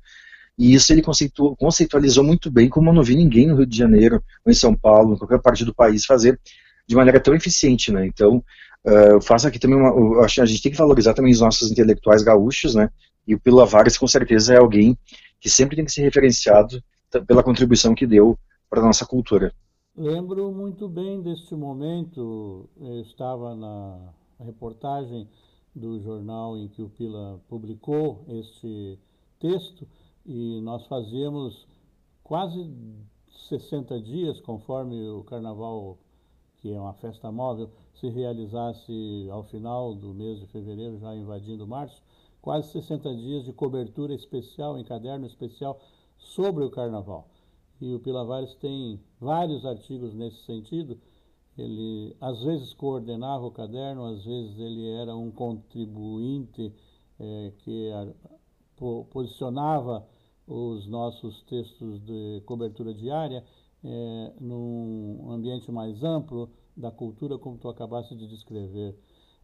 E 0.58 0.74
isso 0.74 0.94
ele 0.94 1.02
conceitu, 1.02 1.56
conceitualizou 1.58 2.24
muito 2.24 2.50
bem, 2.50 2.70
como 2.70 2.90
eu 2.90 2.94
não 2.94 3.04
vi 3.04 3.16
ninguém 3.16 3.48
no 3.48 3.56
Rio 3.56 3.66
de 3.66 3.78
Janeiro, 3.78 4.24
ou 4.46 4.52
em 4.52 4.56
São 4.56 4.74
Paulo, 4.74 5.14
em 5.14 5.18
qualquer 5.18 5.42
parte 5.42 5.66
do 5.66 5.74
país 5.74 6.06
fazer 6.06 6.40
de 6.88 6.96
maneira 6.96 7.20
tão 7.20 7.36
eficiente, 7.36 7.92
né? 7.92 8.06
Então, 8.06 8.44
uh, 8.86 9.14
eu 9.14 9.22
faço 9.22 9.48
aqui 9.48 9.60
também 9.60 9.78
uma, 9.78 10.24
acho 10.24 10.42
a 10.42 10.46
gente 10.46 10.62
tem 10.62 10.72
que 10.72 10.78
valorizar 10.78 11.14
também 11.14 11.34
os 11.34 11.42
nossos 11.42 11.72
intelectuais 11.72 12.24
gaúchos, 12.24 12.76
né? 12.76 12.90
E 13.28 13.36
o 13.36 13.40
Pilo 13.40 13.58
Lavares, 13.58 13.98
com 13.98 14.08
certeza, 14.08 14.54
é 14.54 14.58
alguém 14.58 14.98
que 15.40 15.50
sempre 15.50 15.76
tem 15.76 15.86
que 15.86 15.92
ser 15.92 16.02
referenciado 16.02 16.82
pela 17.28 17.44
contribuição 17.44 17.94
que 17.94 18.08
deu 18.08 18.38
para 18.72 18.80
a 18.80 18.86
nossa 18.86 19.06
cultura. 19.06 19.54
Lembro 19.98 20.50
muito 20.54 20.88
bem 20.88 21.22
deste 21.22 21.54
momento, 21.54 22.70
eu 22.80 23.02
estava 23.02 23.54
na 23.54 24.14
reportagem 24.40 25.28
do 25.76 26.00
jornal 26.00 26.58
em 26.58 26.70
que 26.70 26.82
o 26.82 26.90
Pila 26.90 27.42
publicou 27.50 28.24
este 28.30 28.98
texto 29.42 29.86
e 30.26 30.62
nós 30.62 30.88
fazíamos 30.88 31.68
quase 32.24 32.74
60 33.50 34.00
dias, 34.00 34.40
conforme 34.40 35.10
o 35.10 35.22
carnaval, 35.26 35.98
que 36.62 36.72
é 36.72 36.80
uma 36.80 36.94
festa 36.94 37.30
móvel, 37.30 37.70
se 37.94 38.08
realizasse 38.08 39.28
ao 39.30 39.44
final 39.44 39.94
do 39.94 40.14
mês 40.14 40.40
de 40.40 40.48
fevereiro, 40.48 40.98
já 40.98 41.14
invadindo 41.14 41.68
março, 41.68 42.02
quase 42.42 42.72
60 42.72 43.14
dias 43.18 43.44
de 43.44 43.52
cobertura 43.52 44.14
especial, 44.14 44.80
em 44.80 44.84
caderno 44.86 45.26
especial, 45.26 45.78
sobre 46.18 46.64
o 46.64 46.72
carnaval. 46.72 47.28
E 47.82 47.94
o 47.96 48.00
Pilavares 48.00 48.54
tem 48.56 49.00
vários 49.20 49.66
artigos 49.66 50.14
nesse 50.14 50.38
sentido. 50.46 51.00
Ele, 51.58 52.16
às 52.22 52.42
vezes, 52.44 52.74
coordenava 52.74 53.46
o 53.46 53.52
caderno, 53.52 54.06
às 54.06 54.24
vezes, 54.24 54.58
ele 54.60 54.88
era 54.92 55.16
um 55.16 55.32
contribuinte 55.32 56.72
é, 57.20 57.52
que 57.58 57.92
a, 57.92 58.08
po, 58.78 59.06
posicionava 59.10 60.08
os 60.48 60.88
nossos 60.88 61.42
textos 61.44 62.00
de 62.06 62.42
cobertura 62.46 62.94
diária 62.94 63.44
é, 63.84 64.34
num 64.40 65.32
ambiente 65.32 65.72
mais 65.72 66.04
amplo 66.04 66.50
da 66.78 66.92
cultura, 66.92 67.38
como 67.38 67.58
tu 67.58 67.68
acabaste 67.68 68.16
de 68.16 68.28
descrever. 68.28 68.96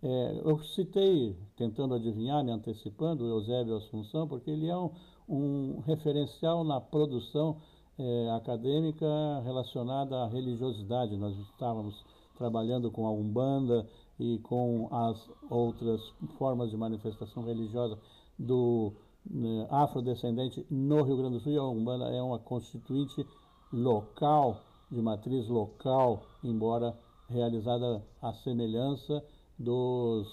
É, 0.02 0.42
eu 0.44 0.60
citei, 0.60 1.36
tentando 1.56 1.96
adivinhar, 1.96 2.44
me 2.44 2.52
antecipando, 2.52 3.24
o 3.24 3.30
Eusébio 3.30 3.76
Assunção, 3.76 4.28
porque 4.28 4.52
ele 4.52 4.68
é 4.68 4.78
um, 4.78 4.92
um 5.28 5.80
referencial 5.80 6.64
na 6.64 6.80
produção 6.80 7.58
é, 8.00 8.30
acadêmica 8.32 9.06
relacionada 9.44 10.24
à 10.24 10.28
religiosidade. 10.28 11.18
Nós 11.18 11.38
estávamos 11.38 12.04
trabalhando 12.38 12.92
com 12.92 13.08
a 13.08 13.12
Umbanda 13.12 13.88
e 14.20 14.38
com 14.40 14.88
as 14.92 15.30
outras 15.50 16.02
formas 16.38 16.70
de 16.70 16.78
manifestação 16.78 17.44
religiosa 17.44 17.98
do 18.38 18.94
né, 19.26 19.68
afrodescendente 19.70 20.66
no 20.70 21.02
Rio 21.04 21.18
Grande 21.18 21.38
do 21.38 21.40
Sul. 21.40 21.52
E 21.52 21.58
a 21.58 21.64
Umbanda 21.64 22.06
é 22.06 22.22
uma 22.22 22.40
constituinte 22.40 23.26
local, 23.72 24.62
de 24.90 25.02
matriz 25.02 25.48
local, 25.50 26.24
embora 26.44 26.98
realizada 27.30 28.02
à 28.22 28.32
semelhança 28.34 29.24
dos, 29.60 30.28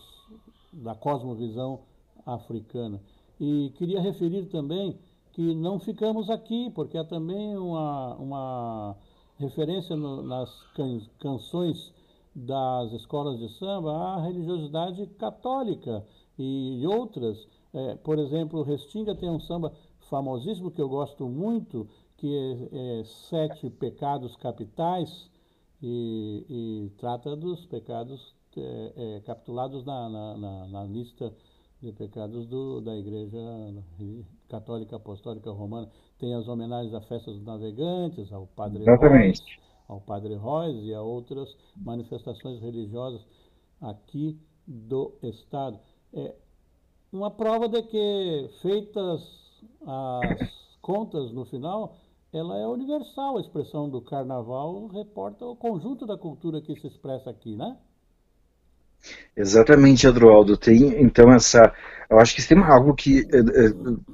da 0.72 0.94
cosmovisão 0.94 1.80
africana. 2.24 3.00
E 3.40 3.72
queria 3.76 4.00
referir 4.00 4.46
também 4.46 4.96
que 5.34 5.54
não 5.54 5.78
ficamos 5.78 6.30
aqui, 6.30 6.70
porque 6.70 6.96
há 6.96 7.04
também 7.04 7.56
uma, 7.56 8.14
uma 8.14 8.96
referência 9.36 9.96
no, 9.96 10.22
nas 10.22 10.50
can, 10.74 11.00
canções 11.18 11.92
das 12.34 12.92
escolas 12.92 13.38
de 13.38 13.48
samba 13.58 13.92
à 13.92 14.22
religiosidade 14.22 15.06
católica 15.18 16.04
e 16.38 16.84
outras. 16.86 17.46
É, 17.72 17.96
por 17.96 18.18
exemplo, 18.18 18.62
Restinga 18.62 19.14
tem 19.14 19.28
um 19.28 19.40
samba 19.40 19.72
famosíssimo 20.08 20.70
que 20.70 20.80
eu 20.80 20.88
gosto 20.88 21.28
muito, 21.28 21.88
que 22.16 22.32
é, 22.72 23.00
é 23.00 23.04
Sete 23.04 23.68
Pecados 23.70 24.36
Capitais, 24.36 25.28
e, 25.82 26.46
e 26.48 26.90
trata 26.96 27.36
dos 27.36 27.66
pecados 27.66 28.34
é, 28.56 28.92
é, 28.96 29.20
capitulados 29.20 29.84
na, 29.84 30.08
na, 30.08 30.36
na, 30.36 30.66
na, 30.68 30.84
lista 30.84 31.30
de 31.84 31.92
pecados 31.92 32.46
do, 32.46 32.80
da 32.80 32.96
Igreja 32.96 33.38
Católica 34.48 34.96
Apostólica 34.96 35.50
Romana. 35.50 35.88
Tem 36.18 36.34
as 36.34 36.48
homenagens 36.48 36.94
à 36.94 37.00
festa 37.02 37.30
dos 37.30 37.44
navegantes, 37.44 38.32
ao 38.32 38.46
Padre 38.46 38.82
Exatamente. 38.82 39.40
Royce, 39.40 39.60
ao 39.86 40.00
Padre 40.00 40.34
Royce 40.34 40.78
e 40.78 40.94
a 40.94 41.02
outras 41.02 41.54
manifestações 41.76 42.60
religiosas 42.60 43.20
aqui 43.80 44.38
do 44.66 45.12
Estado. 45.22 45.78
É 46.12 46.34
uma 47.12 47.30
prova 47.30 47.68
de 47.68 47.82
que, 47.82 48.50
feitas 48.62 49.22
as 49.86 50.78
contas 50.80 51.32
no 51.32 51.44
final, 51.44 51.96
ela 52.32 52.58
é 52.58 52.66
universal. 52.66 53.36
A 53.36 53.40
expressão 53.40 53.88
do 53.88 54.00
carnaval 54.00 54.86
reporta 54.86 55.44
o 55.44 55.54
conjunto 55.54 56.06
da 56.06 56.16
cultura 56.16 56.60
que 56.60 56.74
se 56.80 56.86
expressa 56.86 57.30
aqui, 57.30 57.56
né? 57.56 57.76
Exatamente, 59.36 60.06
Adroaldo. 60.06 60.56
Tem 60.56 61.02
então 61.02 61.32
essa. 61.32 61.72
Eu 62.08 62.18
acho 62.18 62.34
que 62.34 62.46
tem 62.46 62.58
algo 62.58 62.94
que 62.94 63.20
é, 63.20 63.38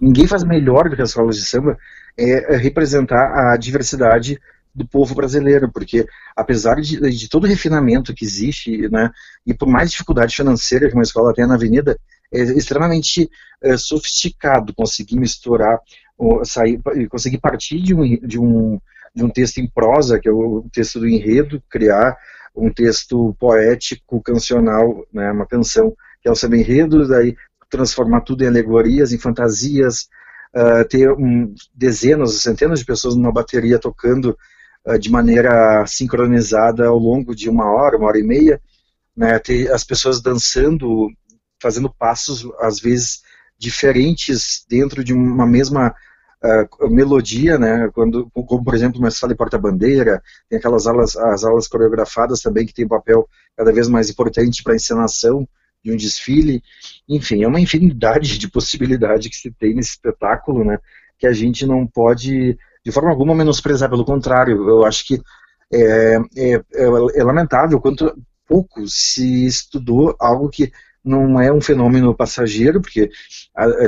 ninguém 0.01 0.27
faz 0.27 0.45
melhor 0.45 0.89
do 0.89 0.97
que 0.97 1.03
as 1.03 1.11
escolas 1.11 1.37
de 1.37 1.45
samba 1.45 1.77
é, 2.17 2.55
é 2.55 2.57
representar 2.57 3.53
a 3.53 3.57
diversidade 3.57 4.41
do 4.75 4.87
povo 4.87 5.15
brasileiro, 5.15 5.71
porque 5.71 6.07
apesar 6.37 6.77
de, 6.77 7.01
de, 7.11 7.29
todo 7.29 7.45
o 7.45 7.47
refinamento 7.47 8.15
que 8.15 8.25
existe, 8.25 8.89
né, 8.89 9.11
e 9.45 9.53
por 9.53 9.69
mais 9.69 9.91
dificuldade 9.91 10.35
financeira 10.35 10.89
que 10.89 10.95
uma 10.95 11.03
escola 11.03 11.35
tem 11.35 11.47
na 11.47 11.55
avenida, 11.55 11.99
é 12.33 12.41
extremamente 12.41 13.29
é, 13.63 13.77
sofisticado 13.77 14.73
conseguir 14.73 15.17
misturar, 15.19 15.81
sair, 16.45 16.81
conseguir 17.09 17.39
partir 17.39 17.81
de 17.81 17.95
um, 17.95 18.17
de, 18.21 18.39
um, 18.39 18.81
de 19.15 19.25
um 19.25 19.29
texto 19.29 19.59
em 19.59 19.69
prosa, 19.69 20.21
que 20.21 20.29
é 20.29 20.33
o 20.33 20.65
texto 20.73 21.01
do 21.01 21.09
enredo, 21.09 21.61
criar 21.69 22.17
um 22.55 22.73
texto 22.73 23.35
poético, 23.39 24.23
cancional, 24.23 25.07
né, 25.13 25.31
uma 25.33 25.47
canção, 25.47 25.95
que 26.23 26.29
é 26.29 26.33
o 26.33 26.35
samba 26.35 26.57
enredo, 26.57 27.07
daí 27.09 27.35
transformar 27.71 28.23
tudo 28.23 28.43
em 28.43 28.49
alegorias, 28.49 29.13
em 29.13 29.19
fantasias, 29.19 30.09
uh, 30.55 30.87
ter 30.89 31.11
um, 31.13 31.55
dezenas, 31.75 32.43
centenas 32.43 32.81
de 32.81 32.85
pessoas 32.85 33.15
numa 33.15 33.33
bateria 33.33 33.79
tocando 33.79 34.37
uh, 34.87 34.99
de 34.99 35.11
maneira 35.11 35.87
sincronizada 35.87 36.87
ao 36.87 36.99
longo 36.99 37.35
de 37.35 37.49
uma 37.49 37.71
hora, 37.71 37.97
uma 37.97 38.09
hora 38.09 38.19
e 38.19 38.25
meia, 38.25 38.61
né, 39.17 39.39
ter 39.39 39.71
as 39.73 39.85
pessoas 39.85 40.21
dançando, 40.21 41.09
fazendo 41.63 41.93
passos, 41.93 42.47
às 42.59 42.81
vezes, 42.81 43.23
diferentes 43.59 44.65
dentro 44.69 45.05
de 45.05 45.13
uma 45.13 45.47
mesma 45.47 45.95
uh, 46.45 46.91
melodia, 46.91 47.59
né, 47.59 47.91
quando, 47.95 48.31
como 48.31 48.65
por 48.65 48.75
exemplo 48.75 48.99
uma 48.99 49.11
sala 49.11 49.33
de 49.33 49.39
porta-bandeira, 49.39 50.23
tem 50.49 50.59
aquelas 50.59 50.87
aulas, 50.87 51.17
as 51.17 51.45
aulas 51.45 51.69
coreografadas 51.69 52.41
também 52.41 52.67
que 52.67 52.75
tem 52.75 52.85
um 52.85 52.89
papel 52.89 53.29
cada 53.57 53.73
vez 53.73 53.89
mais 53.89 54.11
importante 54.11 54.63
para 54.63 54.73
a 54.73 54.77
encenação 54.77 55.47
de 55.83 55.93
um 55.93 55.97
desfile, 55.97 56.63
enfim, 57.09 57.43
é 57.43 57.49
uma 57.49 57.61
infinidade 57.61 58.39
de 58.39 58.51
possibilidades 58.51 59.29
que 59.29 59.37
se 59.37 59.51
tem 59.51 59.75
nesse 59.75 59.91
espetáculo, 59.91 60.65
né, 60.65 60.79
que 61.19 61.27
a 61.27 61.33
gente 61.33 61.67
não 61.67 61.87
pode 61.87 62.59
de 62.85 62.93
forma 62.93 63.11
alguma 63.11 63.35
menosprezar, 63.35 63.91
pelo 63.91 64.05
contrário, 64.05 64.69
eu 64.69 64.85
acho 64.85 65.07
que 65.07 65.21
é, 65.73 66.17
é, 66.37 66.55
é, 66.55 66.85
é 67.15 67.25
lamentável 67.25 67.81
quanto 67.81 68.13
pouco 68.47 68.87
se 68.89 69.47
estudou 69.47 70.17
algo 70.19 70.49
que 70.49 70.73
não 71.05 71.41
é 71.41 71.53
um 71.53 71.61
fenômeno 71.61 72.15
passageiro, 72.15 72.81
porque 72.81 73.11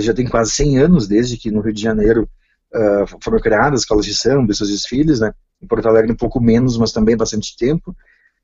já 0.00 0.14
tem 0.14 0.26
quase 0.26 0.52
100 0.52 0.78
anos 0.78 1.08
desde 1.08 1.36
que 1.36 1.50
no 1.50 1.60
Rio 1.60 1.72
de 1.72 1.82
Janeiro 1.82 2.28
uh, 2.74 3.18
foram 3.22 3.38
criadas 3.38 3.80
escolas 3.80 4.04
de 4.04 4.14
samba 4.14 4.52
seus 4.54 4.70
desfiles, 4.70 5.20
né? 5.20 5.32
Em 5.60 5.66
Porto 5.66 5.86
Alegre 5.86 6.12
um 6.12 6.16
pouco 6.16 6.40
menos, 6.40 6.76
mas 6.76 6.92
também 6.92 7.16
bastante 7.16 7.56
tempo. 7.56 7.94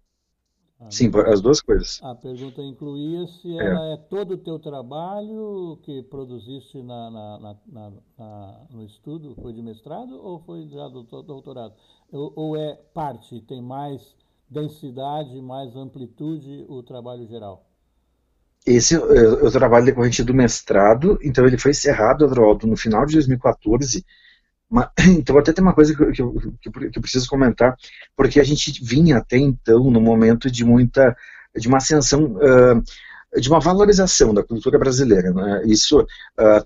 Ah, 0.78 0.90
sim, 0.90 1.10
as 1.26 1.40
duas 1.40 1.60
coisas. 1.60 1.98
A 2.02 2.14
pergunta 2.14 2.60
incluía 2.60 3.26
se 3.26 3.58
é. 3.58 3.66
ela 3.66 3.94
é 3.94 3.96
todo 3.96 4.34
o 4.34 4.38
teu 4.38 4.58
trabalho 4.58 5.78
que 5.82 6.02
produziste 6.02 6.82
na, 6.82 7.10
na, 7.10 7.56
na, 7.66 8.66
no 8.70 8.84
estudo, 8.84 9.34
foi 9.40 9.54
de 9.54 9.62
mestrado 9.62 10.14
ou 10.22 10.38
foi 10.40 10.68
já 10.68 10.86
do 10.88 11.02
doutorado? 11.02 11.74
Ou, 12.12 12.32
ou 12.36 12.56
é 12.56 12.74
parte, 12.92 13.40
tem 13.40 13.62
mais 13.62 14.14
densidade, 14.50 15.40
mais 15.40 15.74
amplitude 15.74 16.66
o 16.68 16.82
trabalho 16.82 17.26
geral? 17.26 17.64
Esse 18.66 18.96
é 18.96 18.98
o 18.98 19.50
trabalho 19.50 19.86
decorrente 19.86 20.24
do 20.24 20.34
mestrado, 20.34 21.18
então 21.22 21.46
ele 21.46 21.56
foi 21.56 21.70
encerrado, 21.70 22.24
Adroaldo, 22.24 22.66
no 22.66 22.76
final 22.76 23.06
de 23.06 23.14
2014, 23.14 24.04
então, 25.18 25.38
até 25.38 25.52
tem 25.52 25.62
uma 25.62 25.74
coisa 25.74 25.94
que 25.94 26.02
eu, 26.02 26.12
que, 26.12 26.22
eu, 26.22 26.32
que 26.90 26.98
eu, 26.98 27.02
preciso 27.02 27.28
comentar, 27.28 27.76
porque 28.16 28.40
a 28.40 28.44
gente 28.44 28.82
vinha 28.82 29.18
até 29.18 29.36
então 29.36 29.90
no 29.90 30.00
momento 30.00 30.50
de 30.50 30.64
muita, 30.64 31.16
de 31.56 31.68
uma 31.68 31.78
ascensão, 31.78 32.36
de 33.36 33.48
uma 33.48 33.60
valorização 33.60 34.34
da 34.34 34.42
cultura 34.42 34.78
brasileira. 34.78 35.32
Né? 35.32 35.62
Isso 35.66 36.04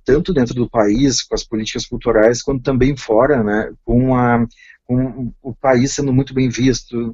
tanto 0.04 0.32
dentro 0.32 0.54
do 0.54 0.68
país, 0.68 1.22
com 1.22 1.34
as 1.34 1.44
políticas 1.44 1.86
culturais, 1.86 2.42
quanto 2.42 2.62
também 2.62 2.96
fora, 2.96 3.42
né? 3.42 3.72
com, 3.84 4.14
a, 4.14 4.46
com 4.84 5.32
o 5.42 5.54
país 5.54 5.92
sendo 5.92 6.12
muito 6.12 6.32
bem 6.32 6.48
visto. 6.48 7.12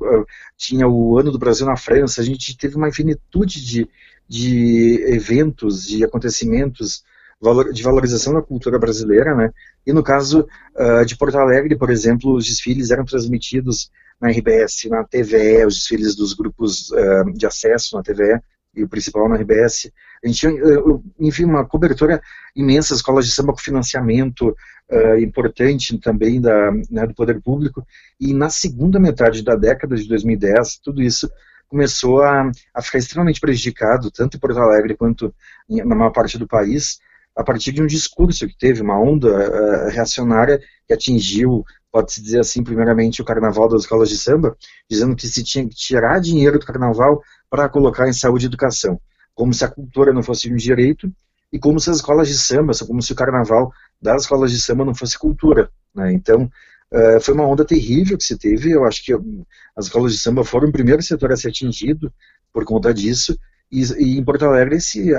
Tinha 0.56 0.86
o 0.86 1.18
Ano 1.18 1.32
do 1.32 1.38
Brasil 1.38 1.66
na 1.66 1.76
França, 1.76 2.20
a 2.20 2.24
gente 2.24 2.56
teve 2.56 2.76
uma 2.76 2.88
infinitude 2.88 3.64
de, 3.64 3.88
de 4.28 5.02
eventos, 5.08 5.84
de 5.84 6.04
acontecimentos 6.04 7.02
de 7.72 7.82
valorização 7.82 8.32
da 8.32 8.42
cultura 8.42 8.78
brasileira, 8.78 9.34
né? 9.34 9.50
E 9.86 9.92
no 9.92 10.02
caso 10.02 10.46
uh, 10.74 11.04
de 11.04 11.16
Porto 11.16 11.36
Alegre, 11.36 11.76
por 11.76 11.90
exemplo, 11.90 12.34
os 12.34 12.46
desfiles 12.46 12.90
eram 12.90 13.04
transmitidos 13.04 13.90
na 14.20 14.30
RBS, 14.30 14.88
na 14.88 15.04
TVE, 15.04 15.66
os 15.66 15.74
desfiles 15.74 16.16
dos 16.16 16.32
grupos 16.32 16.90
uh, 16.90 17.30
de 17.34 17.46
acesso 17.46 17.96
na 17.96 18.02
TVE 18.02 18.40
e 18.74 18.82
o 18.82 18.88
principal 18.88 19.28
na 19.28 19.36
RBS. 19.36 19.90
A 20.24 20.26
gente 20.26 20.38
tinha, 20.38 20.52
uh, 20.52 21.04
enfim, 21.20 21.44
uma 21.44 21.64
cobertura 21.64 22.22
imensa, 22.54 22.94
escolas 22.94 23.26
de 23.26 23.32
samba 23.32 23.52
com 23.52 23.58
financiamento 23.58 24.56
importante 25.18 25.98
também 25.98 26.40
da, 26.40 26.70
né, 26.88 27.08
do 27.08 27.12
poder 27.12 27.42
público. 27.42 27.84
E 28.20 28.32
na 28.32 28.48
segunda 28.48 29.00
metade 29.00 29.42
da 29.42 29.56
década 29.56 29.96
de 29.96 30.06
2010, 30.06 30.78
tudo 30.78 31.02
isso 31.02 31.28
começou 31.68 32.22
a, 32.22 32.48
a 32.72 32.80
ficar 32.80 32.98
extremamente 32.98 33.40
prejudicado, 33.40 34.12
tanto 34.12 34.36
em 34.36 34.40
Porto 34.40 34.60
Alegre 34.60 34.94
quanto 34.94 35.34
na 35.68 35.96
maior 35.96 36.10
parte 36.10 36.38
do 36.38 36.46
país, 36.46 37.00
a 37.36 37.44
partir 37.44 37.72
de 37.72 37.82
um 37.82 37.86
discurso 37.86 38.46
que 38.46 38.56
teve, 38.56 38.80
uma 38.80 38.98
onda 38.98 39.28
uh, 39.28 39.90
reacionária 39.90 40.58
que 40.86 40.94
atingiu 40.94 41.64
pode-se 41.96 42.22
dizer 42.22 42.40
assim, 42.40 42.62
primeiramente, 42.62 43.22
o 43.22 43.24
carnaval 43.24 43.70
das 43.70 43.82
escolas 43.82 44.10
de 44.10 44.18
samba, 44.18 44.54
dizendo 44.90 45.16
que 45.16 45.26
se 45.26 45.42
tinha 45.42 45.66
que 45.66 45.74
tirar 45.74 46.20
dinheiro 46.20 46.58
do 46.58 46.66
carnaval 46.66 47.22
para 47.48 47.70
colocar 47.70 48.06
em 48.06 48.12
saúde 48.12 48.44
e 48.44 48.48
educação, 48.48 49.00
como 49.34 49.54
se 49.54 49.64
a 49.64 49.68
cultura 49.68 50.12
não 50.12 50.22
fosse 50.22 50.52
um 50.52 50.56
direito 50.56 51.10
e 51.50 51.58
como 51.58 51.80
se 51.80 51.88
as 51.88 51.96
escolas 51.96 52.28
de 52.28 52.36
samba, 52.36 52.74
como 52.86 53.00
se 53.00 53.12
o 53.12 53.16
carnaval 53.16 53.72
das 54.00 54.22
escolas 54.22 54.50
de 54.50 54.60
samba 54.60 54.84
não 54.84 54.94
fosse 54.94 55.18
cultura. 55.18 55.70
Né? 55.94 56.12
Então, 56.12 56.50
uh, 56.92 57.20
foi 57.22 57.32
uma 57.32 57.46
onda 57.46 57.64
terrível 57.64 58.18
que 58.18 58.24
se 58.24 58.36
teve. 58.36 58.72
Eu 58.72 58.84
acho 58.84 59.02
que 59.02 59.14
as 59.74 59.86
escolas 59.86 60.12
de 60.12 60.18
samba 60.18 60.44
foram 60.44 60.68
o 60.68 60.72
primeiro 60.72 61.02
setor 61.02 61.32
a 61.32 61.36
ser 61.36 61.48
atingido 61.48 62.12
por 62.52 62.66
conta 62.66 62.92
disso. 62.92 63.38
E, 63.72 63.82
e 63.98 64.18
em 64.18 64.24
Porto 64.24 64.44
Alegre 64.44 64.76
esse, 64.76 65.14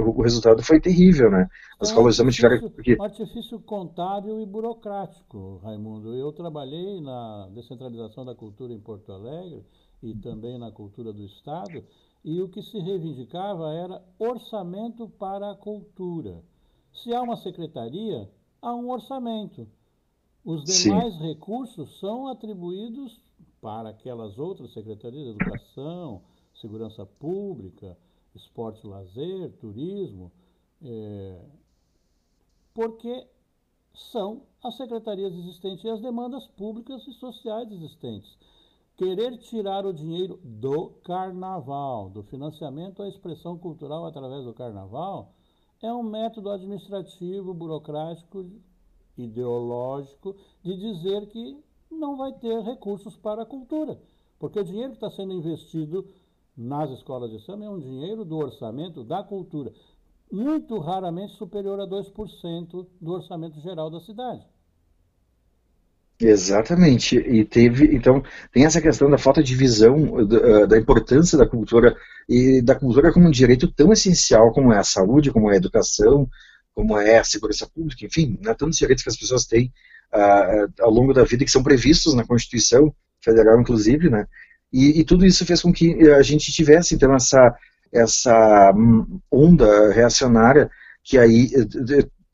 o 0.00 0.22
resultado 0.22 0.62
foi 0.62 0.80
terrível, 0.80 1.30
né? 1.30 1.48
As 1.80 1.88
é 1.88 1.90
escolas 1.90 2.16
samba 2.16 2.30
tiveram 2.30 2.72
um 2.98 3.02
artifício 3.02 3.60
contábil 3.60 4.40
e 4.40 4.46
burocrático, 4.46 5.60
Raimundo. 5.62 6.14
Eu 6.14 6.32
trabalhei 6.32 7.00
na 7.00 7.48
descentralização 7.54 8.24
da 8.24 8.34
cultura 8.34 8.72
em 8.72 8.80
Porto 8.80 9.12
Alegre 9.12 9.64
e 10.02 10.14
também 10.14 10.58
na 10.58 10.70
cultura 10.70 11.12
do 11.12 11.24
Estado, 11.24 11.84
e 12.24 12.40
o 12.40 12.48
que 12.48 12.62
se 12.62 12.78
reivindicava 12.78 13.72
era 13.72 14.02
orçamento 14.18 15.08
para 15.08 15.50
a 15.50 15.56
cultura. 15.56 16.42
Se 16.92 17.12
há 17.14 17.22
uma 17.22 17.36
secretaria, 17.36 18.30
há 18.60 18.74
um 18.74 18.90
orçamento. 18.90 19.66
Os 20.44 20.64
demais 20.64 21.14
Sim. 21.14 21.28
recursos 21.28 21.98
são 21.98 22.28
atribuídos 22.28 23.20
para 23.60 23.90
aquelas 23.90 24.38
outras 24.38 24.72
secretarias 24.72 25.24
de 25.24 25.30
educação, 25.30 26.22
segurança 26.54 27.04
pública, 27.04 27.96
esporte 28.38 28.86
lazer, 28.86 29.52
turismo, 29.58 30.32
é, 30.82 31.44
porque 32.72 33.26
são 33.94 34.42
as 34.62 34.76
secretarias 34.76 35.34
existentes 35.34 35.84
e 35.84 35.90
as 35.90 36.00
demandas 36.00 36.46
públicas 36.48 37.06
e 37.06 37.12
sociais 37.12 37.70
existentes. 37.70 38.38
Querer 38.96 39.36
tirar 39.38 39.86
o 39.86 39.92
dinheiro 39.92 40.40
do 40.42 40.90
carnaval, 41.04 42.10
do 42.10 42.22
financiamento 42.22 43.02
à 43.02 43.08
expressão 43.08 43.56
cultural 43.56 44.06
através 44.06 44.44
do 44.44 44.54
carnaval, 44.54 45.32
é 45.80 45.92
um 45.92 46.02
método 46.02 46.50
administrativo, 46.50 47.54
burocrático, 47.54 48.44
ideológico 49.16 50.34
de 50.62 50.76
dizer 50.76 51.26
que 51.28 51.56
não 51.90 52.16
vai 52.16 52.32
ter 52.32 52.60
recursos 52.62 53.16
para 53.16 53.42
a 53.42 53.46
cultura. 53.46 54.00
Porque 54.38 54.58
o 54.58 54.64
dinheiro 54.64 54.90
que 54.90 54.96
está 54.96 55.10
sendo 55.10 55.32
investido 55.32 56.06
nas 56.58 56.90
escolas 56.90 57.30
de 57.30 57.38
samba 57.44 57.66
é 57.66 57.70
um 57.70 57.78
dinheiro 57.78 58.24
do 58.24 58.36
orçamento 58.36 59.04
da 59.04 59.22
cultura, 59.22 59.72
muito 60.30 60.76
raramente 60.80 61.36
superior 61.36 61.80
a 61.80 61.86
2% 61.86 62.86
do 63.00 63.12
orçamento 63.12 63.60
geral 63.60 63.88
da 63.88 64.00
cidade. 64.00 64.44
Exatamente, 66.20 67.16
e 67.16 67.44
teve, 67.44 67.94
então, 67.94 68.20
tem 68.52 68.64
essa 68.64 68.82
questão 68.82 69.08
da 69.08 69.16
falta 69.16 69.40
de 69.40 69.54
visão 69.54 70.26
da, 70.26 70.66
da, 70.66 70.76
importância 70.76 71.38
da 71.38 71.46
cultura 71.46 71.96
e 72.28 72.60
da 72.60 72.74
cultura 72.74 73.12
como 73.12 73.28
um 73.28 73.30
direito 73.30 73.70
tão 73.72 73.92
essencial 73.92 74.52
como 74.52 74.72
é 74.72 74.78
a 74.78 74.84
saúde, 74.84 75.30
como 75.30 75.48
é 75.48 75.54
a 75.54 75.58
educação, 75.58 76.28
como 76.74 76.98
é 76.98 77.18
a 77.18 77.24
segurança 77.24 77.68
pública, 77.72 78.04
enfim, 78.04 78.36
né, 78.42 78.52
tantos 78.52 78.78
direitos 78.78 79.04
que 79.04 79.10
as 79.10 79.16
pessoas 79.16 79.46
têm 79.46 79.72
uh, 80.12 80.82
ao 80.82 80.90
longo 80.90 81.14
da 81.14 81.22
vida 81.22 81.44
que 81.44 81.50
são 81.52 81.62
previstos 81.62 82.14
na 82.14 82.26
Constituição 82.26 82.92
Federal, 83.20 83.60
inclusive, 83.60 84.10
né, 84.10 84.26
e, 84.72 85.00
e, 85.00 85.04
tudo 85.04 85.24
isso 85.24 85.46
fez 85.46 85.62
com 85.62 85.72
que 85.72 85.94
a 86.10 86.22
gente 86.22 86.52
tivesse, 86.52 86.94
então, 86.94 87.14
essa, 87.14 87.54
essa 87.92 88.72
onda 89.30 89.92
reacionária 89.92 90.70
que 91.02 91.16
aí 91.16 91.50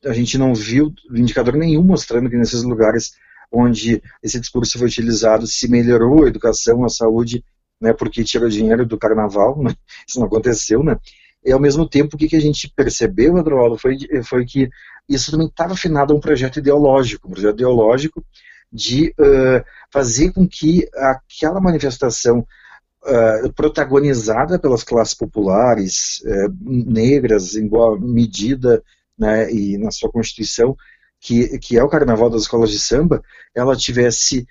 a 0.05 0.13
gente 0.13 0.37
não 0.37 0.53
viu 0.53 0.93
indicador 1.13 1.55
nenhum 1.55 1.83
mostrando 1.83 2.29
que 2.29 2.37
nesses 2.37 2.61
lugares 2.63 3.13
onde 3.51 4.01
esse 4.21 4.39
discurso 4.39 4.77
foi 4.77 4.87
utilizado 4.87 5.47
se 5.47 5.69
melhorou 5.69 6.25
a 6.25 6.27
educação, 6.27 6.83
a 6.83 6.89
saúde, 6.89 7.43
né, 7.79 7.93
porque 7.93 8.23
tirou 8.23 8.49
dinheiro 8.49 8.85
do 8.85 8.97
carnaval, 8.97 9.57
né, 9.63 9.73
isso 10.07 10.19
não 10.19 10.27
aconteceu, 10.27 10.83
né, 10.83 10.97
e 11.43 11.51
ao 11.51 11.59
mesmo 11.59 11.87
tempo 11.87 12.15
o 12.15 12.19
que, 12.19 12.27
que 12.27 12.35
a 12.35 12.41
gente 12.41 12.71
percebeu, 12.75 13.37
Adroaldo, 13.37 13.77
foi, 13.77 13.97
foi 14.23 14.45
que 14.45 14.69
isso 15.07 15.31
também 15.31 15.47
estava 15.47 15.73
afinado 15.73 16.11
a 16.11 16.15
um 16.15 16.19
projeto 16.19 16.57
ideológico, 16.57 17.27
um 17.27 17.31
projeto 17.31 17.53
ideológico 17.53 18.25
de 18.71 19.13
uh, 19.19 19.63
fazer 19.91 20.31
com 20.31 20.47
que 20.47 20.87
aquela 20.95 21.61
manifestação 21.61 22.39
uh, 22.39 23.53
protagonizada 23.53 24.59
pelas 24.59 24.83
classes 24.83 25.13
populares, 25.13 26.21
uh, 26.25 26.53
negras, 26.61 27.55
em 27.55 27.67
boa 27.67 27.99
medida, 27.99 28.83
né, 29.17 29.51
e 29.51 29.77
na 29.77 29.91
sua 29.91 30.11
constituição, 30.11 30.75
que, 31.21 31.57
que 31.59 31.77
é 31.77 31.83
o 31.83 31.89
carnaval 31.89 32.29
das 32.29 32.43
escolas 32.43 32.69
de 32.69 32.79
samba, 32.79 33.21
ela 33.55 33.75
tivesse 33.75 34.45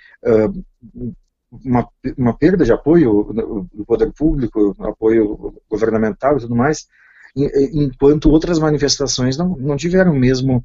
uma, 1.63 1.87
uma 2.17 2.37
perda 2.37 2.65
de 2.65 2.73
apoio 2.73 3.69
do 3.73 3.85
poder 3.87 4.11
público, 4.13 4.75
apoio 4.81 5.55
governamental 5.71 6.37
e 6.37 6.41
tudo 6.41 6.57
mais, 6.57 6.89
enquanto 7.37 8.31
outras 8.31 8.59
manifestações 8.59 9.37
não, 9.37 9.57
não 9.57 9.77
tiveram 9.77 10.15
mesmo 10.15 10.65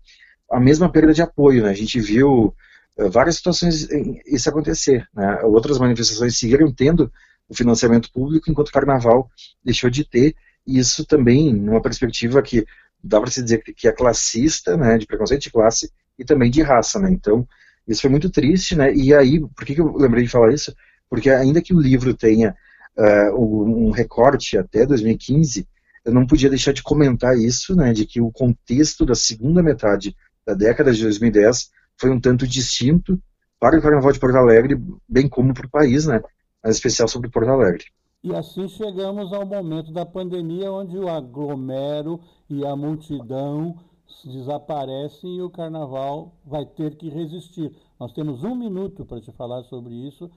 a 0.49 0.59
mesma 0.59 0.89
perda 0.91 1.13
de 1.13 1.21
apoio. 1.21 1.63
Né? 1.63 1.69
A 1.69 1.75
gente 1.75 1.99
viu 1.99 2.53
várias 2.97 3.37
situações 3.37 3.87
isso 4.25 4.49
acontecer. 4.49 5.07
Né? 5.13 5.41
Outras 5.43 5.77
manifestações 5.77 6.37
seguiram 6.37 6.73
tendo 6.73 7.11
o 7.47 7.55
financiamento 7.55 8.11
público, 8.11 8.49
enquanto 8.49 8.69
o 8.69 8.71
Carnaval 8.71 9.29
deixou 9.63 9.89
de 9.89 10.03
ter, 10.03 10.35
e 10.65 10.77
isso 10.77 11.05
também 11.05 11.53
numa 11.53 11.81
perspectiva 11.81 12.41
que 12.41 12.65
dá 13.03 13.19
para 13.19 13.31
se 13.31 13.41
dizer 13.41 13.63
que 13.63 13.87
é 13.87 13.91
classista, 13.91 14.77
né, 14.77 14.97
de 14.97 15.05
preconceito 15.05 15.41
de 15.41 15.51
classe 15.51 15.91
e 16.17 16.23
também 16.23 16.51
de 16.51 16.61
raça, 16.61 16.99
né? 16.99 17.09
Então, 17.09 17.47
isso 17.87 18.01
foi 18.01 18.09
muito 18.09 18.29
triste, 18.29 18.75
né? 18.75 18.93
E 18.93 19.13
aí, 19.13 19.39
por 19.39 19.65
que, 19.65 19.79
eu 19.79 19.95
lembrei 19.95 20.23
de 20.23 20.29
falar 20.29 20.53
isso? 20.53 20.75
Porque 21.09 21.29
ainda 21.29 21.61
que 21.61 21.73
o 21.73 21.79
livro 21.79 22.13
tenha 22.13 22.55
uh, 22.97 23.87
um 23.87 23.89
recorte 23.89 24.57
até 24.57 24.85
2015, 24.85 25.67
eu 26.05 26.13
não 26.13 26.27
podia 26.27 26.49
deixar 26.49 26.73
de 26.73 26.83
comentar 26.83 27.37
isso, 27.37 27.75
né, 27.75 27.93
de 27.93 28.05
que 28.05 28.21
o 28.21 28.31
contexto 28.31 29.05
da 29.05 29.15
segunda 29.15 29.63
metade 29.63 30.15
da 30.45 30.53
década 30.53 30.91
de 30.91 31.01
2010 31.01 31.71
foi 31.99 32.09
um 32.09 32.19
tanto 32.19 32.47
distinto 32.47 33.21
para 33.59 33.77
o 33.77 33.81
Carnaval 33.81 34.11
de 34.11 34.19
Porto 34.19 34.37
Alegre, 34.37 34.81
bem 35.07 35.27
como 35.27 35.53
para 35.53 35.67
o 35.67 35.69
país, 35.69 36.07
né? 36.07 36.21
Mas 36.63 36.75
especial 36.75 37.07
sobre 37.07 37.29
Porto 37.29 37.49
Alegre. 37.49 37.85
E 38.23 38.33
assim 38.35 38.67
chegamos 38.67 39.31
ao 39.33 39.45
momento 39.45 39.91
da 39.91 40.05
pandemia, 40.05 40.71
onde 40.71 40.97
o 40.97 41.07
aglomero 41.07 42.19
e 42.49 42.65
a 42.65 42.75
multidão 42.75 43.77
desaparecem 44.25 45.37
e 45.37 45.41
o 45.41 45.49
Carnaval 45.49 46.33
vai 46.45 46.65
ter 46.65 46.95
que 46.95 47.09
resistir. 47.09 47.71
Nós 47.99 48.11
temos 48.13 48.43
um 48.43 48.55
minuto 48.55 49.05
para 49.05 49.21
te 49.21 49.31
falar 49.31 49.63
sobre 49.63 49.93
isso. 49.93 50.29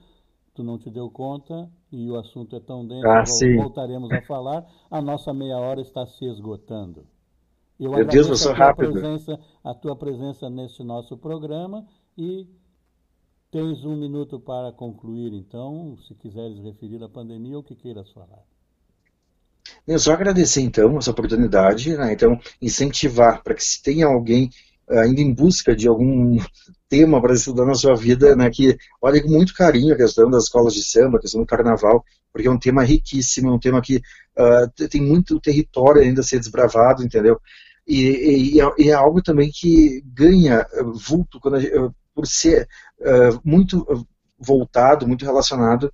Tu 0.53 0.63
não 0.63 0.77
te 0.77 0.89
deu 0.89 1.09
conta 1.09 1.69
e 1.91 2.09
o 2.09 2.17
assunto 2.17 2.55
é 2.55 2.59
tão 2.59 2.85
denso, 2.85 3.07
ah, 3.07 3.23
voltaremos 3.57 4.11
a 4.11 4.21
falar. 4.21 4.63
A 4.89 5.01
nossa 5.01 5.33
meia 5.33 5.57
hora 5.57 5.81
está 5.81 6.05
se 6.05 6.25
esgotando. 6.25 7.07
Eu 7.79 7.91
Meu 7.91 8.05
Deus, 8.05 8.27
eu 8.27 8.35
sou 8.35 8.53
rápido. 8.53 8.93
Presença, 8.93 9.39
a 9.63 9.73
tua 9.73 9.95
presença 9.95 10.49
neste 10.49 10.83
nosso 10.83 11.17
programa 11.17 11.85
e 12.17 12.47
tens 13.51 13.83
um 13.85 13.95
minuto 13.95 14.39
para 14.39 14.71
concluir, 14.71 15.33
então, 15.33 15.97
se 16.07 16.15
quiseres 16.15 16.59
referir 16.59 17.03
à 17.03 17.09
pandemia 17.09 17.55
ou 17.55 17.61
o 17.61 17.63
que 17.63 17.75
queiras 17.75 18.11
falar. 18.11 18.43
Eu 19.87 19.99
só 19.99 20.13
agradecer, 20.13 20.61
então, 20.61 20.97
essa 20.97 21.11
oportunidade, 21.11 21.95
né? 21.95 22.13
então, 22.13 22.39
incentivar 22.61 23.43
para 23.43 23.53
que 23.53 23.63
se 23.63 23.81
tenha 23.81 24.07
alguém 24.07 24.49
ainda 24.89 25.21
em 25.21 25.33
busca 25.33 25.75
de 25.75 25.87
algum 25.87 26.37
tema 26.89 27.21
para 27.21 27.33
estudar 27.33 27.65
na 27.65 27.75
sua 27.75 27.95
vida, 27.95 28.35
né, 28.35 28.49
que 28.49 28.77
olhe 29.01 29.21
com 29.21 29.29
muito 29.29 29.53
carinho 29.53 29.93
a 29.93 29.97
questão 29.97 30.29
das 30.29 30.43
escolas 30.43 30.73
de 30.73 30.83
samba, 30.83 31.17
a 31.17 31.21
questão 31.21 31.41
do 31.41 31.47
carnaval, 31.47 32.03
porque 32.31 32.47
é 32.47 32.51
um 32.51 32.59
tema 32.59 32.83
riquíssimo, 32.83 33.49
é 33.49 33.51
um 33.53 33.59
tema 33.59 33.81
que 33.81 33.97
uh, 33.97 34.87
tem 34.89 35.01
muito 35.01 35.39
território 35.39 36.01
ainda 36.01 36.21
a 36.21 36.23
ser 36.23 36.39
desbravado, 36.39 37.03
entendeu? 37.03 37.39
E, 37.87 38.55
e, 38.55 38.61
é, 38.61 38.71
e 38.77 38.89
é, 38.89 38.93
algo 38.93 39.21
também 39.21 39.51
que 39.53 40.01
ganha 40.05 40.65
eh, 40.71 40.83
vulto 40.83 41.39
gente, 41.59 41.93
por 42.15 42.25
ser 42.25 42.67
uh, 43.01 43.39
muito 43.43 43.85
voltado, 44.39 45.07
muito 45.07 45.25
relacionado 45.25 45.91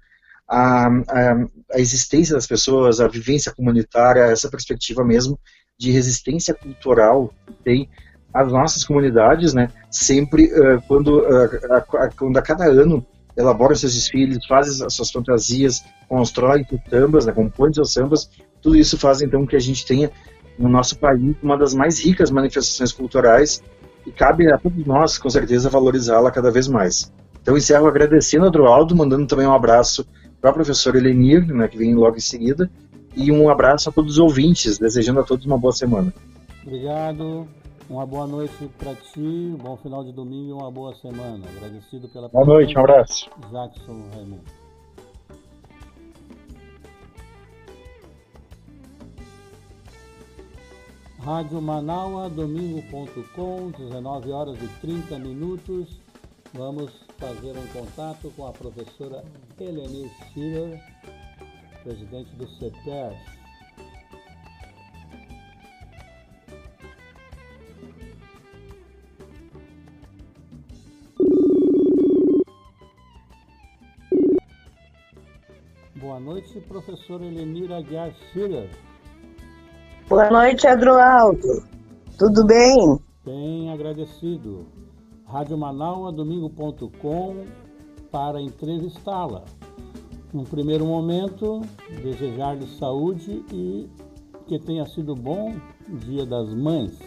à, 0.48 0.88
à, 0.88 1.34
à, 1.72 1.80
existência 1.80 2.36
das 2.36 2.46
pessoas, 2.46 3.00
à 3.00 3.08
vivência 3.08 3.52
comunitária, 3.52 4.22
essa 4.22 4.50
perspectiva 4.50 5.04
mesmo 5.04 5.40
de 5.78 5.92
resistência 5.92 6.54
cultural 6.54 7.34
que 7.48 7.54
tem 7.64 7.90
as 8.34 8.52
nossas 8.52 8.84
comunidades, 8.84 9.54
né? 9.54 9.70
Sempre 9.90 10.46
uh, 10.46 10.82
quando, 10.88 11.20
uh, 11.20 11.72
a, 11.72 11.78
a, 11.78 12.10
quando 12.12 12.38
a 12.38 12.42
cada 12.42 12.66
ano 12.66 13.06
elaboram 13.36 13.76
seus 13.76 13.94
desfiles, 13.94 14.46
fazem 14.46 14.86
as 14.86 14.94
suas 14.94 15.12
fantasias, 15.12 15.84
constroem 16.08 16.66
sambas, 16.90 17.26
né, 17.26 17.32
compõem 17.32 17.74
seus 17.74 17.94
sambas, 17.94 18.30
tudo 18.62 18.76
isso 18.76 18.98
faz 18.98 19.22
então 19.22 19.46
que 19.46 19.56
a 19.56 19.60
gente 19.60 19.86
tenha 19.86 20.12
no 20.58 20.68
nosso 20.68 20.98
país 21.00 21.36
uma 21.42 21.58
das 21.58 21.74
mais 21.74 22.04
ricas 22.04 22.30
manifestações 22.30 22.92
culturais 22.92 23.64
e 24.06 24.12
cabe 24.12 24.52
a 24.52 24.58
todos 24.58 24.86
nós, 24.86 25.18
com 25.18 25.30
certeza, 25.30 25.70
valorizá-la 25.70 26.32
cada 26.32 26.52
vez 26.52 26.68
mais. 26.68 27.12
Então 27.42 27.58
encerro 27.58 27.88
agradecendo 27.88 28.46
a 28.46 28.50
Droaldo, 28.50 28.96
mandando 28.96 29.26
também 29.26 29.48
um 29.48 29.54
abraço 29.54 30.06
para 30.42 30.50
a 30.50 30.54
professora 30.54 30.98
Elenir, 30.98 31.48
né, 31.48 31.68
que 31.68 31.78
vem 31.78 31.96
logo 31.96 32.18
em 32.18 32.22
seguida, 32.22 32.70
e 33.16 33.32
um 33.32 33.50
abraço 33.50 33.90
a 33.90 33.92
todos 33.92 34.14
os 34.14 34.20
ouvintes, 34.20 34.78
desejando 34.78 35.22
a 35.22 35.24
todos 35.24 35.46
uma 35.46 35.58
boa 35.58 35.72
semana. 35.72 36.14
Obrigado. 36.66 37.48
Uma 37.90 38.06
boa 38.06 38.28
noite 38.28 38.54
para 38.78 38.94
ti, 38.94 39.20
um 39.20 39.58
bom 39.58 39.76
final 39.78 40.04
de 40.04 40.12
domingo 40.12 40.50
e 40.50 40.54
uma 40.54 40.70
boa 40.70 40.94
semana. 40.94 41.44
Agradecido 41.58 42.08
pela 42.10 42.30
Boa 42.30 42.46
noite, 42.46 42.78
um 42.78 42.82
abraço. 42.82 43.28
Jackson 43.52 44.10
Raimundo. 44.14 44.44
Rádio 51.20 51.60
Manaua, 51.60 52.30
domingo.com, 52.30 53.72
19 53.72 54.32
horas 54.32 54.58
e 54.62 54.68
30 54.82 55.18
minutos. 55.18 56.00
Vamos 56.54 56.92
fazer 57.18 57.58
um 57.58 57.68
contato 57.74 58.32
com 58.36 58.46
a 58.46 58.52
professora 58.52 59.24
Helenir 59.60 60.12
Schiller, 60.32 60.80
presidente 61.84 62.36
do 62.36 62.48
CEPER, 62.48 63.18
Boa 76.00 76.18
noite, 76.18 76.62
professora 76.62 77.26
Elenira 77.26 77.80
Aguiar 77.80 78.14
Schiller. 78.32 78.70
Boa 80.08 80.30
noite, 80.30 80.66
Adroaldo. 80.66 81.62
Tudo 82.18 82.46
bem? 82.46 82.98
Bem 83.26 83.70
agradecido. 83.70 84.66
Rádio 85.26 85.58
Manaus, 85.58 86.16
domingo.com, 86.16 87.44
para 88.10 88.42
entrevistá-la. 88.42 89.44
Num 90.34 90.46
primeiro 90.46 90.86
momento, 90.86 91.64
desejar-lhe 92.02 92.66
saúde 92.78 93.44
e 93.52 93.90
que 94.48 94.58
tenha 94.58 94.86
sido 94.86 95.14
bom 95.14 95.54
o 95.92 95.98
Dia 95.98 96.26
das 96.26 96.54
Mães. 96.54 96.98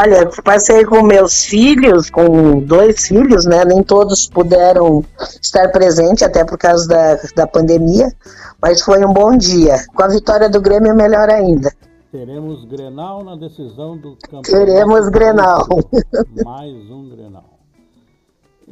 Olha, 0.00 0.30
passei 0.42 0.82
com 0.86 1.02
meus 1.02 1.44
filhos, 1.44 2.08
com 2.08 2.60
dois 2.60 3.06
filhos, 3.06 3.44
né? 3.44 3.66
Nem 3.66 3.82
todos 3.82 4.26
puderam 4.26 5.04
estar 5.42 5.70
presentes, 5.70 6.22
até 6.22 6.42
por 6.42 6.56
causa 6.56 6.88
da, 6.88 7.16
da 7.36 7.46
pandemia, 7.46 8.10
mas 8.62 8.80
foi 8.80 9.04
um 9.04 9.12
bom 9.12 9.36
dia. 9.36 9.76
Com 9.94 10.02
a 10.02 10.08
vitória 10.08 10.48
do 10.48 10.58
Grêmio, 10.58 10.94
melhor 10.94 11.28
ainda. 11.28 11.70
Teremos 12.10 12.64
Grenal 12.64 13.22
na 13.22 13.36
decisão 13.36 13.94
do 13.98 14.16
campeonato. 14.16 14.50
Teremos 14.50 15.08
Grenal. 15.10 15.66
Mais 16.46 16.90
um 16.90 17.10
Grenal. 17.10 17.58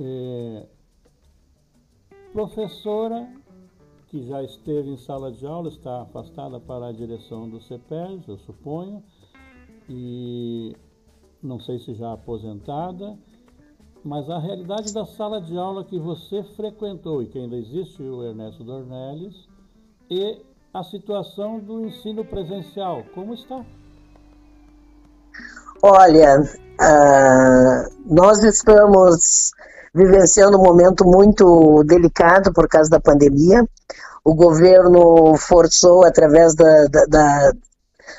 É... 0.01 0.63
Professora, 2.33 3.29
que 4.09 4.27
já 4.27 4.43
esteve 4.43 4.89
em 4.89 4.97
sala 4.97 5.31
de 5.31 5.47
aula, 5.47 5.69
está 5.69 6.01
afastada 6.01 6.59
para 6.59 6.87
a 6.87 6.93
direção 6.93 7.47
do 7.51 7.61
CEPES, 7.61 8.27
eu 8.29 8.39
suponho, 8.39 9.03
e 9.91 10.75
não 11.43 11.61
sei 11.61 11.79
se 11.79 11.95
já 11.95 12.13
aposentada, 12.13 13.17
mas 14.05 14.29
a 14.31 14.39
realidade 14.39 14.93
da 14.93 15.05
sala 15.05 15.41
de 15.41 15.57
aula 15.57 15.85
que 15.85 15.99
você 15.99 16.43
frequentou 16.57 17.23
e 17.23 17.27
que 17.27 17.39
ainda 17.39 17.57
existe 17.57 18.03
o 18.03 18.25
Ernesto 18.25 18.65
Dornelles 18.65 19.49
e 20.11 20.41
a 20.73 20.83
situação 20.83 21.59
do 21.59 21.85
ensino 21.85 22.25
presencial, 22.25 23.03
como 23.15 23.35
está? 23.35 23.65
Olha, 25.83 26.41
uh, 26.41 28.15
nós 28.15 28.43
estamos 28.43 29.53
vivenciando 29.95 30.59
um 30.59 30.63
momento 30.63 31.05
muito 31.05 31.83
delicado 31.85 32.53
por 32.53 32.69
causa 32.69 32.91
da 32.91 33.01
pandemia. 33.01 33.65
O 34.25 34.35
governo 34.35 35.37
forçou, 35.37 36.05
através 36.05 36.55
da, 36.55 36.87
da, 36.87 37.05
da 37.07 37.53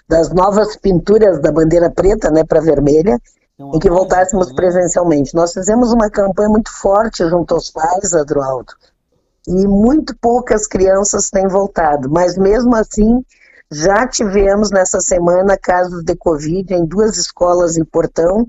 das 0.08 0.30
novas 0.30 0.76
pinturas 0.76 1.42
da 1.42 1.52
bandeira 1.52 1.90
preta 1.90 2.30
né, 2.32 2.44
para 2.44 2.62
vermelha, 2.62 3.20
em 3.60 3.80
que 3.80 3.90
voltássemos 3.90 4.50
né? 4.50 4.56
presencialmente. 4.56 5.36
Nós 5.36 5.54
fizemos 5.54 5.92
uma 5.92 6.10
campanha 6.10 6.50
muito 6.50 6.72
forte 6.72 7.28
junto 7.28 7.54
aos 7.54 7.70
pais, 7.70 8.14
Adroaldo, 8.14 8.74
e 9.48 9.68
muito 9.68 10.16
poucas 10.20 10.66
crianças 10.66 11.30
têm 11.30 11.48
voltado, 11.48 12.10
mas 12.10 12.38
mesmo 12.38 12.76
assim 12.76 13.24
já 13.72 14.08
tivemos 14.08 14.72
nessa 14.72 15.00
semana 15.00 15.58
casos 15.58 16.04
de 16.04 16.16
Covid 16.16 16.74
em 16.74 16.86
duas 16.86 17.18
escolas 17.18 17.78
em 17.78 17.86
Portão 17.86 18.48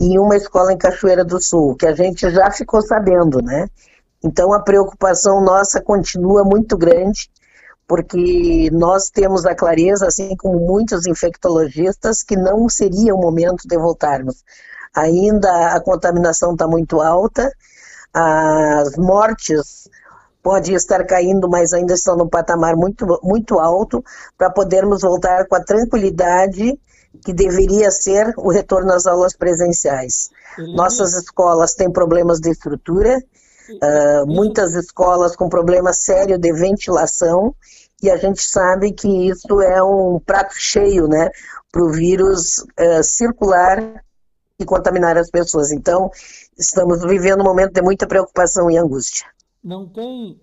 e 0.00 0.18
uma 0.18 0.36
escola 0.36 0.72
em 0.72 0.76
Cachoeira 0.76 1.24
do 1.24 1.40
Sul, 1.42 1.74
que 1.74 1.86
a 1.86 1.94
gente 1.94 2.28
já 2.30 2.50
ficou 2.50 2.82
sabendo, 2.82 3.40
né? 3.40 3.68
Então 4.22 4.52
a 4.52 4.60
preocupação 4.60 5.40
nossa 5.40 5.80
continua 5.80 6.44
muito 6.44 6.76
grande 6.76 7.30
porque 7.88 8.68
nós 8.70 9.08
temos 9.08 9.46
a 9.46 9.54
clareza, 9.54 10.06
assim 10.06 10.36
como 10.36 10.60
muitos 10.60 11.06
infectologistas, 11.06 12.22
que 12.22 12.36
não 12.36 12.68
seria 12.68 13.14
o 13.14 13.18
momento 13.18 13.66
de 13.66 13.78
voltarmos. 13.78 14.44
Ainda 14.94 15.74
a 15.74 15.80
contaminação 15.80 16.52
está 16.52 16.66
muito 16.68 17.00
alta, 17.00 17.50
as 18.12 18.94
mortes 18.96 19.88
podem 20.42 20.74
estar 20.74 21.04
caindo, 21.04 21.48
mas 21.48 21.72
ainda 21.72 21.94
estão 21.94 22.14
num 22.14 22.28
patamar 22.28 22.76
muito, 22.76 23.06
muito 23.22 23.58
alto, 23.58 24.04
para 24.36 24.50
podermos 24.50 25.00
voltar 25.00 25.46
com 25.46 25.56
a 25.56 25.64
tranquilidade 25.64 26.78
que 27.24 27.32
deveria 27.32 27.90
ser 27.90 28.34
o 28.36 28.50
retorno 28.50 28.92
às 28.92 29.06
aulas 29.06 29.34
presenciais. 29.34 30.30
Nossas 30.74 31.14
escolas 31.14 31.74
têm 31.74 31.90
problemas 31.90 32.38
de 32.38 32.50
estrutura, 32.50 33.18
Uh, 33.70 34.26
muitas 34.26 34.72
escolas 34.74 35.36
com 35.36 35.46
problema 35.46 35.92
sério 35.92 36.38
de 36.38 36.50
ventilação 36.54 37.54
e 38.02 38.10
a 38.10 38.16
gente 38.16 38.40
sabe 38.40 38.92
que 38.92 39.08
isso 39.08 39.60
é 39.60 39.82
um 39.82 40.20
prato 40.20 40.54
cheio, 40.54 41.08
né, 41.08 41.30
para 41.70 41.82
o 41.82 41.90
vírus 41.90 42.58
uh, 42.58 43.02
circular 43.02 44.04
e 44.58 44.64
contaminar 44.64 45.16
as 45.16 45.30
pessoas. 45.30 45.72
Então, 45.72 46.10
estamos 46.56 47.02
vivendo 47.02 47.40
um 47.40 47.44
momento 47.44 47.74
de 47.74 47.82
muita 47.82 48.06
preocupação 48.06 48.70
e 48.70 48.76
angústia. 48.76 49.26
Não 49.62 49.88
tem 49.88 50.40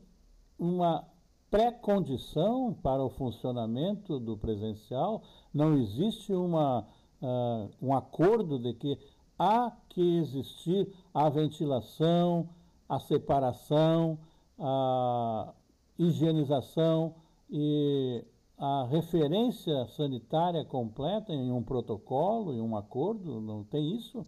uma 0.59 1.05
pré-condição 1.49 2.77
para 2.83 3.01
o 3.01 3.09
funcionamento 3.09 4.19
do 4.19 4.37
presencial? 4.37 5.21
Não 5.53 5.77
existe 5.77 6.33
uma, 6.33 6.85
uh, 7.21 7.69
um 7.81 7.95
acordo 7.95 8.59
de 8.59 8.73
que 8.73 8.99
há 9.39 9.71
que 9.89 10.19
existir 10.19 10.89
a 11.13 11.29
ventilação, 11.29 12.49
a 12.87 12.99
separação, 12.99 14.17
a 14.59 15.53
higienização 15.97 17.15
e 17.49 18.23
a 18.57 18.87
referência 18.89 19.85
sanitária 19.95 20.63
completa 20.65 21.31
em 21.31 21.51
um 21.51 21.61
protocolo, 21.61 22.53
em 22.53 22.61
um 22.61 22.77
acordo, 22.77 23.41
não 23.41 23.63
tem 23.63 23.97
isso? 23.97 24.25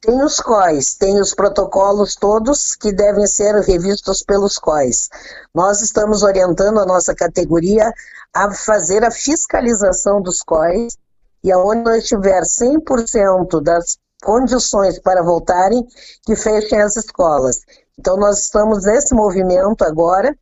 Tem 0.00 0.22
os 0.22 0.38
COIs, 0.38 0.94
tem 0.96 1.18
os 1.18 1.34
protocolos 1.34 2.14
todos 2.14 2.76
que 2.76 2.92
devem 2.92 3.26
ser 3.26 3.54
revistos 3.62 4.22
pelos 4.22 4.58
COIs. 4.58 5.08
Nós 5.54 5.80
estamos 5.80 6.22
orientando 6.22 6.78
a 6.78 6.84
nossa 6.84 7.14
categoria 7.14 7.90
a 8.34 8.52
fazer 8.52 9.02
a 9.02 9.10
fiscalização 9.10 10.20
dos 10.20 10.42
COIs 10.42 10.98
e 11.42 11.50
aonde 11.50 11.84
nós 11.84 12.06
tiver 12.06 12.42
100% 12.42 13.62
das 13.62 13.96
condições 14.22 14.98
para 14.98 15.22
voltarem, 15.22 15.86
que 16.24 16.34
fechem 16.34 16.80
as 16.80 16.96
escolas. 16.96 17.60
Então, 17.98 18.16
nós 18.16 18.40
estamos 18.40 18.84
nesse 18.84 19.14
movimento 19.14 19.84
agora 19.84 20.36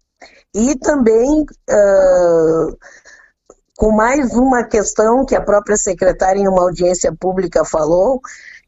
e 0.55 0.77
também 0.79 1.43
uh, 1.43 2.77
com 3.77 3.91
mais 3.91 4.33
uma 4.35 4.65
questão 4.65 5.25
que 5.25 5.35
a 5.35 5.41
própria 5.41 5.77
secretária, 5.77 6.41
em 6.41 6.49
uma 6.49 6.63
audiência 6.63 7.15
pública, 7.19 7.65
falou, 7.65 8.21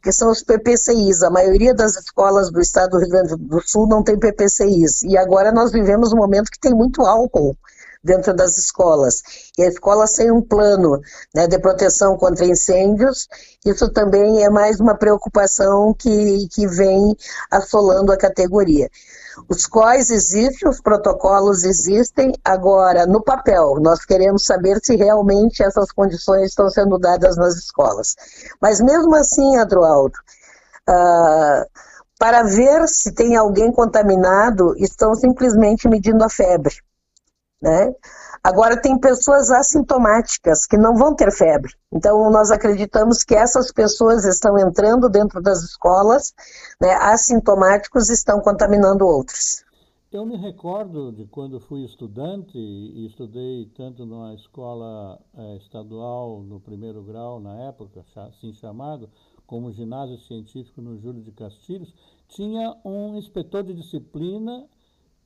que 0.02 0.10
são 0.12 0.30
os 0.30 0.42
PPCIs. 0.42 1.22
A 1.22 1.30
maioria 1.30 1.74
das 1.74 1.96
escolas 1.96 2.50
do 2.50 2.60
estado 2.60 2.90
do 2.90 2.98
Rio 2.98 3.08
Grande 3.08 3.36
do 3.36 3.60
Sul 3.60 3.86
não 3.86 4.02
tem 4.02 4.18
PPCIs. 4.18 5.02
E 5.02 5.16
agora 5.16 5.52
nós 5.52 5.72
vivemos 5.72 6.12
um 6.12 6.16
momento 6.16 6.50
que 6.50 6.60
tem 6.60 6.74
muito 6.74 7.02
álcool 7.02 7.56
dentro 8.04 8.34
das 8.34 8.58
escolas. 8.58 9.22
E 9.58 9.62
a 9.62 9.68
escola 9.68 10.06
sem 10.06 10.30
um 10.30 10.42
plano 10.42 11.00
né, 11.34 11.46
de 11.46 11.58
proteção 11.58 12.16
contra 12.16 12.44
incêndios, 12.44 13.26
isso 13.64 13.90
também 13.90 14.44
é 14.44 14.50
mais 14.50 14.78
uma 14.78 14.94
preocupação 14.94 15.94
que, 15.94 16.46
que 16.52 16.66
vem 16.66 17.16
assolando 17.50 18.12
a 18.12 18.16
categoria. 18.16 18.90
Os 19.48 19.66
COIs 19.66 20.10
existem, 20.10 20.68
os 20.68 20.80
protocolos 20.80 21.64
existem, 21.64 22.32
agora, 22.44 23.04
no 23.06 23.22
papel, 23.22 23.80
nós 23.80 24.04
queremos 24.04 24.44
saber 24.44 24.78
se 24.82 24.94
realmente 24.94 25.62
essas 25.62 25.90
condições 25.90 26.50
estão 26.50 26.70
sendo 26.70 26.98
dadas 26.98 27.36
nas 27.36 27.56
escolas. 27.56 28.14
Mas 28.60 28.80
mesmo 28.80 29.14
assim, 29.16 29.56
Adroaldo, 29.56 30.14
uh, 30.88 31.66
para 32.18 32.44
ver 32.44 32.86
se 32.86 33.12
tem 33.12 33.36
alguém 33.36 33.72
contaminado, 33.72 34.74
estão 34.76 35.14
simplesmente 35.14 35.88
medindo 35.88 36.22
a 36.22 36.28
febre. 36.28 36.74
Né? 37.64 37.94
Agora, 38.44 38.78
tem 38.78 39.00
pessoas 39.00 39.50
assintomáticas 39.50 40.66
que 40.66 40.76
não 40.76 40.94
vão 40.94 41.16
ter 41.16 41.32
febre. 41.32 41.72
Então, 41.90 42.30
nós 42.30 42.50
acreditamos 42.50 43.24
que 43.24 43.34
essas 43.34 43.72
pessoas 43.72 44.26
estão 44.26 44.58
entrando 44.58 45.08
dentro 45.08 45.40
das 45.40 45.62
escolas, 45.62 46.34
né, 46.78 46.94
assintomáticos 47.00 48.10
estão 48.10 48.42
contaminando 48.42 49.06
outros. 49.06 49.64
eu 50.12 50.26
me 50.26 50.36
recordo 50.36 51.10
de 51.10 51.24
quando 51.24 51.58
fui 51.58 51.84
estudante 51.84 52.58
e 52.58 53.06
estudei 53.06 53.64
tanto 53.74 54.04
numa 54.04 54.34
escola 54.34 55.18
é, 55.34 55.56
estadual 55.56 56.42
no 56.42 56.60
primeiro 56.60 57.02
grau, 57.02 57.40
na 57.40 57.54
época, 57.62 58.04
assim 58.14 58.52
chamado, 58.52 59.08
como 59.46 59.72
ginásio 59.72 60.18
científico 60.18 60.82
no 60.82 60.98
Júlio 60.98 61.22
de 61.22 61.32
Castilhos, 61.32 61.94
tinha 62.28 62.76
um 62.84 63.16
inspetor 63.16 63.62
de 63.62 63.72
disciplina 63.72 64.66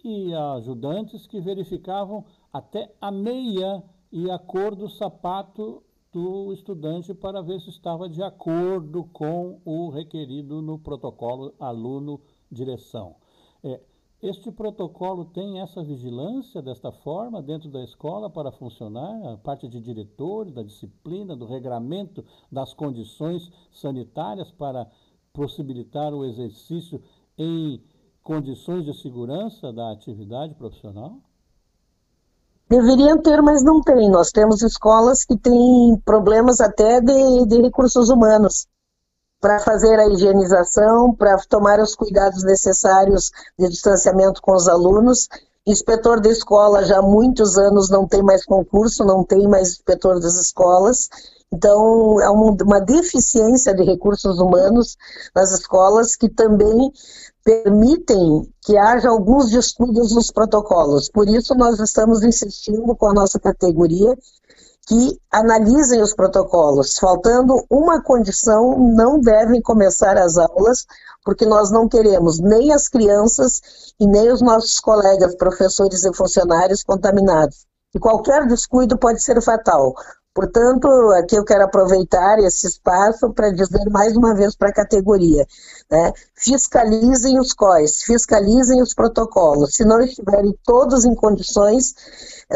e 0.04 0.34
ajudantes 0.34 1.26
que 1.26 1.40
verificavam 1.40 2.24
até 2.52 2.94
a 3.00 3.10
meia 3.10 3.82
e 4.10 4.30
a 4.30 4.38
cor 4.38 4.74
do 4.74 4.88
sapato 4.88 5.82
do 6.12 6.52
estudante 6.52 7.12
para 7.12 7.42
ver 7.42 7.60
se 7.60 7.70
estava 7.70 8.08
de 8.08 8.22
acordo 8.22 9.04
com 9.12 9.60
o 9.64 9.90
requerido 9.90 10.62
no 10.62 10.78
protocolo 10.78 11.54
aluno-direção. 11.60 13.16
É, 13.62 13.80
este 14.20 14.50
protocolo 14.50 15.26
tem 15.26 15.60
essa 15.60 15.82
vigilância 15.82 16.60
desta 16.60 16.90
forma 16.90 17.40
dentro 17.40 17.70
da 17.70 17.84
escola 17.84 18.28
para 18.28 18.50
funcionar? 18.50 19.34
A 19.34 19.36
parte 19.36 19.68
de 19.68 19.80
diretores, 19.80 20.52
da 20.52 20.62
disciplina, 20.62 21.36
do 21.36 21.46
regramento, 21.46 22.24
das 22.50 22.74
condições 22.74 23.48
sanitárias 23.70 24.50
para 24.50 24.90
possibilitar 25.32 26.12
o 26.12 26.24
exercício 26.24 27.00
em 27.36 27.80
condições 28.28 28.84
de 28.84 28.92
segurança 28.92 29.72
da 29.72 29.90
atividade 29.90 30.54
profissional? 30.54 31.16
Deveriam 32.68 33.16
ter, 33.22 33.40
mas 33.40 33.64
não 33.64 33.80
tem. 33.80 34.10
Nós 34.10 34.30
temos 34.30 34.60
escolas 34.60 35.24
que 35.24 35.34
têm 35.38 35.96
problemas 36.04 36.60
até 36.60 37.00
de, 37.00 37.46
de 37.46 37.62
recursos 37.62 38.10
humanos 38.10 38.66
para 39.40 39.58
fazer 39.60 39.98
a 39.98 40.08
higienização, 40.08 41.14
para 41.14 41.38
tomar 41.48 41.80
os 41.80 41.94
cuidados 41.94 42.44
necessários 42.44 43.30
de 43.58 43.66
distanciamento 43.70 44.42
com 44.42 44.52
os 44.54 44.68
alunos. 44.68 45.26
Inspetor 45.66 46.20
da 46.20 46.28
escola 46.28 46.84
já 46.84 46.98
há 46.98 47.02
muitos 47.02 47.56
anos 47.56 47.88
não 47.88 48.06
tem 48.06 48.22
mais 48.22 48.44
concurso, 48.44 49.06
não 49.06 49.24
tem 49.24 49.48
mais 49.48 49.70
inspetor 49.70 50.20
das 50.20 50.34
escolas. 50.34 51.08
Então, 51.50 52.20
é 52.20 52.28
uma 52.28 52.80
deficiência 52.80 53.74
de 53.74 53.82
recursos 53.82 54.38
humanos 54.38 54.98
nas 55.34 55.50
escolas 55.50 56.14
que 56.14 56.28
também 56.28 56.92
permitem 57.48 58.46
que 58.60 58.76
haja 58.76 59.08
alguns 59.08 59.50
descuidos 59.50 60.14
nos 60.14 60.30
protocolos. 60.30 61.08
Por 61.08 61.26
isso, 61.26 61.54
nós 61.54 61.80
estamos 61.80 62.22
insistindo 62.22 62.94
com 62.94 63.06
a 63.06 63.14
nossa 63.14 63.40
categoria 63.40 64.14
que 64.86 65.18
analisem 65.32 66.02
os 66.02 66.14
protocolos. 66.14 66.98
Faltando 66.98 67.64
uma 67.70 68.02
condição, 68.02 68.78
não 68.94 69.18
devem 69.18 69.62
começar 69.62 70.18
as 70.18 70.36
aulas, 70.36 70.84
porque 71.24 71.46
nós 71.46 71.70
não 71.70 71.88
queremos 71.88 72.38
nem 72.38 72.70
as 72.70 72.86
crianças 72.86 73.62
e 73.98 74.06
nem 74.06 74.30
os 74.30 74.42
nossos 74.42 74.78
colegas, 74.78 75.34
professores 75.36 76.04
e 76.04 76.14
funcionários 76.14 76.82
contaminados. 76.82 77.64
E 77.94 77.98
qualquer 77.98 78.46
descuido 78.46 78.98
pode 78.98 79.22
ser 79.22 79.40
fatal. 79.40 79.94
Portanto, 80.38 80.86
aqui 81.18 81.34
eu 81.34 81.44
quero 81.44 81.64
aproveitar 81.64 82.38
esse 82.38 82.68
espaço 82.68 83.32
para 83.32 83.50
dizer 83.50 83.90
mais 83.90 84.16
uma 84.16 84.36
vez 84.36 84.54
para 84.54 84.68
a 84.68 84.72
categoria: 84.72 85.44
né? 85.90 86.12
fiscalizem 86.36 87.40
os 87.40 87.52
COIs, 87.52 88.04
fiscalizem 88.04 88.80
os 88.80 88.94
protocolos. 88.94 89.74
Se 89.74 89.84
não 89.84 90.00
estiverem 90.00 90.56
todos 90.64 91.04
em 91.04 91.12
condições, 91.12 91.92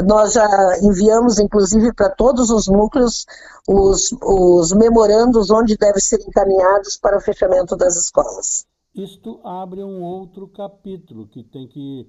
nós 0.07 0.35
já 0.35 0.47
enviamos, 0.81 1.41
inclusive, 1.41 1.93
para 1.93 2.09
todos 2.11 2.51
os 2.51 2.69
núcleos 2.69 3.27
os, 3.69 4.15
os 4.23 4.73
memorandos 4.73 5.51
onde 5.51 5.77
devem 5.77 6.01
ser 6.01 6.21
encaminhados 6.21 6.97
para 6.97 7.17
o 7.17 7.21
fechamento 7.21 7.75
das 7.77 7.97
escolas. 7.97 8.65
Isto 8.95 9.41
abre 9.45 9.83
um 9.83 10.05
outro 10.05 10.47
capítulo 10.47 11.27
que 11.27 11.43
tem 11.43 11.67
que 11.67 12.07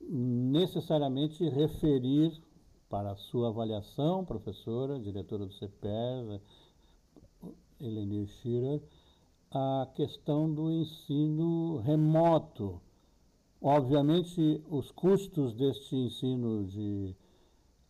necessariamente 0.00 1.48
referir 1.50 2.32
para 2.94 3.10
a 3.10 3.16
sua 3.16 3.48
avaliação, 3.48 4.24
professora, 4.24 5.00
diretora 5.00 5.46
do 5.46 5.52
CPES, 5.52 6.40
Elenir 7.80 8.28
Schirer, 8.28 8.80
a 9.50 9.88
questão 9.96 10.54
do 10.54 10.70
ensino 10.70 11.78
remoto. 11.78 12.80
Obviamente, 13.60 14.62
os 14.70 14.92
custos 14.92 15.54
deste 15.54 15.96
ensino 15.96 16.66
de 16.66 17.16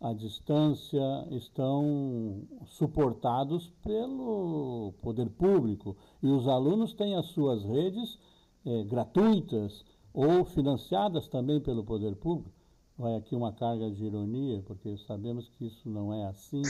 à 0.00 0.14
distância 0.14 1.28
estão 1.30 2.40
suportados 2.64 3.70
pelo 3.82 4.94
poder 5.02 5.28
público 5.28 5.94
e 6.22 6.28
os 6.28 6.48
alunos 6.48 6.94
têm 6.94 7.14
as 7.14 7.26
suas 7.26 7.62
redes 7.62 8.18
eh, 8.64 8.84
gratuitas 8.84 9.84
ou 10.14 10.46
financiadas 10.46 11.28
também 11.28 11.60
pelo 11.60 11.84
poder 11.84 12.16
público 12.16 12.53
vai 12.98 13.16
aqui 13.16 13.34
uma 13.34 13.52
carga 13.52 13.90
de 13.90 14.04
ironia, 14.04 14.62
porque 14.66 14.96
sabemos 15.06 15.48
que 15.48 15.66
isso 15.66 15.88
não 15.88 16.12
é 16.14 16.26
assim, 16.26 16.62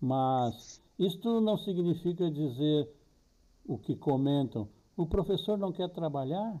mas 0.00 0.80
isto 0.98 1.40
não 1.40 1.58
significa 1.58 2.30
dizer 2.30 2.88
o 3.66 3.76
que 3.78 3.96
comentam. 3.96 4.68
O 4.96 5.06
professor 5.06 5.58
não 5.58 5.72
quer 5.72 5.88
trabalhar? 5.88 6.54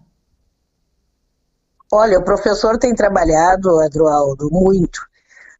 Olha, 1.92 2.18
o 2.18 2.24
professor 2.24 2.76
tem 2.78 2.94
trabalhado, 2.94 3.78
Adroaldo, 3.80 4.48
muito. 4.50 5.00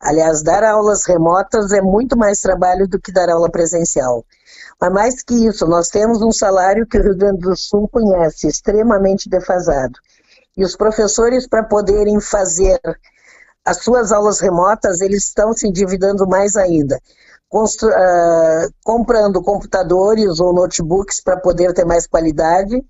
Aliás, 0.00 0.42
dar 0.42 0.64
aulas 0.64 1.07
remotas 1.07 1.70
é 1.70 1.80
muito 1.80 2.18
mais 2.18 2.40
trabalho 2.40 2.88
do 2.88 3.00
que 3.00 3.12
dar 3.12 3.30
aula 3.30 3.48
presencial. 3.50 4.24
Mas 4.80 4.92
mais 4.92 5.22
que 5.22 5.46
isso, 5.46 5.66
nós 5.66 5.88
temos 5.88 6.20
um 6.20 6.32
salário 6.32 6.86
que 6.86 6.98
o 6.98 7.02
Rio 7.02 7.16
Grande 7.16 7.38
do 7.38 7.57
Sul 7.57 7.88
conhece, 7.88 8.48
extremamente 8.48 9.28
defasado. 9.28 9.98
E 10.57 10.64
os 10.64 10.76
professores, 10.76 11.46
para 11.46 11.62
poderem 11.62 12.20
fazer 12.20 12.80
as 13.64 13.82
suas 13.82 14.12
aulas 14.12 14.40
remotas, 14.40 15.00
eles 15.00 15.24
estão 15.24 15.52
se 15.52 15.66
endividando 15.66 16.26
mais 16.26 16.56
ainda. 16.56 17.00
Constru 17.48 17.88
uh, 17.88 18.70
comprando 18.84 19.42
computadores 19.42 20.40
ou 20.40 20.52
notebooks 20.52 21.20
para 21.20 21.36
poder 21.36 21.72
ter 21.72 21.84
mais 21.84 22.06
qualidade, 22.06 22.84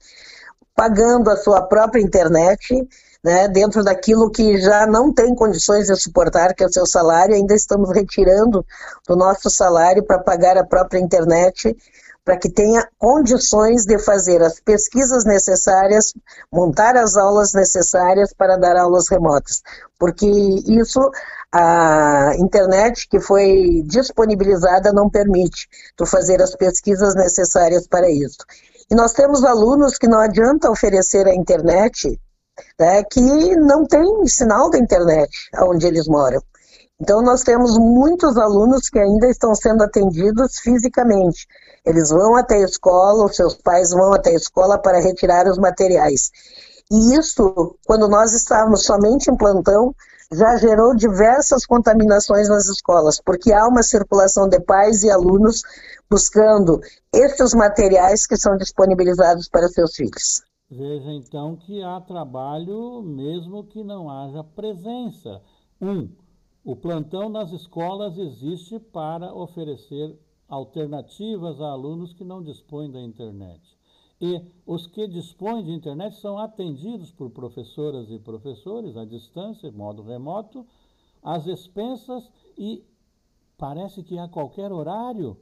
pagando 0.74 1.30
a 1.30 1.36
sua 1.36 1.62
própria 1.62 2.00
internet, 2.00 2.74
né, 3.22 3.48
dentro 3.48 3.82
daquilo 3.82 4.30
que 4.30 4.58
já 4.60 4.86
não 4.86 5.12
tem 5.12 5.34
condições 5.34 5.86
de 5.86 5.96
suportar, 5.96 6.54
que 6.54 6.62
é 6.62 6.66
o 6.66 6.72
seu 6.72 6.86
salário, 6.86 7.34
ainda 7.34 7.54
estamos 7.54 7.90
retirando 7.90 8.64
do 9.06 9.16
nosso 9.16 9.48
salário 9.48 10.02
para 10.02 10.18
pagar 10.18 10.58
a 10.58 10.64
própria 10.64 10.98
internet 10.98 11.74
para 12.24 12.38
que 12.38 12.48
tenha 12.48 12.88
condições 12.98 13.84
de 13.84 13.98
fazer 13.98 14.42
as 14.42 14.58
pesquisas 14.58 15.24
necessárias, 15.24 16.14
montar 16.50 16.96
as 16.96 17.16
aulas 17.16 17.52
necessárias 17.52 18.32
para 18.32 18.56
dar 18.56 18.76
aulas 18.76 19.08
remotas. 19.10 19.62
Porque 19.98 20.26
isso 20.26 21.00
a 21.52 22.32
internet 22.36 23.06
que 23.08 23.20
foi 23.20 23.82
disponibilizada 23.86 24.92
não 24.92 25.08
permite 25.08 25.68
tu 25.96 26.04
fazer 26.04 26.42
as 26.42 26.56
pesquisas 26.56 27.14
necessárias 27.14 27.86
para 27.86 28.10
isso. 28.10 28.38
E 28.90 28.94
nós 28.94 29.12
temos 29.12 29.44
alunos 29.44 29.96
que 29.96 30.08
não 30.08 30.18
adianta 30.18 30.70
oferecer 30.70 31.26
a 31.28 31.34
internet, 31.34 32.18
né, 32.78 33.04
que 33.04 33.20
não 33.56 33.86
tem 33.86 34.26
sinal 34.26 34.70
da 34.70 34.78
internet 34.78 35.30
onde 35.62 35.86
eles 35.86 36.08
moram. 36.08 36.40
Então, 37.00 37.22
nós 37.22 37.42
temos 37.42 37.76
muitos 37.76 38.36
alunos 38.36 38.88
que 38.88 38.98
ainda 38.98 39.28
estão 39.28 39.54
sendo 39.54 39.82
atendidos 39.82 40.58
fisicamente. 40.60 41.46
Eles 41.84 42.10
vão 42.10 42.36
até 42.36 42.56
a 42.56 42.64
escola, 42.64 43.26
os 43.26 43.36
seus 43.36 43.54
pais 43.54 43.90
vão 43.90 44.14
até 44.14 44.30
a 44.30 44.36
escola 44.36 44.78
para 44.78 45.00
retirar 45.00 45.46
os 45.46 45.58
materiais. 45.58 46.30
E 46.90 47.16
isso, 47.16 47.76
quando 47.86 48.08
nós 48.08 48.32
estávamos 48.32 48.84
somente 48.84 49.30
em 49.30 49.36
plantão, 49.36 49.94
já 50.32 50.56
gerou 50.56 50.94
diversas 50.94 51.66
contaminações 51.66 52.48
nas 52.48 52.66
escolas, 52.66 53.20
porque 53.20 53.52
há 53.52 53.66
uma 53.66 53.82
circulação 53.82 54.48
de 54.48 54.60
pais 54.60 55.02
e 55.02 55.10
alunos 55.10 55.62
buscando 56.10 56.80
esses 57.12 57.54
materiais 57.54 58.26
que 58.26 58.36
são 58.36 58.56
disponibilizados 58.56 59.48
para 59.48 59.68
seus 59.68 59.94
filhos. 59.94 60.42
Veja 60.70 61.12
então 61.12 61.56
que 61.56 61.82
há 61.82 62.00
trabalho 62.00 63.02
mesmo 63.02 63.64
que 63.64 63.84
não 63.84 64.10
haja 64.10 64.42
presença. 64.42 65.40
Um, 65.80 66.08
o 66.64 66.74
plantão 66.74 67.28
nas 67.28 67.52
escolas 67.52 68.16
existe 68.16 68.80
para 68.80 69.32
oferecer 69.34 70.18
alternativas 70.54 71.60
a 71.60 71.68
alunos 71.70 72.12
que 72.12 72.24
não 72.24 72.42
dispõem 72.42 72.90
da 72.90 73.00
internet. 73.00 73.60
E 74.20 74.40
os 74.66 74.86
que 74.86 75.06
dispõem 75.08 75.64
de 75.64 75.72
internet 75.72 76.16
são 76.16 76.38
atendidos 76.38 77.10
por 77.12 77.30
professoras 77.30 78.10
e 78.10 78.18
professores 78.18 78.96
à 78.96 79.04
distância, 79.04 79.70
de 79.70 79.76
modo 79.76 80.02
remoto, 80.02 80.66
às 81.22 81.46
expensas 81.46 82.30
e 82.56 82.84
parece 83.58 84.02
que 84.02 84.18
a 84.18 84.28
qualquer 84.28 84.72
horário 84.72 85.36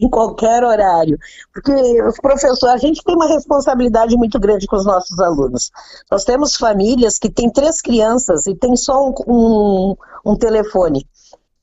em 0.00 0.08
qualquer 0.08 0.64
horário. 0.64 1.18
Porque 1.52 1.72
os 2.02 2.16
professores, 2.16 2.64
a 2.64 2.78
gente 2.78 3.04
tem 3.04 3.14
uma 3.14 3.28
responsabilidade 3.28 4.16
muito 4.16 4.40
grande 4.40 4.66
com 4.66 4.76
os 4.76 4.86
nossos 4.86 5.20
alunos. 5.20 5.70
Nós 6.10 6.24
temos 6.24 6.56
famílias 6.56 7.18
que 7.18 7.30
têm 7.30 7.50
três 7.52 7.80
crianças 7.82 8.46
e 8.46 8.54
tem 8.54 8.74
só 8.76 9.08
um, 9.08 9.12
um, 9.28 9.96
um 10.24 10.36
telefone. 10.36 11.06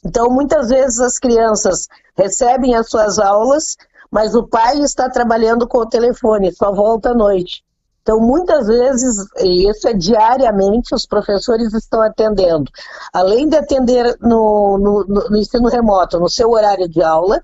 Então, 0.05 0.29
muitas 0.29 0.69
vezes 0.69 0.99
as 0.99 1.17
crianças 1.17 1.87
recebem 2.15 2.75
as 2.75 2.89
suas 2.89 3.19
aulas, 3.19 3.75
mas 4.11 4.35
o 4.35 4.47
pai 4.47 4.79
está 4.79 5.09
trabalhando 5.09 5.67
com 5.67 5.79
o 5.79 5.89
telefone, 5.89 6.53
só 6.53 6.71
volta 6.71 7.11
à 7.11 7.13
noite. 7.13 7.63
Então, 8.07 8.21
muitas 8.21 8.67
vezes, 8.67 9.17
e 9.41 9.69
isso 9.69 9.85
é 9.85 9.93
diariamente, 9.93 10.95
os 10.95 11.05
professores 11.05 11.73
estão 11.73 12.01
atendendo. 12.01 12.71
Além 13.11 13.49
de 13.49 13.57
atender 13.57 14.15
no, 14.21 14.77
no, 14.77 15.29
no 15.29 15.37
ensino 15.37 15.67
remoto, 15.67 16.17
no 16.17 16.29
seu 16.29 16.49
horário 16.51 16.87
de 16.87 17.03
aula, 17.03 17.43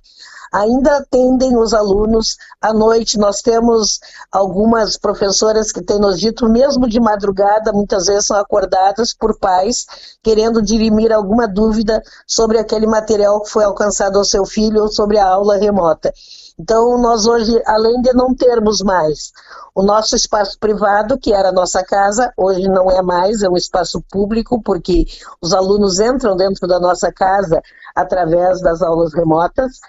ainda 0.54 0.98
atendem 0.98 1.58
os 1.58 1.74
alunos 1.74 2.38
à 2.62 2.72
noite. 2.72 3.18
Nós 3.18 3.42
temos 3.42 4.00
algumas 4.32 4.96
professoras 4.98 5.72
que 5.72 5.82
têm 5.82 6.00
nos 6.00 6.20
dito, 6.20 6.48
mesmo 6.48 6.88
de 6.88 7.00
madrugada, 7.00 7.74
muitas 7.74 8.06
vezes 8.06 8.28
são 8.28 8.38
acordadas 8.38 9.14
por 9.14 9.38
pais 9.40 9.86
querendo 10.22 10.62
dirimir 10.62 11.12
alguma 11.12 11.48
dúvida 11.48 12.02
sobre 12.28 12.60
aquele 12.60 12.86
material 12.86 13.42
que 13.42 13.50
foi 13.50 13.64
alcançado 13.64 14.20
ao 14.20 14.24
seu 14.24 14.46
filho 14.46 14.84
ou 14.84 14.88
sobre 14.88 15.18
a 15.18 15.26
aula 15.26 15.58
remota. 15.58 16.14
Então, 16.60 17.00
nós 17.00 17.26
hoje, 17.26 17.60
além 17.66 18.00
de 18.02 18.14
não 18.14 18.36
termos 18.36 18.82
mais 18.82 19.32
o 19.76 19.82
nosso 19.82 20.16
espaço 20.16 20.60
privado, 20.60 21.18
que 21.18 21.34
era 21.34 21.50
a 21.50 21.54
nossa 21.54 21.84
casa, 21.84 22.32
hoje 22.38 22.68
não 22.68 22.92
é 22.92 23.02
mais, 23.02 23.42
é 23.42 23.50
um 23.50 23.58
espaço 23.58 24.04
público, 24.12 24.62
porque 24.62 25.06
os 25.42 25.52
alunos 25.52 26.00
entram 26.00 26.36
dentro 26.36 26.68
da 26.68 26.80
nossa 26.80 27.12
casa 27.12 27.60
através 27.96 28.62
das 28.62 28.84
aulas 28.84 29.14
remotas. 29.14 29.80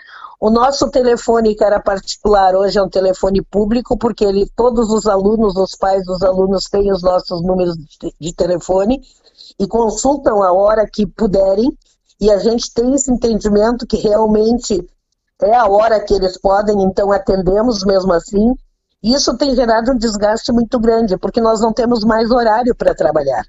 O 0.45 0.51
nosso 0.51 0.91
telefone, 0.91 1.55
que 1.55 1.65
era 1.65 1.81
particular, 1.81 2.55
hoje 2.55 2.79
é 2.79 2.83
um 2.83 2.89
telefone 2.91 3.41
público, 3.41 3.97
porque 3.97 4.27
ele, 4.27 4.47
todos 4.55 4.91
os 4.91 5.07
alunos, 5.07 5.57
os 5.57 5.75
pais 5.75 6.05
dos 6.05 6.23
alunos 6.23 6.65
têm 6.65 6.93
os 6.93 7.03
nossos 7.03 7.41
números 7.41 7.75
de, 8.21 8.35
telefone 8.35 9.01
e 9.59 9.67
consultam 9.67 10.43
a 10.43 10.53
hora 10.53 10.87
que 10.87 11.07
puderem, 11.07 11.75
e 12.21 12.31
a 12.31 12.37
gente 12.37 12.71
tem 12.75 12.93
esse 12.93 13.11
entendimento 13.11 13.87
que 13.87 13.97
realmente 13.97 14.87
é 15.41 15.57
a 15.57 15.67
hora 15.67 15.99
que 15.99 16.13
eles 16.13 16.39
podem, 16.39 16.83
então 16.83 17.11
atendemos 17.11 17.83
mesmo 17.83 18.13
assim. 18.13 18.55
Isso 19.03 19.35
tem 19.39 19.55
gerado 19.55 19.93
um 19.93 19.97
desgaste 19.97 20.53
muito 20.53 20.79
grande, 20.79 21.17
porque 21.17 21.41
nós 21.41 21.63
não 21.63 21.73
temos 21.73 22.05
mais 22.05 22.31
horário 22.31 22.75
para 22.75 22.95
trabalhar. 22.95 23.47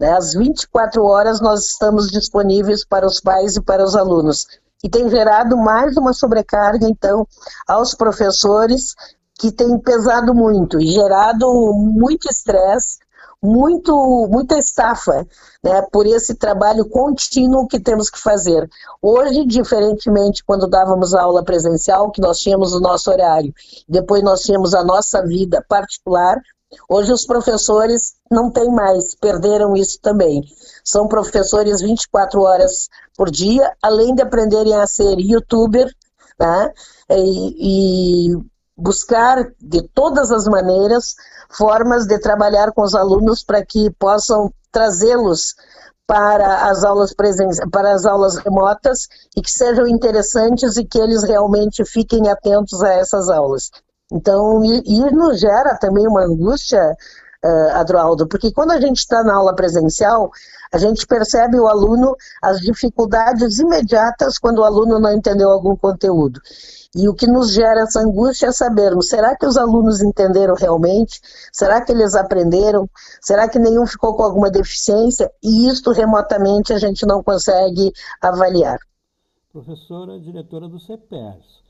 Né? 0.00 0.12
Às 0.12 0.32
24 0.32 1.04
horas 1.04 1.42
nós 1.42 1.66
estamos 1.66 2.08
disponíveis 2.08 2.86
para 2.86 3.06
os 3.06 3.20
pais 3.20 3.56
e 3.56 3.60
para 3.60 3.84
os 3.84 3.94
alunos. 3.94 4.46
E 4.82 4.88
tem 4.88 5.08
gerado 5.08 5.56
mais 5.56 5.96
uma 5.96 6.12
sobrecarga, 6.12 6.86
então, 6.88 7.26
aos 7.66 7.94
professores, 7.94 8.94
que 9.38 9.52
tem 9.52 9.78
pesado 9.78 10.34
muito 10.34 10.80
e 10.80 10.86
gerado 10.86 11.46
muito 11.74 12.28
estresse 12.28 12.98
muito, 13.42 14.26
muita 14.28 14.58
estafa 14.58 15.26
né, 15.62 15.82
por 15.92 16.06
esse 16.06 16.34
trabalho 16.34 16.88
contínuo 16.88 17.68
que 17.68 17.78
temos 17.78 18.10
que 18.10 18.20
fazer. 18.20 18.68
Hoje, 19.00 19.46
diferentemente 19.46 20.44
quando 20.44 20.68
dávamos 20.68 21.14
aula 21.14 21.44
presencial, 21.44 22.10
que 22.10 22.20
nós 22.20 22.38
tínhamos 22.38 22.74
o 22.74 22.80
nosso 22.80 23.10
horário, 23.10 23.52
depois 23.88 24.22
nós 24.22 24.40
tínhamos 24.42 24.74
a 24.74 24.84
nossa 24.84 25.24
vida 25.24 25.64
particular, 25.68 26.40
Hoje 26.86 27.10
os 27.10 27.24
professores 27.24 28.16
não 28.30 28.50
têm 28.50 28.70
mais, 28.70 29.14
perderam 29.14 29.74
isso 29.74 29.98
também. 30.02 30.42
São 30.84 31.08
professores 31.08 31.80
24 31.80 32.42
horas 32.42 32.90
por 33.18 33.32
dia, 33.32 33.72
além 33.82 34.14
de 34.14 34.22
aprenderem 34.22 34.76
a 34.76 34.86
ser 34.86 35.18
youtuber, 35.18 35.92
né? 36.38 36.72
E, 37.10 38.30
e 38.30 38.38
buscar 38.76 39.50
de 39.60 39.82
todas 39.92 40.30
as 40.30 40.46
maneiras 40.46 41.16
formas 41.50 42.06
de 42.06 42.16
trabalhar 42.20 42.70
com 42.70 42.82
os 42.82 42.94
alunos 42.94 43.42
para 43.42 43.66
que 43.66 43.90
possam 43.98 44.52
trazê-los 44.70 45.56
para 46.06 46.70
as 46.70 46.84
aulas 46.84 47.12
para 47.72 47.92
as 47.92 48.06
aulas 48.06 48.36
remotas 48.36 49.08
e 49.36 49.42
que 49.42 49.50
sejam 49.50 49.88
interessantes 49.88 50.76
e 50.76 50.84
que 50.84 50.98
eles 50.98 51.24
realmente 51.24 51.84
fiquem 51.84 52.30
atentos 52.30 52.82
a 52.82 52.92
essas 52.92 53.28
aulas. 53.28 53.70
Então, 54.12 54.62
isso 54.64 55.10
nos 55.10 55.40
gera 55.40 55.76
também 55.76 56.06
uma 56.06 56.22
angústia, 56.22 56.96
uh, 57.44 57.76
Adroaldo, 57.76 58.26
porque 58.26 58.52
quando 58.52 58.72
a 58.72 58.80
gente 58.80 58.98
está 58.98 59.22
na 59.22 59.34
aula 59.34 59.54
presencial, 59.54 60.30
a 60.72 60.78
gente 60.78 61.06
percebe 61.06 61.58
o 61.58 61.66
aluno, 61.66 62.16
as 62.42 62.60
dificuldades 62.60 63.58
imediatas 63.58 64.38
quando 64.38 64.58
o 64.58 64.64
aluno 64.64 64.98
não 64.98 65.12
entendeu 65.12 65.50
algum 65.50 65.76
conteúdo. 65.76 66.40
E 66.94 67.08
o 67.08 67.14
que 67.14 67.26
nos 67.26 67.52
gera 67.52 67.82
essa 67.82 68.00
angústia 68.00 68.46
é 68.46 68.52
sabermos: 68.52 69.08
será 69.08 69.36
que 69.36 69.46
os 69.46 69.56
alunos 69.56 70.00
entenderam 70.00 70.54
realmente? 70.54 71.20
Será 71.52 71.80
que 71.80 71.92
eles 71.92 72.14
aprenderam? 72.14 72.88
Será 73.20 73.48
que 73.48 73.58
nenhum 73.58 73.86
ficou 73.86 74.14
com 74.14 74.22
alguma 74.22 74.50
deficiência? 74.50 75.30
E 75.42 75.68
isto 75.68 75.92
remotamente 75.92 76.72
a 76.72 76.78
gente 76.78 77.06
não 77.06 77.22
consegue 77.22 77.92
avaliar. 78.20 78.78
Professora, 79.52 80.18
diretora 80.20 80.68
do 80.68 80.78
CEPERS. 80.78 81.62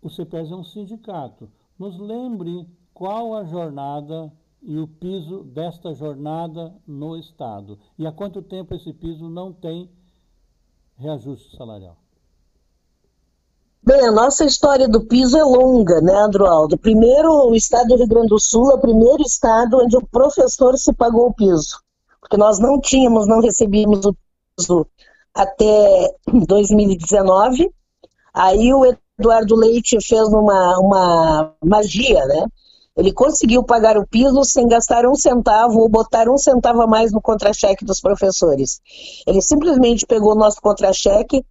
O 0.00 0.10
CEPERS 0.10 0.50
é 0.50 0.54
um 0.54 0.64
sindicato. 0.64 1.50
Nos 1.78 1.98
lembre 1.98 2.66
qual 2.92 3.34
a 3.34 3.44
jornada 3.44 4.32
e 4.62 4.78
o 4.78 4.86
piso 4.86 5.42
desta 5.42 5.92
jornada 5.92 6.72
no 6.86 7.16
Estado. 7.16 7.78
E 7.98 8.06
há 8.06 8.12
quanto 8.12 8.40
tempo 8.40 8.74
esse 8.74 8.92
piso 8.92 9.28
não 9.28 9.52
tem 9.52 9.90
reajuste 10.96 11.56
salarial? 11.56 11.96
Bem, 13.84 14.06
a 14.06 14.12
nossa 14.12 14.44
história 14.44 14.88
do 14.88 15.04
piso 15.04 15.36
é 15.36 15.42
longa, 15.42 16.00
né, 16.00 16.14
Androaldo? 16.14 16.78
Primeiro, 16.78 17.48
o 17.48 17.54
estado 17.56 17.88
do 17.88 17.96
Rio 17.96 18.06
Grande 18.06 18.28
do 18.28 18.38
Sul 18.38 18.70
é 18.70 18.74
o 18.74 18.80
primeiro 18.80 19.22
estado 19.22 19.78
onde 19.78 19.96
o 19.96 20.06
professor 20.06 20.78
se 20.78 20.92
pagou 20.92 21.26
o 21.26 21.34
piso. 21.34 21.82
Porque 22.20 22.36
nós 22.36 22.60
não 22.60 22.80
tínhamos, 22.80 23.26
não 23.26 23.40
recebíamos 23.40 24.06
o 24.06 24.14
piso 24.56 24.86
até 25.34 26.14
2019. 26.46 27.72
Aí 28.32 28.72
o 28.72 28.84
Eduardo 29.18 29.56
Leite 29.56 29.98
fez 30.00 30.28
uma, 30.28 30.78
uma 30.78 31.52
magia, 31.64 32.24
né? 32.26 32.46
Ele 32.96 33.12
conseguiu 33.12 33.64
pagar 33.64 33.96
o 33.96 34.06
piso 34.06 34.44
sem 34.44 34.68
gastar 34.68 35.06
um 35.06 35.14
centavo 35.14 35.80
ou 35.80 35.88
botar 35.88 36.28
um 36.28 36.36
centavo 36.36 36.82
a 36.82 36.86
mais 36.86 37.10
no 37.10 37.20
contra-cheque 37.20 37.84
dos 37.84 38.00
professores. 38.00 38.80
Ele 39.26 39.40
simplesmente 39.40 40.06
pegou 40.06 40.32
o 40.32 40.38
nosso 40.38 40.60
contra-cheque, 40.60 41.44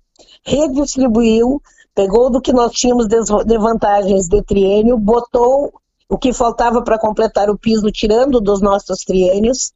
redistribuiu, 0.45 1.61
pegou 1.95 2.29
do 2.29 2.41
que 2.41 2.53
nós 2.53 2.71
tínhamos 2.71 3.07
de 3.07 3.57
vantagens 3.57 4.27
de 4.27 4.41
triênio, 4.43 4.97
botou 4.97 5.73
o 6.07 6.17
que 6.17 6.31
faltava 6.33 6.83
para 6.83 6.99
completar 6.99 7.49
o 7.49 7.57
piso, 7.57 7.89
tirando 7.91 8.39
dos 8.39 8.61
nossos 8.61 8.99
triênios, 8.99 9.71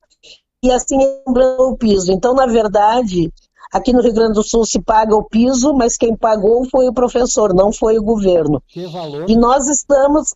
e 0.61 0.71
assim 0.71 0.97
lembrou 0.97 1.71
o 1.71 1.77
piso. 1.77 2.11
Então, 2.11 2.33
na 2.33 2.45
verdade, 2.45 3.31
aqui 3.75 3.91
no 3.91 4.01
Rio 4.01 4.13
Grande 4.13 4.35
do 4.35 4.43
Sul 4.43 4.65
se 4.65 4.79
paga 4.81 5.13
o 5.13 5.23
piso, 5.23 5.73
mas 5.73 5.97
quem 5.97 6.15
pagou 6.15 6.65
foi 6.69 6.87
o 6.87 6.93
professor, 6.93 7.53
não 7.53 7.73
foi 7.73 7.99
o 7.99 8.03
governo. 8.03 8.63
Que 8.69 8.87
valor? 8.87 9.29
E 9.29 9.35
nós 9.35 9.67
estamos, 9.67 10.33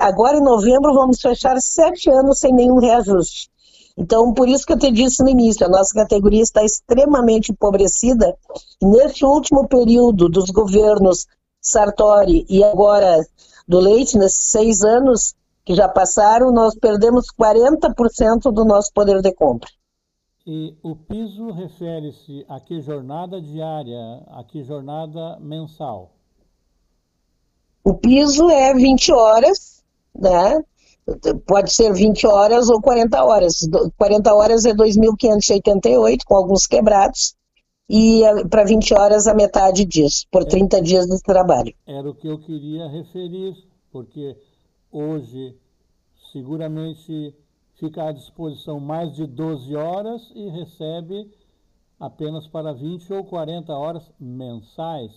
agora 0.00 0.38
em 0.38 0.42
novembro, 0.42 0.92
vamos 0.92 1.20
fechar 1.20 1.56
sete 1.60 2.10
anos 2.10 2.40
sem 2.40 2.52
nenhum 2.52 2.80
reajuste. 2.80 3.48
Então, 3.96 4.34
por 4.34 4.48
isso 4.48 4.66
que 4.66 4.72
eu 4.72 4.78
te 4.78 4.90
disse 4.90 5.22
no 5.22 5.28
início, 5.28 5.64
a 5.64 5.68
nossa 5.68 5.94
categoria 5.94 6.42
está 6.42 6.64
extremamente 6.64 7.52
empobrecida. 7.52 8.36
E 8.82 8.86
neste 8.86 9.24
último 9.24 9.68
período 9.68 10.28
dos 10.28 10.50
governos 10.50 11.26
Sartori 11.60 12.44
e 12.48 12.64
agora 12.64 13.20
do 13.68 13.78
Leite, 13.78 14.18
nesses 14.18 14.50
seis 14.50 14.82
anos 14.82 15.34
que 15.64 15.76
já 15.76 15.88
passaram, 15.88 16.50
nós 16.50 16.74
perdemos 16.74 17.26
40% 17.40 18.50
do 18.52 18.64
nosso 18.64 18.90
poder 18.92 19.22
de 19.22 19.32
compra. 19.32 19.68
E 20.46 20.74
o 20.82 20.96
piso 20.96 21.50
refere-se 21.50 22.44
a 22.48 22.58
que 22.58 22.80
jornada 22.80 23.40
diária, 23.40 24.24
a 24.28 24.42
que 24.42 24.62
jornada 24.62 25.38
mensal? 25.40 26.12
O 27.84 27.94
piso 27.94 28.48
é 28.50 28.74
20 28.74 29.12
horas, 29.12 29.84
né? 30.14 30.62
pode 31.46 31.72
ser 31.72 31.92
20 31.92 32.26
horas 32.26 32.68
ou 32.68 32.80
40 32.80 33.24
horas. 33.24 33.68
40 33.96 34.34
horas 34.34 34.64
é 34.64 34.72
2.588, 34.72 36.20
com 36.24 36.36
alguns 36.36 36.66
quebrados, 36.66 37.34
e 37.88 38.22
para 38.48 38.64
20 38.64 38.94
horas 38.94 39.26
a 39.26 39.34
metade 39.34 39.84
disso, 39.84 40.26
por 40.30 40.44
30 40.44 40.76
é, 40.76 40.80
dias 40.80 41.06
de 41.06 41.20
trabalho. 41.22 41.74
Era 41.86 42.08
o 42.08 42.14
que 42.14 42.28
eu 42.28 42.38
queria 42.38 42.88
referir, 42.88 43.56
porque 43.90 44.36
hoje 44.92 45.56
seguramente 46.32 47.34
fica 47.80 48.04
à 48.04 48.12
disposição 48.12 48.78
mais 48.78 49.14
de 49.14 49.26
12 49.26 49.74
horas 49.74 50.30
e 50.34 50.48
recebe 50.50 51.30
apenas 51.98 52.46
para 52.46 52.74
20 52.74 53.12
ou 53.14 53.24
40 53.24 53.72
horas 53.72 54.02
mensais, 54.20 55.10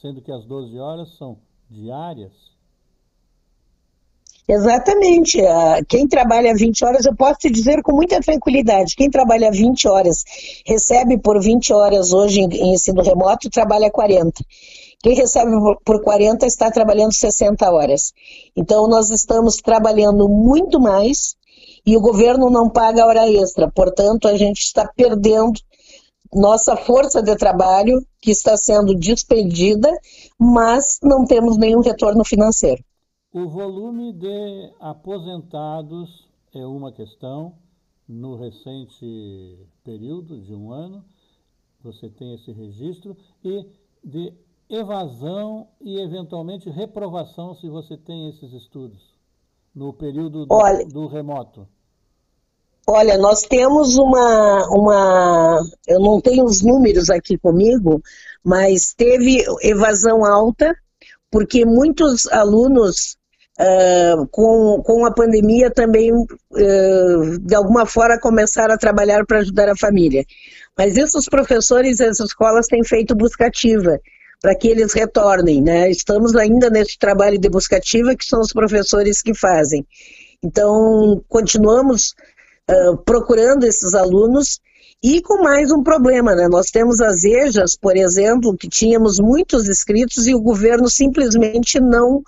sendo 0.00 0.20
que 0.20 0.30
as 0.30 0.44
12 0.44 0.78
horas 0.78 1.16
são 1.16 1.38
diárias. 1.68 2.32
Exatamente. 4.46 5.38
Quem 5.88 6.08
trabalha 6.08 6.54
20 6.54 6.84
horas, 6.84 7.06
eu 7.06 7.14
posso 7.14 7.38
te 7.40 7.50
dizer 7.50 7.82
com 7.82 7.92
muita 7.92 8.20
tranquilidade, 8.20 8.96
quem 8.96 9.08
trabalha 9.08 9.50
20 9.50 9.88
horas, 9.88 10.24
recebe 10.66 11.18
por 11.18 11.40
20 11.40 11.72
horas 11.72 12.12
hoje 12.12 12.40
em 12.40 12.74
ensino 12.74 13.00
remoto, 13.00 13.48
trabalha 13.48 13.90
40. 13.90 14.44
Quem 15.02 15.14
recebe 15.14 15.52
por 15.84 16.02
40 16.02 16.46
está 16.46 16.70
trabalhando 16.70 17.14
60 17.14 17.70
horas. 17.70 18.12
Então, 18.54 18.86
nós 18.86 19.08
estamos 19.08 19.56
trabalhando 19.56 20.28
muito 20.28 20.78
mais 20.78 21.36
e 21.86 21.96
o 21.96 22.00
governo 22.00 22.50
não 22.50 22.68
paga 22.68 23.06
hora 23.06 23.28
extra. 23.28 23.70
Portanto, 23.70 24.28
a 24.28 24.36
gente 24.36 24.60
está 24.60 24.90
perdendo 24.94 25.60
nossa 26.32 26.76
força 26.76 27.22
de 27.22 27.34
trabalho, 27.36 28.00
que 28.20 28.30
está 28.30 28.56
sendo 28.56 28.94
despedida, 28.94 29.90
mas 30.38 30.98
não 31.02 31.24
temos 31.24 31.56
nenhum 31.56 31.80
retorno 31.80 32.24
financeiro. 32.24 32.82
O 33.32 33.48
volume 33.48 34.12
de 34.12 34.72
aposentados 34.80 36.28
é 36.54 36.64
uma 36.64 36.92
questão. 36.92 37.54
No 38.08 38.34
recente 38.34 39.56
período 39.84 40.40
de 40.40 40.52
um 40.52 40.72
ano, 40.72 41.04
você 41.80 42.08
tem 42.08 42.34
esse 42.34 42.50
registro, 42.50 43.16
e 43.44 43.64
de 44.04 44.32
evasão 44.68 45.68
e, 45.80 46.00
eventualmente, 46.00 46.68
reprovação, 46.70 47.54
se 47.54 47.68
você 47.68 47.96
tem 47.96 48.28
esses 48.28 48.52
estudos, 48.52 49.00
no 49.74 49.92
período 49.92 50.46
do, 50.46 50.54
Olha, 50.54 50.84
do 50.86 51.06
remoto. 51.06 51.66
Olha, 52.86 53.16
nós 53.18 53.42
temos 53.42 53.96
uma, 53.96 54.68
uma. 54.70 55.60
Eu 55.86 56.00
não 56.00 56.20
tenho 56.20 56.44
os 56.44 56.62
números 56.62 57.08
aqui 57.08 57.38
comigo, 57.38 58.02
mas 58.44 58.92
teve 58.94 59.44
evasão 59.62 60.24
alta, 60.24 60.74
porque 61.30 61.64
muitos 61.64 62.26
alunos, 62.32 63.16
uh, 63.60 64.26
com, 64.32 64.82
com 64.84 65.06
a 65.06 65.12
pandemia, 65.12 65.70
também, 65.70 66.12
uh, 66.12 67.38
de 67.40 67.54
alguma 67.54 67.86
forma, 67.86 68.18
começaram 68.18 68.74
a 68.74 68.78
trabalhar 68.78 69.24
para 69.24 69.38
ajudar 69.38 69.68
a 69.68 69.76
família. 69.76 70.24
Mas 70.76 70.96
esses 70.96 71.26
professores 71.26 72.00
e 72.00 72.04
as 72.04 72.18
escolas 72.18 72.66
têm 72.66 72.82
feito 72.82 73.14
buscativa 73.14 74.00
para 74.40 74.54
que 74.54 74.68
eles 74.68 74.92
retornem, 74.92 75.62
né? 75.62 75.90
Estamos 75.90 76.34
ainda 76.34 76.70
nesse 76.70 76.98
trabalho 76.98 77.38
de 77.38 77.48
buscativa 77.48 78.16
que 78.16 78.24
são 78.24 78.40
os 78.40 78.52
professores 78.52 79.20
que 79.20 79.34
fazem. 79.34 79.86
Então, 80.42 81.22
continuamos 81.28 82.14
procurando 83.04 83.64
esses 83.64 83.94
alunos 83.94 84.60
e 85.02 85.22
com 85.22 85.42
mais 85.42 85.72
um 85.72 85.82
problema, 85.82 86.34
né? 86.34 86.46
Nós 86.48 86.70
temos 86.70 87.00
as 87.00 87.24
EJAs, 87.24 87.74
por 87.74 87.96
exemplo, 87.96 88.56
que 88.56 88.68
tínhamos 88.68 89.18
muitos 89.18 89.68
inscritos 89.68 90.26
e 90.26 90.34
o 90.34 90.40
governo 90.40 90.88
simplesmente 90.88 91.80
não, 91.80 92.22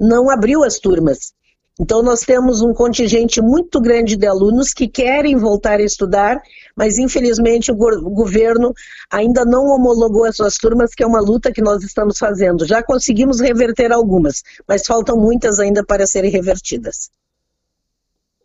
não 0.00 0.28
abriu 0.28 0.64
as 0.64 0.78
turmas. 0.78 1.32
Então, 1.80 2.02
nós 2.02 2.20
temos 2.22 2.60
um 2.60 2.74
contingente 2.74 3.40
muito 3.40 3.80
grande 3.80 4.16
de 4.16 4.26
alunos 4.26 4.72
que 4.72 4.88
querem 4.88 5.36
voltar 5.36 5.78
a 5.78 5.84
estudar, 5.84 6.42
mas 6.76 6.98
infelizmente 6.98 7.70
o, 7.70 7.74
o 7.74 8.10
governo 8.10 8.72
ainda 9.08 9.44
não 9.44 9.66
homologou 9.66 10.24
as 10.24 10.34
suas 10.34 10.56
turmas, 10.56 10.92
que 10.92 11.04
é 11.04 11.06
uma 11.06 11.20
luta 11.20 11.52
que 11.52 11.62
nós 11.62 11.84
estamos 11.84 12.18
fazendo. 12.18 12.66
Já 12.66 12.82
conseguimos 12.82 13.38
reverter 13.38 13.92
algumas, 13.92 14.42
mas 14.66 14.84
faltam 14.84 15.16
muitas 15.16 15.60
ainda 15.60 15.84
para 15.84 16.04
serem 16.04 16.32
revertidas. 16.32 17.10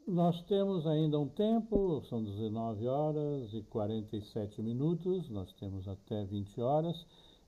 Nós 0.06 0.40
temos 0.44 0.86
ainda 0.86 1.18
um 1.18 1.30
tempo, 1.30 2.04
são 2.10 2.24
19 2.24 2.88
horas 2.88 3.54
e 3.54 3.64
47 3.64 4.62
minutos, 4.62 5.28
nós 5.30 5.52
temos 5.54 5.88
até 5.88 6.24
20 6.26 6.62
horas. 6.62 7.06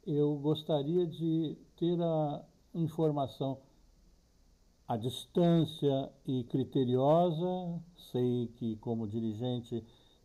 Eu 0.08 0.36
gostaria 0.36 1.06
de 1.06 1.58
ter 1.78 2.02
a 2.02 2.42
informação 2.74 3.60
à 4.88 4.98
distância 4.98 6.12
e 6.26 6.44
criteriosa. 6.46 7.82
Sei 8.12 8.48
que, 8.56 8.76
como 8.78 9.08
dirigente, 9.08 9.84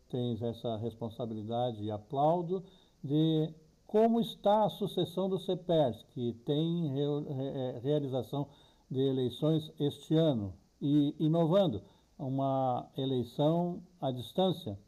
tens 0.09 0.41
essa 0.41 0.77
responsabilidade 0.77 1.83
e 1.83 1.91
aplaudo 1.91 2.63
de 3.03 3.53
como 3.87 4.21
está 4.21 4.65
a 4.65 4.69
sucessão 4.69 5.27
do 5.27 5.37
CEPERS, 5.37 6.03
que 6.11 6.33
tem 6.45 6.87
re, 6.87 7.03
re, 7.33 7.79
realização 7.79 8.47
de 8.89 9.01
eleições 9.01 9.71
este 9.79 10.15
ano, 10.15 10.53
e 10.81 11.13
inovando 11.19 11.81
uma 12.17 12.89
eleição 12.97 13.81
à 13.99 14.11
distância? 14.11 14.79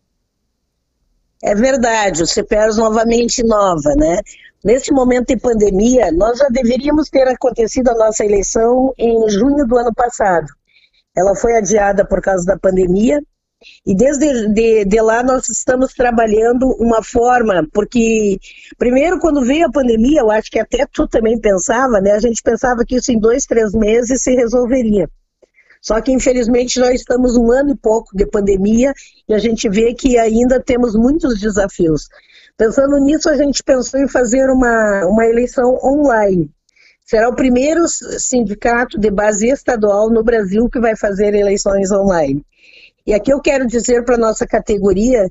É 1.44 1.54
verdade, 1.54 2.24
o 2.24 2.26
CPERS 2.26 2.78
novamente 2.78 3.44
nova, 3.44 3.94
né? 3.98 4.20
Nesse 4.64 4.94
momento 4.94 5.28
de 5.28 5.38
pandemia, 5.38 6.10
nós 6.14 6.38
já 6.38 6.48
deveríamos 6.48 7.10
ter 7.10 7.28
acontecido 7.28 7.90
a 7.90 7.96
nossa 7.96 8.24
eleição 8.24 8.94
em 8.98 9.30
junho 9.30 9.68
do 9.68 9.78
ano 9.78 9.94
passado. 9.94 10.48
Ela 11.16 11.36
foi 11.36 11.58
adiada 11.58 12.06
por 12.06 12.22
causa 12.22 12.46
da 12.46 12.58
pandemia 12.58 13.20
e 13.86 13.94
desde 13.94 14.48
de, 14.54 14.86
de 14.86 15.02
lá 15.02 15.22
nós 15.22 15.50
estamos 15.50 15.94
trabalhando 15.94 16.66
uma 16.80 17.04
forma, 17.04 17.68
porque 17.74 18.38
primeiro 18.78 19.20
quando 19.20 19.44
veio 19.44 19.68
a 19.68 19.72
pandemia, 19.72 20.22
eu 20.22 20.32
acho 20.32 20.50
que 20.50 20.60
até 20.60 20.86
tu 20.92 21.08
também 21.10 21.38
pensava, 21.40 22.00
né? 22.00 22.12
A 22.12 22.20
gente 22.20 22.42
pensava 22.42 22.86
que 22.86 22.96
isso 22.96 23.12
em 23.12 23.20
dois, 23.20 23.46
três 23.46 23.74
meses 23.74 24.22
se 24.24 24.34
resolveria. 24.34 25.10
Só 25.84 26.00
que, 26.00 26.14
infelizmente, 26.14 26.80
já 26.80 26.94
estamos 26.94 27.36
um 27.36 27.52
ano 27.52 27.72
e 27.72 27.76
pouco 27.76 28.16
de 28.16 28.26
pandemia 28.26 28.94
e 29.28 29.34
a 29.34 29.38
gente 29.38 29.68
vê 29.70 29.94
que 29.94 30.18
ainda 30.18 30.64
temos 30.64 30.96
muitos 30.96 31.42
desafios. 31.42 32.08
Pensando 32.58 32.98
nisso, 33.00 33.30
a 33.30 33.36
gente 33.36 33.62
pensou 33.62 34.00
em 34.00 34.08
fazer 34.08 34.50
uma, 34.50 35.06
uma 35.06 35.26
eleição 35.26 35.78
online. 35.84 36.50
Será 37.06 37.28
o 37.28 37.36
primeiro 37.36 37.86
sindicato 37.88 38.98
de 38.98 39.12
base 39.12 39.50
estadual 39.50 40.10
no 40.10 40.24
Brasil 40.24 40.70
que 40.70 40.80
vai 40.80 40.96
fazer 40.96 41.36
eleições 41.36 41.92
online. 41.92 42.42
E 43.06 43.14
aqui 43.14 43.34
eu 43.34 43.42
quero 43.42 43.68
dizer 43.68 44.06
para 44.06 44.16
a 44.16 44.20
nossa 44.20 44.48
categoria 44.48 45.30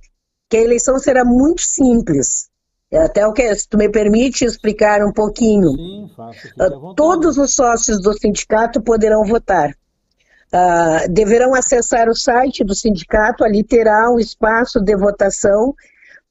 que 0.50 0.58
a 0.58 0.62
eleição 0.62 0.98
será 0.98 1.24
muito 1.24 1.62
simples. 1.62 2.50
Até 2.92 3.26
o 3.26 3.32
que, 3.32 3.54
se 3.54 3.66
tu 3.66 3.78
me 3.78 3.88
permite 3.88 4.44
explicar 4.44 5.02
um 5.02 5.14
pouquinho. 5.14 5.70
Sim, 5.70 6.10
faço, 6.14 6.94
Todos 6.94 7.38
os 7.38 7.54
sócios 7.54 8.02
do 8.02 8.12
sindicato 8.12 8.82
poderão 8.82 9.24
votar. 9.24 9.74
Uh, 10.54 11.10
deverão 11.10 11.54
acessar 11.54 12.08
o 12.10 12.14
site 12.14 12.62
do 12.62 12.74
sindicato, 12.74 13.42
ali 13.42 13.64
terá 13.64 14.10
um 14.10 14.18
espaço 14.18 14.80
de 14.80 14.94
votação. 14.94 15.74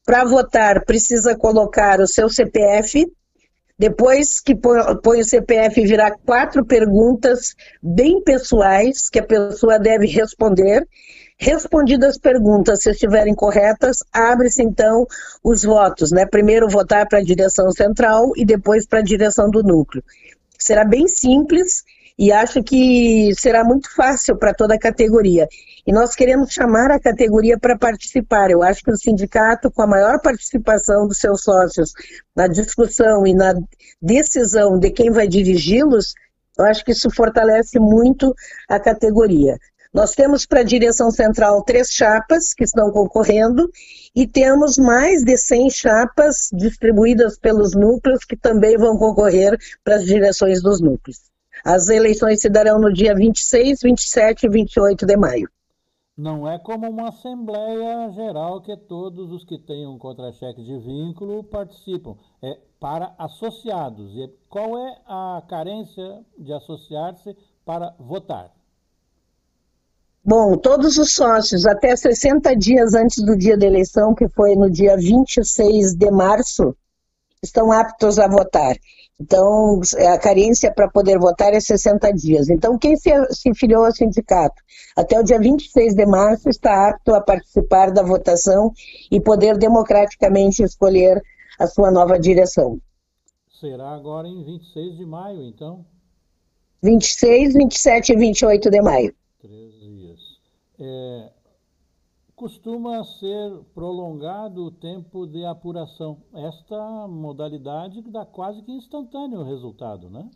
Para 0.06 0.24
votar, 0.24 0.86
precisa 0.86 1.36
colocar 1.36 2.00
o 2.00 2.08
seu 2.08 2.30
CPF. 2.30 3.12
Depois 3.80 4.40
que 4.40 4.54
põe 4.56 5.22
o 5.22 5.26
CPF, 5.26 5.82
virá 5.82 6.12
quatro 6.12 6.64
perguntas 6.64 7.56
bem 7.82 8.22
pessoais 8.22 9.10
que 9.10 9.18
a 9.18 9.24
pessoa 9.24 9.80
deve 9.80 10.06
responder. 10.06 10.88
Respondidas 11.36 12.12
as 12.12 12.18
perguntas, 12.20 12.84
se 12.84 12.92
estiverem 12.92 13.34
corretas, 13.34 14.04
abre-se 14.14 14.62
então 14.62 15.08
os 15.44 15.64
votos, 15.64 16.12
né? 16.12 16.28
Primeiro 16.28 16.70
votar 16.70 17.08
para 17.08 17.18
a 17.18 17.24
direção 17.24 17.72
central 17.72 18.34
e 18.36 18.46
depois 18.46 18.86
para 18.86 19.00
a 19.00 19.04
direção 19.04 19.50
do 19.50 19.64
núcleo. 19.64 20.04
Será 20.60 20.86
bem 20.86 21.08
simples 21.08 21.84
e 22.22 22.32
acho 22.32 22.62
que 22.62 23.32
será 23.34 23.64
muito 23.64 23.92
fácil 23.96 24.38
para 24.38 24.54
toda 24.54 24.76
a 24.76 24.80
categoria. 24.80 25.48
E 25.88 25.92
nós 25.92 26.14
queremos 26.14 26.54
chamar 26.54 26.92
a 26.92 27.00
categoria 27.00 27.58
para 27.58 27.76
participar. 27.76 28.52
Eu 28.52 28.62
acho 28.62 28.84
que 28.84 28.92
o 28.92 28.96
sindicato, 28.96 29.72
com 29.72 29.82
a 29.82 29.88
maior 29.88 30.22
participação 30.22 31.08
dos 31.08 31.18
seus 31.18 31.42
sócios 31.42 31.94
na 32.36 32.46
discussão 32.46 33.26
e 33.26 33.34
na 33.34 33.56
decisão 34.00 34.78
de 34.78 34.92
quem 34.92 35.10
vai 35.10 35.28
dirigi-los, 35.28 36.14
eu 36.60 36.66
acho 36.66 36.86
que 36.86 36.92
isso 36.92 37.10
fortalece 37.10 37.80
muito 37.80 38.36
a 38.70 38.80
categoria. 38.80 39.58
Nós 39.92 40.12
temos 40.12 40.46
para 40.46 40.60
a 40.60 40.64
direção 40.64 41.10
central 41.10 41.64
três 41.64 41.90
chapas 41.90 42.54
que 42.54 42.66
estão 42.66 42.92
concorrendo 42.92 43.68
e 44.16 44.28
temos 44.28 44.78
mais 44.78 45.24
de 45.24 45.36
100 45.36 45.72
chapas 45.72 46.50
distribuídas 46.54 47.40
pelos 47.40 47.74
núcleos 47.74 48.24
que 48.24 48.38
também 48.38 48.78
vão 48.78 48.96
concorrer 48.96 49.58
para 49.84 49.96
as 49.96 50.06
direções 50.06 50.62
dos 50.62 50.80
núcleos. 50.80 51.31
As 51.64 51.90
eleições 51.90 52.42
se 52.42 52.50
darão 52.50 52.80
no 52.80 52.92
dia 52.92 53.14
26, 53.16 53.80
27 53.82 54.46
e 54.46 54.50
28 54.50 55.06
de 55.06 55.18
maio. 55.18 55.50
Não 56.18 56.48
é 56.48 56.60
como 56.60 56.90
uma 56.90 57.10
Assembleia 57.10 58.12
Geral 58.12 58.62
que 58.62 58.76
todos 58.76 59.32
os 59.32 59.44
que 59.44 59.58
têm 59.58 59.88
um 59.88 59.98
contra-cheque 59.98 60.62
de 60.64 60.78
vínculo 60.80 61.44
participam. 61.44 62.16
É 62.42 62.58
para 62.80 63.14
associados. 63.18 64.16
E 64.16 64.28
qual 64.50 64.78
é 64.78 64.98
a 65.06 65.42
carência 65.48 66.26
de 66.38 66.52
associar-se 66.52 67.36
para 67.64 67.96
votar? 68.00 68.52
Bom, 70.24 70.58
todos 70.58 70.98
os 70.98 71.14
sócios, 71.14 71.66
até 71.66 71.96
60 71.96 72.56
dias 72.56 72.94
antes 72.94 73.24
do 73.24 73.36
dia 73.36 73.58
da 73.58 73.66
eleição, 73.66 74.14
que 74.14 74.28
foi 74.30 74.56
no 74.56 74.70
dia 74.70 74.96
26 74.96 75.96
de 75.96 76.12
março, 76.12 76.76
estão 77.44 77.72
aptos 77.72 78.20
a 78.20 78.28
votar. 78.28 78.76
Então, 79.20 79.80
a 80.12 80.18
carência 80.18 80.74
para 80.74 80.90
poder 80.90 81.20
votar 81.20 81.54
é 81.54 81.60
60 81.60 82.12
dias. 82.14 82.50
Então, 82.50 82.78
quem 82.78 82.96
se, 82.96 83.12
se 83.32 83.54
filiou 83.54 83.86
ao 83.86 83.92
sindicato 83.92 84.62
até 84.96 85.20
o 85.20 85.24
dia 85.24 85.40
26 85.40 85.94
de 85.96 86.06
março 86.06 86.50
está 86.50 86.90
apto 86.90 87.14
a 87.14 87.22
participar 87.22 87.92
da 87.92 88.02
votação 88.02 88.72
e 89.12 89.22
poder 89.22 89.58
democraticamente 89.58 90.64
escolher 90.64 91.22
a 91.60 91.68
sua 91.68 91.92
nova 91.92 92.20
direção. 92.20 92.80
Será 93.60 93.90
agora 93.92 94.28
em 94.28 94.44
26 94.44 94.98
de 94.98 95.06
maio, 95.06 95.44
então? 95.44 95.86
26, 96.82 97.54
27 97.54 98.14
e 98.14 98.16
28 98.16 98.70
de 98.72 98.82
maio. 98.82 99.14
Três 99.40 99.74
dias. 99.80 100.20
É, 100.80 101.30
costuma 102.42 103.04
ser 103.04 103.52
prolongado 103.72 104.66
o 104.66 104.72
tempo 104.72 105.28
de 105.28 105.46
apuração. 105.46 106.18
Esta 106.34 107.08
modalidade 107.08 108.02
dá 108.10 108.26
quase 108.26 108.64
que 108.64 108.72
instantâneo 108.72 109.42
o 109.42 109.44
resultado, 109.44 110.10
né? 110.10 110.28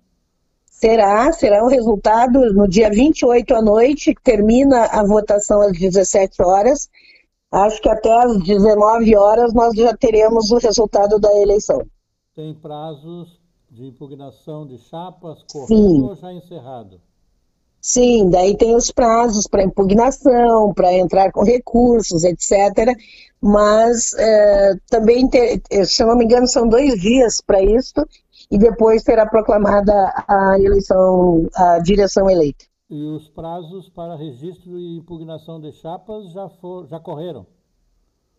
Será, 0.65 1.31
será 1.31 1.63
o 1.63 1.67
resultado 1.67 2.53
no 2.53 2.67
dia 2.67 2.91
28 2.91 3.55
à 3.55 3.59
noite, 3.59 4.13
termina 4.23 4.85
a 4.85 5.03
votação 5.03 5.59
às 5.61 5.71
17 5.71 6.43
horas. 6.43 6.87
Acho 7.51 7.81
que 7.81 7.89
até 7.89 8.13
às 8.21 8.37
19 8.37 9.17
horas 9.17 9.51
nós 9.51 9.73
já 9.73 9.97
teremos 9.97 10.51
o 10.51 10.59
resultado 10.59 11.17
da 11.17 11.35
eleição. 11.41 11.79
Tem 12.35 12.53
prazos 12.53 13.41
de 13.71 13.83
impugnação 13.83 14.67
de 14.67 14.77
chapas 14.77 15.41
correndo 15.51 16.09
ou 16.09 16.15
já 16.15 16.31
encerrado? 16.31 17.01
Sim, 17.86 18.31
daí 18.31 18.57
tem 18.57 18.75
os 18.75 18.89
prazos 18.89 19.45
para 19.45 19.61
impugnação, 19.61 20.73
para 20.73 20.91
entrar 20.91 21.31
com 21.31 21.43
recursos, 21.43 22.23
etc. 22.23 22.97
Mas 23.39 24.11
é, 24.15 24.73
também, 24.89 25.29
ter, 25.29 25.61
se 25.86 26.01
eu 26.01 26.07
não 26.07 26.17
me 26.17 26.25
engano, 26.25 26.47
são 26.47 26.67
dois 26.67 26.99
dias 26.99 27.41
para 27.45 27.61
isso 27.61 27.93
e 28.49 28.57
depois 28.57 29.03
será 29.03 29.27
proclamada 29.27 29.93
a 30.27 30.57
eleição, 30.59 31.47
a 31.53 31.77
direção 31.77 32.27
eleita. 32.27 32.65
E 32.89 33.03
os 33.05 33.29
prazos 33.29 33.88
para 33.88 34.15
registro 34.15 34.79
e 34.79 34.97
impugnação 34.97 35.61
de 35.61 35.71
chapas 35.71 36.31
já, 36.31 36.49
for, 36.49 36.88
já 36.88 36.99
correram? 36.99 37.45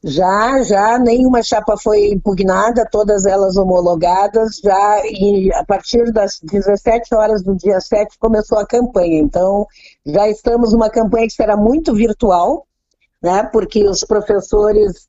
Já, 0.07 0.63
já, 0.63 0.99
nenhuma 1.01 1.43
chapa 1.43 1.77
foi 1.77 2.13
impugnada, 2.13 2.89
todas 2.89 3.27
elas 3.27 3.57
homologadas, 3.57 4.61
já 4.63 5.01
e 5.05 5.51
a 5.53 5.65
partir 5.65 6.13
das 6.13 6.39
17 6.41 7.13
horas 7.13 7.43
do 7.43 7.57
dia 7.57 7.81
7 7.81 8.17
começou 8.21 8.59
a 8.59 8.67
campanha. 8.67 9.19
Então, 9.19 9.67
já 10.07 10.29
estamos 10.29 10.73
numa 10.73 10.89
campanha 10.89 11.27
que 11.27 11.35
será 11.35 11.57
muito 11.57 11.93
virtual, 11.93 12.65
né? 13.21 13.43
Porque 13.53 13.89
os 13.89 14.05
professores, 14.05 15.09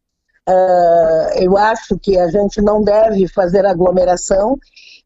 uh, 0.49 1.39
eu 1.39 1.55
acho 1.55 1.99
que 1.99 2.17
a 2.17 2.27
gente 2.29 2.59
não 2.59 2.81
deve 2.81 3.27
fazer 3.27 3.67
aglomeração 3.67 4.57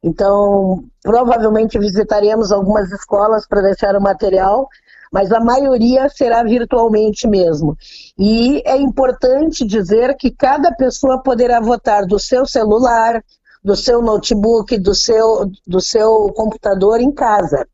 então, 0.03 0.83
provavelmente 1.03 1.77
visitaremos 1.77 2.51
algumas 2.51 2.91
escolas 2.91 3.47
para 3.47 3.61
deixar 3.61 3.95
o 3.95 4.01
material, 4.01 4.67
mas 5.11 5.31
a 5.31 5.41
maioria 5.41 6.07
será 6.07 6.41
virtualmente 6.41 7.27
mesmo. 7.27 7.77
E 8.17 8.61
é 8.65 8.77
importante 8.77 9.65
dizer 9.65 10.15
que 10.15 10.31
cada 10.31 10.73
pessoa 10.73 11.21
poderá 11.21 11.59
votar 11.59 12.05
do 12.05 12.17
seu 12.17 12.45
celular, 12.45 13.21
do 13.61 13.75
seu 13.75 14.01
notebook, 14.01 14.77
do 14.77 14.95
seu, 14.95 15.51
do 15.67 15.81
seu 15.81 16.31
computador 16.33 17.01
em 17.01 17.11
casa. 17.11 17.67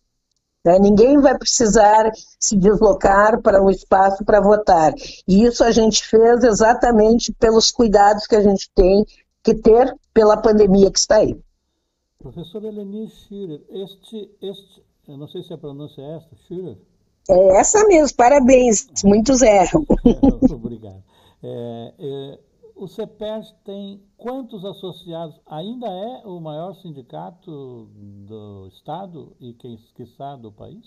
Né? 0.66 0.80
Ninguém 0.80 1.20
vai 1.20 1.38
precisar 1.38 2.12
se 2.40 2.58
deslocar 2.58 3.40
para 3.42 3.64
um 3.64 3.70
espaço 3.70 4.26
para 4.26 4.42
votar. 4.42 4.94
E 5.28 5.46
isso 5.46 5.64
a 5.64 5.72
gente 5.72 6.04
fez 6.06 6.44
exatamente 6.44 7.32
pelos 7.34 7.70
cuidados 7.70 8.26
que 8.26 8.36
a 8.36 8.42
gente 8.42 8.70
tem 8.74 9.06
que 9.44 9.54
ter 9.54 9.96
pela 10.12 10.36
pandemia 10.36 10.92
que 10.92 11.00
está 11.00 11.18
aí. 11.18 11.40
Professor 12.20 12.66
Eleni 12.66 13.08
Schurer, 13.08 13.62
este, 13.70 14.30
este, 14.42 14.84
eu 15.08 15.16
não 15.16 15.28
sei 15.28 15.44
se 15.44 15.54
a 15.54 15.58
pronúncia 15.58 16.02
é 16.02 16.16
esta, 16.18 16.36
Schurer? 16.48 16.78
É 17.30 17.58
essa 17.58 17.86
mesmo, 17.88 18.16
parabéns, 18.16 18.88
muitos 19.04 19.42
erram. 19.42 19.86
Obrigado. 20.50 21.04
É, 21.44 21.94
é, 22.00 22.40
o 22.76 22.88
CEPERS 22.88 23.54
tem 23.66 24.02
quantos 24.16 24.64
associados? 24.64 25.40
Ainda 25.46 25.88
é 25.88 26.22
o 26.26 26.40
maior 26.40 26.74
sindicato 26.76 27.90
do 28.26 28.68
Estado 28.68 29.36
e, 29.40 29.54
quem 29.54 29.78
quiçá, 29.96 30.36
do 30.36 30.52
país? 30.52 30.86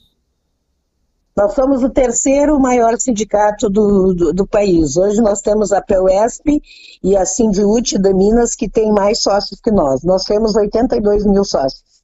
Nós 1.36 1.54
somos 1.54 1.82
o 1.82 1.90
terceiro 1.90 2.58
maior 2.58 2.98
sindicato 2.98 3.68
do, 3.70 4.14
do, 4.14 4.32
do, 4.32 4.46
país. 4.46 4.96
Hoje 4.96 5.20
nós 5.20 5.40
temos 5.40 5.72
a 5.72 5.80
PEUESP 5.80 6.60
e 7.02 7.16
a 7.16 7.24
Sindiut 7.24 7.98
de 7.98 8.12
Minas, 8.12 8.54
que 8.54 8.68
tem 8.68 8.92
mais 8.92 9.22
sócios 9.22 9.60
que 9.60 9.70
nós. 9.70 10.02
Nós 10.02 10.24
temos 10.24 10.56
82 10.56 11.24
mil 11.26 11.44
sócios. 11.44 12.02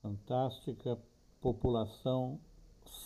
Fantástica 0.00 0.98
população, 1.40 2.38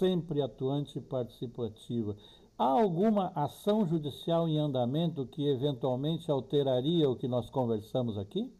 sempre 0.03 0.43
atuante 0.43 0.99
e 0.99 1.01
participativa. 1.01 2.17
Há 2.59 2.65
alguma 2.65 3.31
ação 3.37 3.87
judicial 3.87 4.49
em 4.49 4.59
andamento 4.59 5.25
que 5.27 5.49
eventualmente 5.49 6.29
alteraria 6.29 7.09
o 7.09 7.15
que 7.15 7.29
nós 7.29 7.49
conversamos 7.49 8.19
aqui? 8.19 8.53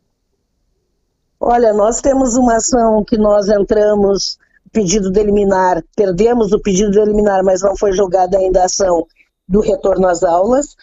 Olha, 1.41 1.73
nós 1.73 2.01
temos 2.01 2.37
uma 2.37 2.55
ação 2.55 3.05
que 3.05 3.19
nós 3.19 3.49
entramos 3.49 4.39
pedido 4.71 5.11
de 5.11 5.19
eliminar, 5.19 5.83
perdemos 5.97 6.53
o 6.53 6.63
pedido 6.63 6.93
de 6.93 7.01
eliminar, 7.01 7.43
mas 7.43 7.61
não 7.61 7.77
foi 7.77 7.93
julgada 7.93 8.39
ainda 8.39 8.63
a 8.63 8.67
ação 8.67 9.05
do 9.49 9.61
retorno 9.61 10.07
às 10.07 10.23
aulas, 10.23 10.77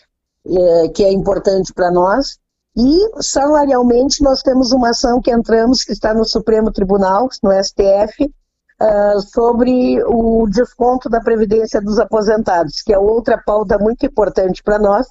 é, 0.45 0.89
que 0.89 1.05
é 1.05 1.11
importante 1.11 1.73
para 1.73 1.89
nós. 1.89 2.37
E 2.75 3.23
salarialmente 3.23 4.21
nós 4.21 4.41
temos 4.41 4.73
uma 4.73 4.89
ação 4.89 5.21
que 5.21 5.31
entramos, 5.31 5.83
que 5.85 5.93
está 5.93 6.13
no 6.13 6.25
Supremo 6.25 6.69
Tribunal, 6.69 7.29
no 7.41 7.51
STF, 7.63 8.29
uh, 8.81 9.21
sobre 9.21 10.01
o 10.05 10.47
desconto 10.49 11.09
da 11.09 11.19
Previdência 11.19 11.81
dos 11.81 11.99
aposentados, 11.99 12.81
que 12.81 12.93
é 12.93 12.97
outra 12.97 13.37
pauta 13.37 13.77
muito 13.77 14.05
importante 14.05 14.63
para 14.63 14.79
nós, 14.79 15.07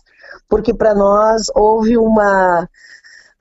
porque 0.49 0.75
para 0.75 0.95
nós 0.95 1.47
houve 1.55 1.97
uma, 1.97 2.69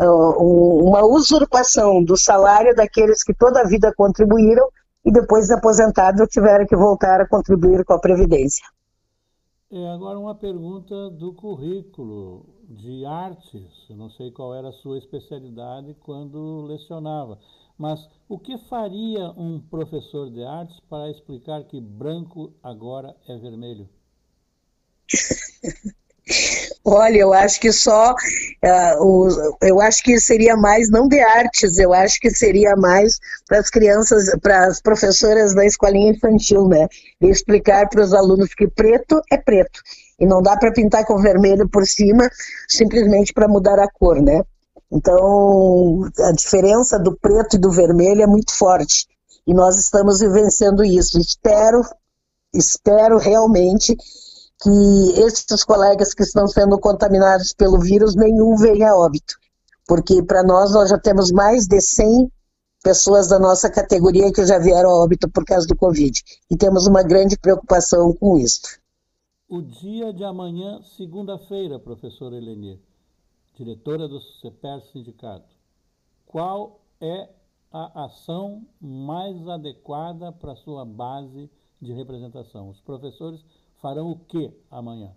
uh, 0.01 0.85
uma 0.87 1.05
usurpação 1.05 2.03
do 2.03 2.17
salário 2.17 2.75
daqueles 2.75 3.23
que 3.23 3.33
toda 3.33 3.61
a 3.61 3.67
vida 3.67 3.93
contribuíram 3.95 4.67
e 5.05 5.11
depois 5.11 5.47
de 5.47 5.53
aposentado 5.53 6.27
tiveram 6.27 6.65
que 6.65 6.75
voltar 6.75 7.21
a 7.21 7.27
contribuir 7.27 7.85
com 7.85 7.93
a 7.93 7.99
Previdência. 7.99 8.65
É, 9.69 9.87
agora 9.89 10.17
uma 10.17 10.35
pergunta 10.35 11.09
do 11.09 11.33
currículo 11.33 12.45
de 12.69 13.05
artes. 13.05 13.85
Eu 13.89 13.97
não 13.97 14.09
sei 14.09 14.31
qual 14.31 14.55
era 14.55 14.69
a 14.69 14.73
sua 14.73 14.97
especialidade 14.97 15.93
quando 16.03 16.61
lecionava, 16.61 17.37
mas 17.77 18.07
o 18.27 18.39
que 18.39 18.57
faria 18.57 19.31
um 19.37 19.59
professor 19.59 20.29
de 20.29 20.43
artes 20.43 20.79
para 20.89 21.09
explicar 21.09 21.63
que 21.63 21.79
branco 21.79 22.53
agora 22.63 23.15
é 23.27 23.37
vermelho? 23.37 23.87
Olha, 26.83 27.17
eu 27.17 27.33
acho 27.33 27.59
que 27.59 27.71
só, 27.71 28.13
uh, 28.13 29.57
eu 29.61 29.79
acho 29.81 30.03
que 30.03 30.19
seria 30.19 30.55
mais, 30.55 30.89
não 30.89 31.07
de 31.07 31.19
artes, 31.19 31.77
eu 31.77 31.93
acho 31.93 32.19
que 32.19 32.29
seria 32.29 32.75
mais 32.75 33.17
para 33.45 33.59
as 33.59 33.69
crianças, 33.69 34.29
para 34.41 34.67
as 34.67 34.81
professoras 34.81 35.53
da 35.53 35.65
escolinha 35.65 36.11
infantil, 36.11 36.67
né? 36.67 36.87
Explicar 37.21 37.89
para 37.89 38.01
os 38.01 38.13
alunos 38.13 38.53
que 38.53 38.67
preto 38.67 39.21
é 39.31 39.37
preto. 39.37 39.81
E 40.19 40.25
não 40.25 40.41
dá 40.41 40.57
para 40.57 40.71
pintar 40.71 41.05
com 41.05 41.21
vermelho 41.21 41.67
por 41.69 41.85
cima, 41.85 42.29
simplesmente 42.67 43.33
para 43.33 43.47
mudar 43.47 43.79
a 43.79 43.89
cor, 43.89 44.21
né? 44.21 44.43
Então, 44.91 46.09
a 46.19 46.31
diferença 46.31 46.97
do 46.97 47.15
preto 47.17 47.55
e 47.55 47.59
do 47.59 47.71
vermelho 47.71 48.21
é 48.21 48.27
muito 48.27 48.55
forte. 48.55 49.07
E 49.45 49.53
nós 49.53 49.77
estamos 49.77 50.19
vivenciando 50.19 50.83
isso. 50.83 51.19
Espero, 51.19 51.81
espero 52.53 53.17
realmente 53.17 53.95
que 54.61 55.21
esses 55.21 55.63
colegas 55.63 56.13
que 56.13 56.23
estão 56.23 56.47
sendo 56.47 56.79
contaminados 56.79 57.53
pelo 57.53 57.79
vírus, 57.79 58.15
nenhum 58.15 58.55
venha 58.55 58.91
a 58.91 58.97
óbito. 58.97 59.35
Porque 59.87 60.21
para 60.23 60.43
nós, 60.43 60.71
nós 60.73 60.89
já 60.89 60.97
temos 60.97 61.31
mais 61.31 61.67
de 61.67 61.79
100 61.79 62.31
pessoas 62.83 63.27
da 63.27 63.39
nossa 63.39 63.69
categoria 63.69 64.31
que 64.31 64.45
já 64.45 64.57
vieram 64.57 64.89
a 64.89 65.03
óbito 65.03 65.29
por 65.29 65.45
causa 65.45 65.67
do 65.67 65.75
Covid. 65.75 66.21
E 66.49 66.57
temos 66.57 66.87
uma 66.87 67.03
grande 67.03 67.37
preocupação 67.37 68.13
com 68.13 68.37
isso. 68.37 68.79
O 69.49 69.61
dia 69.61 70.11
de 70.13 70.23
amanhã, 70.23 70.81
segunda-feira, 70.97 71.79
professora 71.79 72.35
Eleni, 72.35 72.81
diretora 73.57 74.07
do 74.07 74.21
CEPER 74.21 74.81
Sindicato, 74.91 75.55
qual 76.25 76.79
é 77.01 77.27
a 77.71 78.05
ação 78.05 78.65
mais 78.79 79.47
adequada 79.47 80.31
para 80.31 80.55
sua 80.55 80.85
base 80.85 81.49
de 81.81 81.91
representação? 81.91 82.69
Os 82.69 82.79
professores 82.79 83.43
farão 83.81 84.11
o 84.11 84.19
que 84.19 84.51
amanhã? 84.69 85.11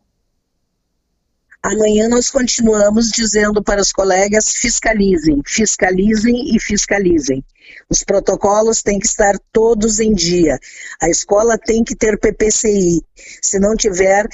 Amanhã 1.62 2.08
nós 2.08 2.30
continuamos 2.30 3.10
dizendo 3.10 3.62
para 3.62 3.82
os 3.82 3.92
colegas: 3.92 4.46
fiscalizem, 4.48 5.42
fiscalizem 5.46 6.56
e 6.56 6.58
fiscalizem. 6.58 7.44
Os 7.90 8.02
protocolos 8.02 8.82
têm 8.82 8.98
que 8.98 9.06
estar 9.06 9.34
todos 9.52 10.00
em 10.00 10.14
dia. 10.14 10.58
A 11.02 11.10
escola 11.10 11.58
tem 11.58 11.84
que 11.84 11.94
ter 11.94 12.18
PPCI. 12.18 13.02
Se 13.42 13.60
não 13.60 13.76
tiver, 13.76 14.26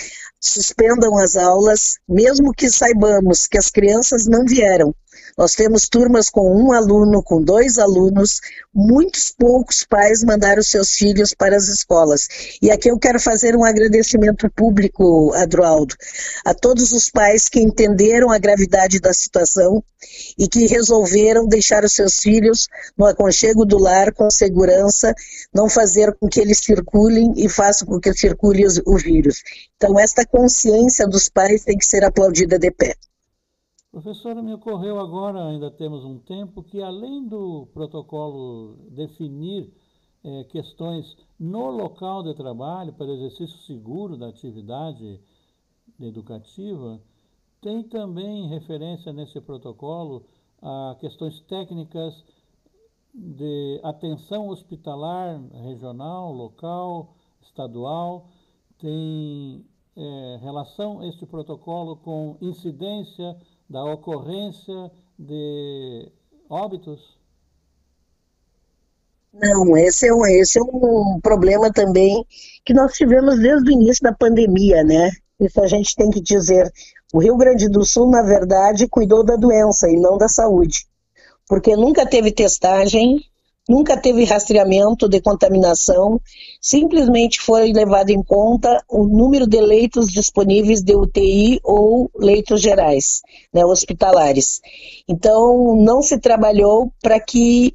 suspendam 0.47 1.19
as 1.19 1.37
aulas, 1.37 1.99
mesmo 2.09 2.53
que 2.53 2.71
saibamos 2.71 3.47
que 3.47 3.59
as 3.59 3.71
crianças 3.71 4.27
não 4.27 4.45
vieram. 4.45 4.95
Nós 5.37 5.53
temos 5.53 5.89
turmas 5.89 6.29
com 6.29 6.57
um 6.57 6.73
aluno, 6.73 7.23
com 7.23 7.43
dois 7.43 7.79
alunos, 7.79 8.41
muitos 8.75 9.31
poucos 9.31 9.85
pais 9.85 10.25
mandaram 10.25 10.63
seus 10.63 10.93
filhos 10.93 11.35
para 11.35 11.57
as 11.57 11.69
escolas. 11.69 12.29
E 12.63 12.71
aqui 12.71 12.91
eu 12.91 12.99
quero 12.99 13.21
fazer 13.21 13.57
um 13.57 13.65
agradecimento 13.65 14.51
público, 14.51 15.33
Adroaldo, 15.35 15.95
a 16.45 16.55
todos 16.55 16.93
os 16.93 17.11
pais 17.11 17.49
que 17.49 17.61
entenderam 17.61 18.31
a 18.31 18.39
gravidade 18.39 18.99
da 19.01 19.13
situação 19.13 19.83
e 20.39 20.49
que 20.49 20.67
resolveram 20.67 21.47
deixar 21.47 21.85
os 21.85 21.93
seus 21.93 22.17
filhos 22.17 22.69
no 22.97 23.07
aconchego 23.07 23.65
do 23.65 23.79
lar 23.79 24.13
com 24.13 24.31
segurança, 24.31 25.15
não 25.53 25.69
fazer 25.69 26.15
com 26.19 26.29
que 26.29 26.41
eles 26.41 26.59
circulem 26.59 27.33
e 27.37 27.49
façam 27.49 27.87
com 27.87 28.01
que 28.01 28.13
circule 28.13 28.65
o 28.87 28.97
vírus. 28.97 29.43
Então, 29.77 29.99
esta 29.99 30.25
consciência 30.25 31.07
dos 31.07 31.29
pais 31.29 31.65
tem 31.65 31.77
que 31.77 31.85
ser 31.85 32.05
aplaudida 32.05 32.59
de 32.59 32.71
pé. 32.71 32.95
Professora, 33.97 34.43
me 34.43 34.53
ocorreu 34.53 35.01
agora, 35.01 35.43
ainda 35.47 35.71
temos 35.71 36.05
um 36.05 36.19
tempo, 36.19 36.63
que 36.63 36.83
além 36.83 37.27
do 37.27 37.67
protocolo 37.73 38.77
definir 38.91 39.73
é, 40.23 40.45
questões 40.45 41.17
no 41.41 41.71
local 41.71 42.23
de 42.23 42.35
trabalho 42.35 42.93
para 42.93 43.07
exercício 43.07 43.57
seguro 43.61 44.19
da 44.19 44.29
atividade 44.29 45.19
educativa, 45.99 47.01
tem 47.63 47.83
também 47.85 48.47
referência 48.49 49.15
nesse 49.15 49.41
protocolo 49.41 50.27
a 50.61 50.95
questões 51.01 51.41
técnicas 51.41 52.23
de 53.15 53.81
atenção 53.83 54.51
hospitalar 54.51 55.41
regional, 55.65 56.35
local, 56.35 57.17
estadual? 57.41 58.29
Tem 58.79 59.65
é, 59.97 60.39
relação 60.43 61.03
este 61.03 61.25
protocolo 61.25 61.97
com 61.97 62.37
incidência 62.43 63.35
da 63.69 63.85
ocorrência 63.85 64.91
de 65.19 66.11
óbitos? 66.49 67.17
Não, 69.33 69.77
esse 69.77 70.09
é, 70.09 70.15
um, 70.15 70.27
esse 70.27 70.59
é 70.59 70.63
um 70.63 71.21
problema 71.23 71.71
também 71.71 72.25
que 72.65 72.73
nós 72.73 72.95
tivemos 72.95 73.39
desde 73.39 73.69
o 73.69 73.73
início 73.73 74.03
da 74.03 74.13
pandemia, 74.13 74.83
né? 74.83 75.11
Isso 75.39 75.61
a 75.61 75.67
gente 75.67 75.95
tem 75.95 76.11
que 76.11 76.23
dizer. 76.23 76.73
O 77.13 77.19
Rio 77.19 77.37
Grande 77.37 77.69
do 77.69 77.85
Sul, 77.85 78.11
na 78.11 78.23
verdade, 78.23 78.89
cuidou 78.89 79.23
da 79.23 79.37
doença 79.37 79.91
e 79.91 79.97
não 79.97 80.17
da 80.17 80.29
saúde, 80.29 80.87
porque 81.47 81.77
nunca 81.77 82.07
teve 82.07 82.33
testagem, 82.33 83.21
nunca 83.69 83.97
teve 83.97 84.25
rastreamento 84.25 85.09
de 85.09 85.21
contaminação, 85.21 86.21
simplesmente 86.61 87.41
foi 87.41 87.73
levado 87.73 88.11
em 88.11 88.23
conta 88.23 88.83
o 88.89 89.05
número 89.05 89.47
de 89.47 89.61
leitos 89.61 90.13
disponíveis 90.13 90.83
de 90.83 90.95
UTI 90.95 91.61
ou 91.65 92.11
leitos 92.17 92.61
gerais, 92.61 93.23
né, 93.53 93.65
hospitalares. 93.65 94.61
Então, 95.09 95.77
não 95.77 96.01
se 96.03 96.19
trabalhou 96.19 96.93
para 97.03 97.19
que 97.19 97.75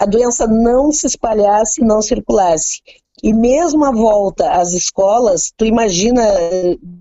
a 0.00 0.06
doença 0.06 0.46
não 0.46 0.90
se 0.92 1.06
espalhasse, 1.06 1.80
não 1.82 2.00
circulasse. 2.00 2.80
E 3.22 3.32
mesmo 3.32 3.84
a 3.84 3.92
volta 3.92 4.50
às 4.50 4.72
escolas, 4.72 5.52
tu 5.56 5.64
imagina 5.64 6.22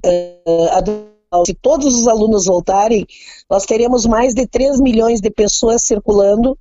uh, 0.06 1.12
se 1.46 1.54
todos 1.54 1.96
os 1.96 2.08
alunos 2.08 2.46
voltarem, 2.46 3.06
nós 3.50 3.66
teremos 3.66 4.06
mais 4.06 4.34
de 4.34 4.46
3 4.46 4.80
milhões 4.82 5.22
de 5.22 5.32
pessoas 5.32 5.84
circulando 5.84 6.58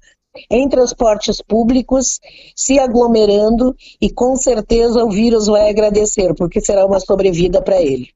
em 0.50 0.68
transportes 0.68 1.42
públicos, 1.42 2.20
se 2.54 2.78
aglomerando 2.78 3.74
e 4.00 4.10
com 4.12 4.36
certeza 4.36 5.04
o 5.04 5.10
vírus 5.10 5.46
vai 5.46 5.68
agradecer, 5.68 6.34
porque 6.34 6.60
será 6.60 6.86
uma 6.86 7.00
sobrevida 7.00 7.60
para 7.62 7.80
ele. 7.80 8.08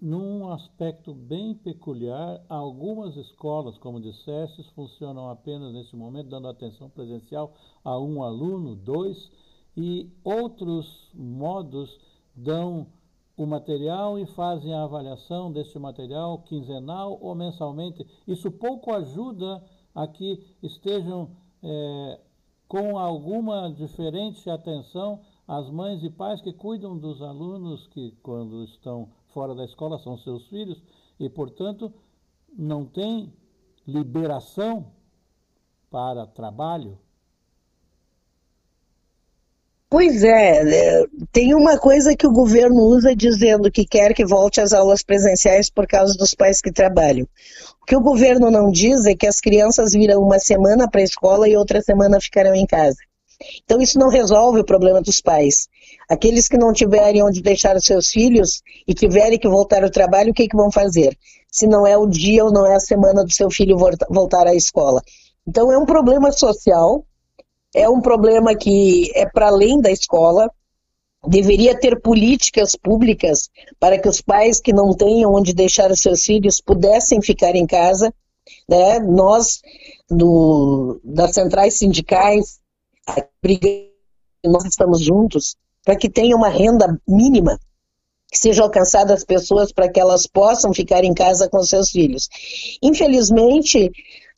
Num 0.00 0.52
aspecto 0.52 1.14
bem 1.14 1.54
peculiar, 1.54 2.44
algumas 2.50 3.16
escolas, 3.16 3.78
como 3.78 4.00
disseste, 4.00 4.62
funcionam 4.74 5.30
apenas 5.30 5.72
nesse 5.72 5.96
momento, 5.96 6.28
dando 6.28 6.48
atenção 6.48 6.90
presencial 6.90 7.54
a 7.82 7.98
um 7.98 8.22
aluno, 8.22 8.76
dois, 8.76 9.30
e 9.74 10.10
outros 10.22 10.86
modos 11.14 11.98
dão 12.34 12.86
o 13.36 13.46
material 13.46 14.18
e 14.18 14.26
fazem 14.26 14.72
a 14.74 14.84
avaliação 14.84 15.52
desse 15.52 15.78
material 15.78 16.38
quinzenal 16.42 17.18
ou 17.20 17.34
mensalmente. 17.34 18.06
Isso 18.26 18.50
pouco 18.50 18.92
ajuda 18.92 19.62
a 19.94 20.06
que 20.06 20.42
estejam 20.62 21.30
é, 21.62 22.20
com 22.68 22.98
alguma 22.98 23.72
diferente 23.72 24.48
atenção 24.50 25.20
as 25.46 25.70
mães 25.70 26.02
e 26.02 26.10
pais 26.10 26.40
que 26.40 26.52
cuidam 26.52 26.98
dos 26.98 27.22
alunos 27.22 27.86
que, 27.88 28.12
quando 28.22 28.64
estão 28.64 29.08
fora 29.28 29.54
da 29.54 29.64
escola 29.64 29.98
são 29.98 30.16
seus 30.18 30.46
filhos 30.48 30.82
e, 31.20 31.28
portanto, 31.28 31.92
não 32.56 32.84
tem 32.84 33.32
liberação 33.86 34.92
para 35.90 36.26
trabalho? 36.26 36.98
Pois 39.96 40.22
é, 40.22 40.58
é, 40.58 41.04
tem 41.32 41.54
uma 41.54 41.78
coisa 41.78 42.14
que 42.14 42.26
o 42.26 42.30
governo 42.30 42.82
usa 42.82 43.16
dizendo 43.16 43.72
que 43.72 43.86
quer 43.86 44.12
que 44.12 44.26
volte 44.26 44.60
às 44.60 44.74
aulas 44.74 45.02
presenciais 45.02 45.70
por 45.70 45.86
causa 45.86 46.12
dos 46.18 46.34
pais 46.34 46.60
que 46.60 46.70
trabalham. 46.70 47.26
O 47.80 47.86
que 47.86 47.96
o 47.96 48.02
governo 48.02 48.50
não 48.50 48.70
diz 48.70 49.06
é 49.06 49.14
que 49.14 49.26
as 49.26 49.40
crianças 49.40 49.92
virão 49.94 50.20
uma 50.20 50.38
semana 50.38 50.86
para 50.86 51.00
a 51.00 51.04
escola 51.04 51.48
e 51.48 51.56
outra 51.56 51.80
semana 51.80 52.20
ficarão 52.20 52.54
em 52.54 52.66
casa. 52.66 52.98
Então, 53.64 53.80
isso 53.80 53.98
não 53.98 54.10
resolve 54.10 54.60
o 54.60 54.66
problema 54.66 55.00
dos 55.00 55.22
pais. 55.22 55.66
Aqueles 56.10 56.46
que 56.46 56.58
não 56.58 56.74
tiverem 56.74 57.22
onde 57.22 57.40
deixar 57.40 57.74
os 57.74 57.86
seus 57.86 58.10
filhos 58.10 58.60
e 58.86 58.92
tiverem 58.92 59.38
que 59.38 59.48
voltar 59.48 59.82
ao 59.82 59.88
trabalho, 59.88 60.32
o 60.32 60.34
que, 60.34 60.46
que 60.46 60.56
vão 60.58 60.70
fazer? 60.70 61.16
Se 61.50 61.66
não 61.66 61.86
é 61.86 61.96
o 61.96 62.06
dia 62.06 62.44
ou 62.44 62.52
não 62.52 62.66
é 62.66 62.74
a 62.74 62.80
semana 62.80 63.24
do 63.24 63.32
seu 63.32 63.50
filho 63.50 63.78
voltar 64.10 64.46
à 64.46 64.54
escola. 64.54 65.00
Então, 65.48 65.72
é 65.72 65.78
um 65.78 65.86
problema 65.86 66.30
social, 66.32 67.02
é 67.76 67.86
um 67.90 68.00
problema 68.00 68.56
que 68.56 69.12
é 69.14 69.26
para 69.26 69.48
além 69.48 69.80
da 69.82 69.90
escola. 69.90 70.50
Deveria 71.28 71.78
ter 71.78 72.00
políticas 72.00 72.74
públicas 72.74 73.50
para 73.78 73.98
que 73.98 74.08
os 74.08 74.22
pais 74.22 74.60
que 74.60 74.72
não 74.72 74.94
tenham 74.94 75.34
onde 75.34 75.52
deixar 75.52 75.90
os 75.90 76.00
seus 76.00 76.22
filhos 76.22 76.60
pudessem 76.60 77.20
ficar 77.20 77.54
em 77.54 77.66
casa. 77.66 78.12
Né? 78.66 78.98
Nós, 79.00 79.60
do, 80.08 80.98
das 81.04 81.34
centrais 81.34 81.78
sindicais, 81.78 82.60
nós 84.42 84.64
estamos 84.64 85.00
juntos 85.00 85.54
para 85.84 85.96
que 85.96 86.08
tenha 86.08 86.34
uma 86.34 86.48
renda 86.48 86.98
mínima 87.06 87.58
que 88.30 88.38
seja 88.38 88.62
alcançada 88.62 89.12
às 89.12 89.24
pessoas 89.24 89.70
para 89.70 89.88
que 89.88 90.00
elas 90.00 90.26
possam 90.26 90.72
ficar 90.72 91.04
em 91.04 91.14
casa 91.14 91.48
com 91.48 91.62
seus 91.62 91.90
filhos. 91.90 92.28
Infelizmente, 92.82 93.90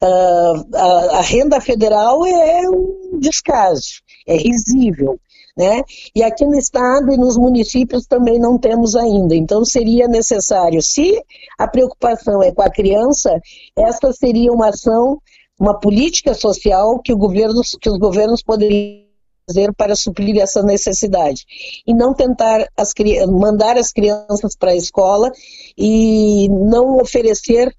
uh, 0.03 0.77
a, 0.77 1.19
a, 1.19 1.21
renda 1.23 1.61
federal 1.61 2.25
é 2.27 2.69
um 2.69 3.19
descaso, 3.19 4.01
é 4.27 4.37
risível. 4.37 5.19
Né? 5.57 5.83
E 6.15 6.23
aqui 6.23 6.45
no 6.45 6.57
estado 6.57 7.13
e 7.13 7.17
nos 7.17 7.37
municípios 7.37 8.07
também 8.07 8.39
não 8.39 8.57
temos 8.57 8.95
ainda. 8.95 9.35
Então 9.35 9.65
seria 9.65 10.07
necessário, 10.07 10.81
se 10.81 11.21
a 11.59 11.67
preocupação 11.67 12.41
é 12.41 12.53
com 12.53 12.63
a 12.63 12.71
criança, 12.71 13.41
essa 13.77 14.13
seria 14.13 14.53
uma 14.53 14.69
ação 14.69 15.21
uma 15.59 15.79
política 15.79 16.35
social 16.35 17.01
que, 17.01 17.15
governo, 17.15 17.61
que 17.81 17.91
os 17.91 17.99
governos 17.99 18.43
poderiam 18.43 19.03
fazer 19.47 19.73
para 19.75 19.97
suprir 19.97 20.39
essa 20.39 20.63
necessidade 20.63 21.45
e 21.87 21.93
não 21.93 22.15
tentar 22.15 22.69
as, 22.77 22.93
mandar 23.27 23.77
as 23.77 23.93
crianças 23.93 24.55
para 24.55 24.73
a 24.73 24.77
escola 24.77 25.33
e 25.77 26.49
não 26.49 26.99
oferecer 26.99 27.75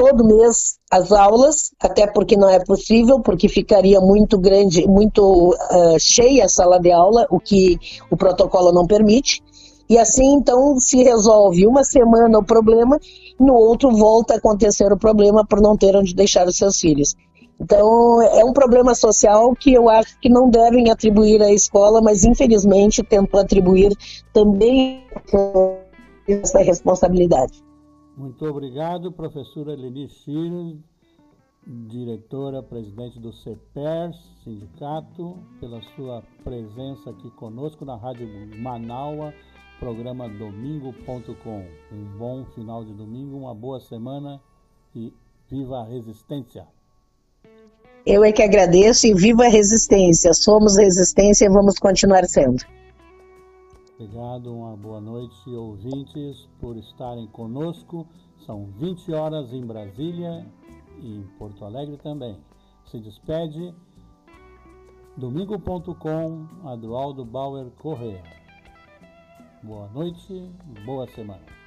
todo 0.00 0.24
mês 0.24 0.78
as 0.90 1.12
aulas, 1.12 1.72
até 1.78 2.06
porque 2.06 2.34
não 2.34 2.48
é 2.48 2.58
possível, 2.64 3.20
porque 3.20 3.50
ficaria 3.50 4.00
muito 4.00 4.38
grande, 4.38 4.88
muito 4.88 5.50
uh, 5.50 6.00
cheia 6.00 6.46
a 6.46 6.48
sala 6.48 6.80
de 6.80 6.90
aula, 6.90 7.26
o 7.30 7.38
que 7.38 7.78
o 8.10 8.16
protocolo 8.16 8.72
não 8.72 8.86
permite. 8.86 9.42
E 9.90 9.98
assim, 9.98 10.32
então, 10.32 10.80
se 10.80 11.02
resolve 11.02 11.66
uma 11.66 11.84
semana 11.84 12.38
o 12.38 12.42
problema, 12.42 12.98
no 13.38 13.54
outro 13.54 13.90
volta 13.90 14.34
a 14.34 14.36
acontecer 14.38 14.90
o 14.90 14.96
problema 14.96 15.44
por 15.44 15.60
não 15.60 15.76
ter 15.76 15.94
onde 15.94 16.14
deixar 16.14 16.46
os 16.48 16.56
seus 16.56 16.80
filhos. 16.80 17.14
Então, 17.60 18.22
é 18.22 18.42
um 18.42 18.54
problema 18.54 18.94
social 18.94 19.54
que 19.54 19.74
eu 19.74 19.90
acho 19.90 20.18
que 20.18 20.30
não 20.30 20.48
devem 20.48 20.90
atribuir 20.90 21.42
à 21.42 21.52
escola, 21.52 22.00
mas 22.00 22.24
infelizmente 22.24 23.02
tentam 23.02 23.38
atribuir 23.38 23.92
também 24.32 25.04
essa 26.26 26.60
responsabilidade. 26.60 27.69
Muito 28.20 28.44
obrigado, 28.44 29.10
professora 29.10 29.74
Leni 29.74 30.06
Schiller, 30.06 30.76
diretora, 31.66 32.62
presidente 32.62 33.18
do 33.18 33.32
CEPER, 33.32 34.12
sindicato, 34.44 35.38
pela 35.58 35.80
sua 35.96 36.22
presença 36.44 37.08
aqui 37.08 37.30
conosco 37.30 37.82
na 37.86 37.96
Rádio 37.96 38.28
Manaua 38.58 39.32
programa 39.78 40.28
domingo.com. 40.28 41.64
Um 41.90 42.18
bom 42.18 42.44
final 42.54 42.84
de 42.84 42.92
domingo, 42.92 43.38
uma 43.38 43.54
boa 43.54 43.80
semana 43.80 44.38
e 44.94 45.14
viva 45.50 45.78
a 45.78 45.84
resistência! 45.86 46.66
Eu 48.04 48.22
é 48.22 48.32
que 48.32 48.42
agradeço 48.42 49.06
e 49.06 49.14
viva 49.14 49.44
a 49.44 49.48
resistência. 49.48 50.34
Somos 50.34 50.76
resistência 50.76 51.46
e 51.46 51.48
vamos 51.48 51.78
continuar 51.78 52.26
sendo. 52.26 52.62
Obrigado, 54.00 54.50
uma 54.50 54.74
boa 54.78 54.98
noite, 54.98 55.50
ouvintes, 55.50 56.48
por 56.58 56.74
estarem 56.78 57.26
conosco. 57.26 58.06
São 58.46 58.64
20 58.78 59.12
horas 59.12 59.52
em 59.52 59.60
Brasília 59.60 60.46
e 61.02 61.18
em 61.18 61.22
Porto 61.38 61.66
Alegre 61.66 61.98
também. 61.98 62.34
Se 62.86 62.98
despede 62.98 63.74
domingo.com, 65.18 66.46
Adroaldo 66.66 67.26
Bauer 67.26 67.70
Correia. 67.72 68.24
Boa 69.62 69.86
noite, 69.88 70.50
boa 70.86 71.06
semana. 71.08 71.59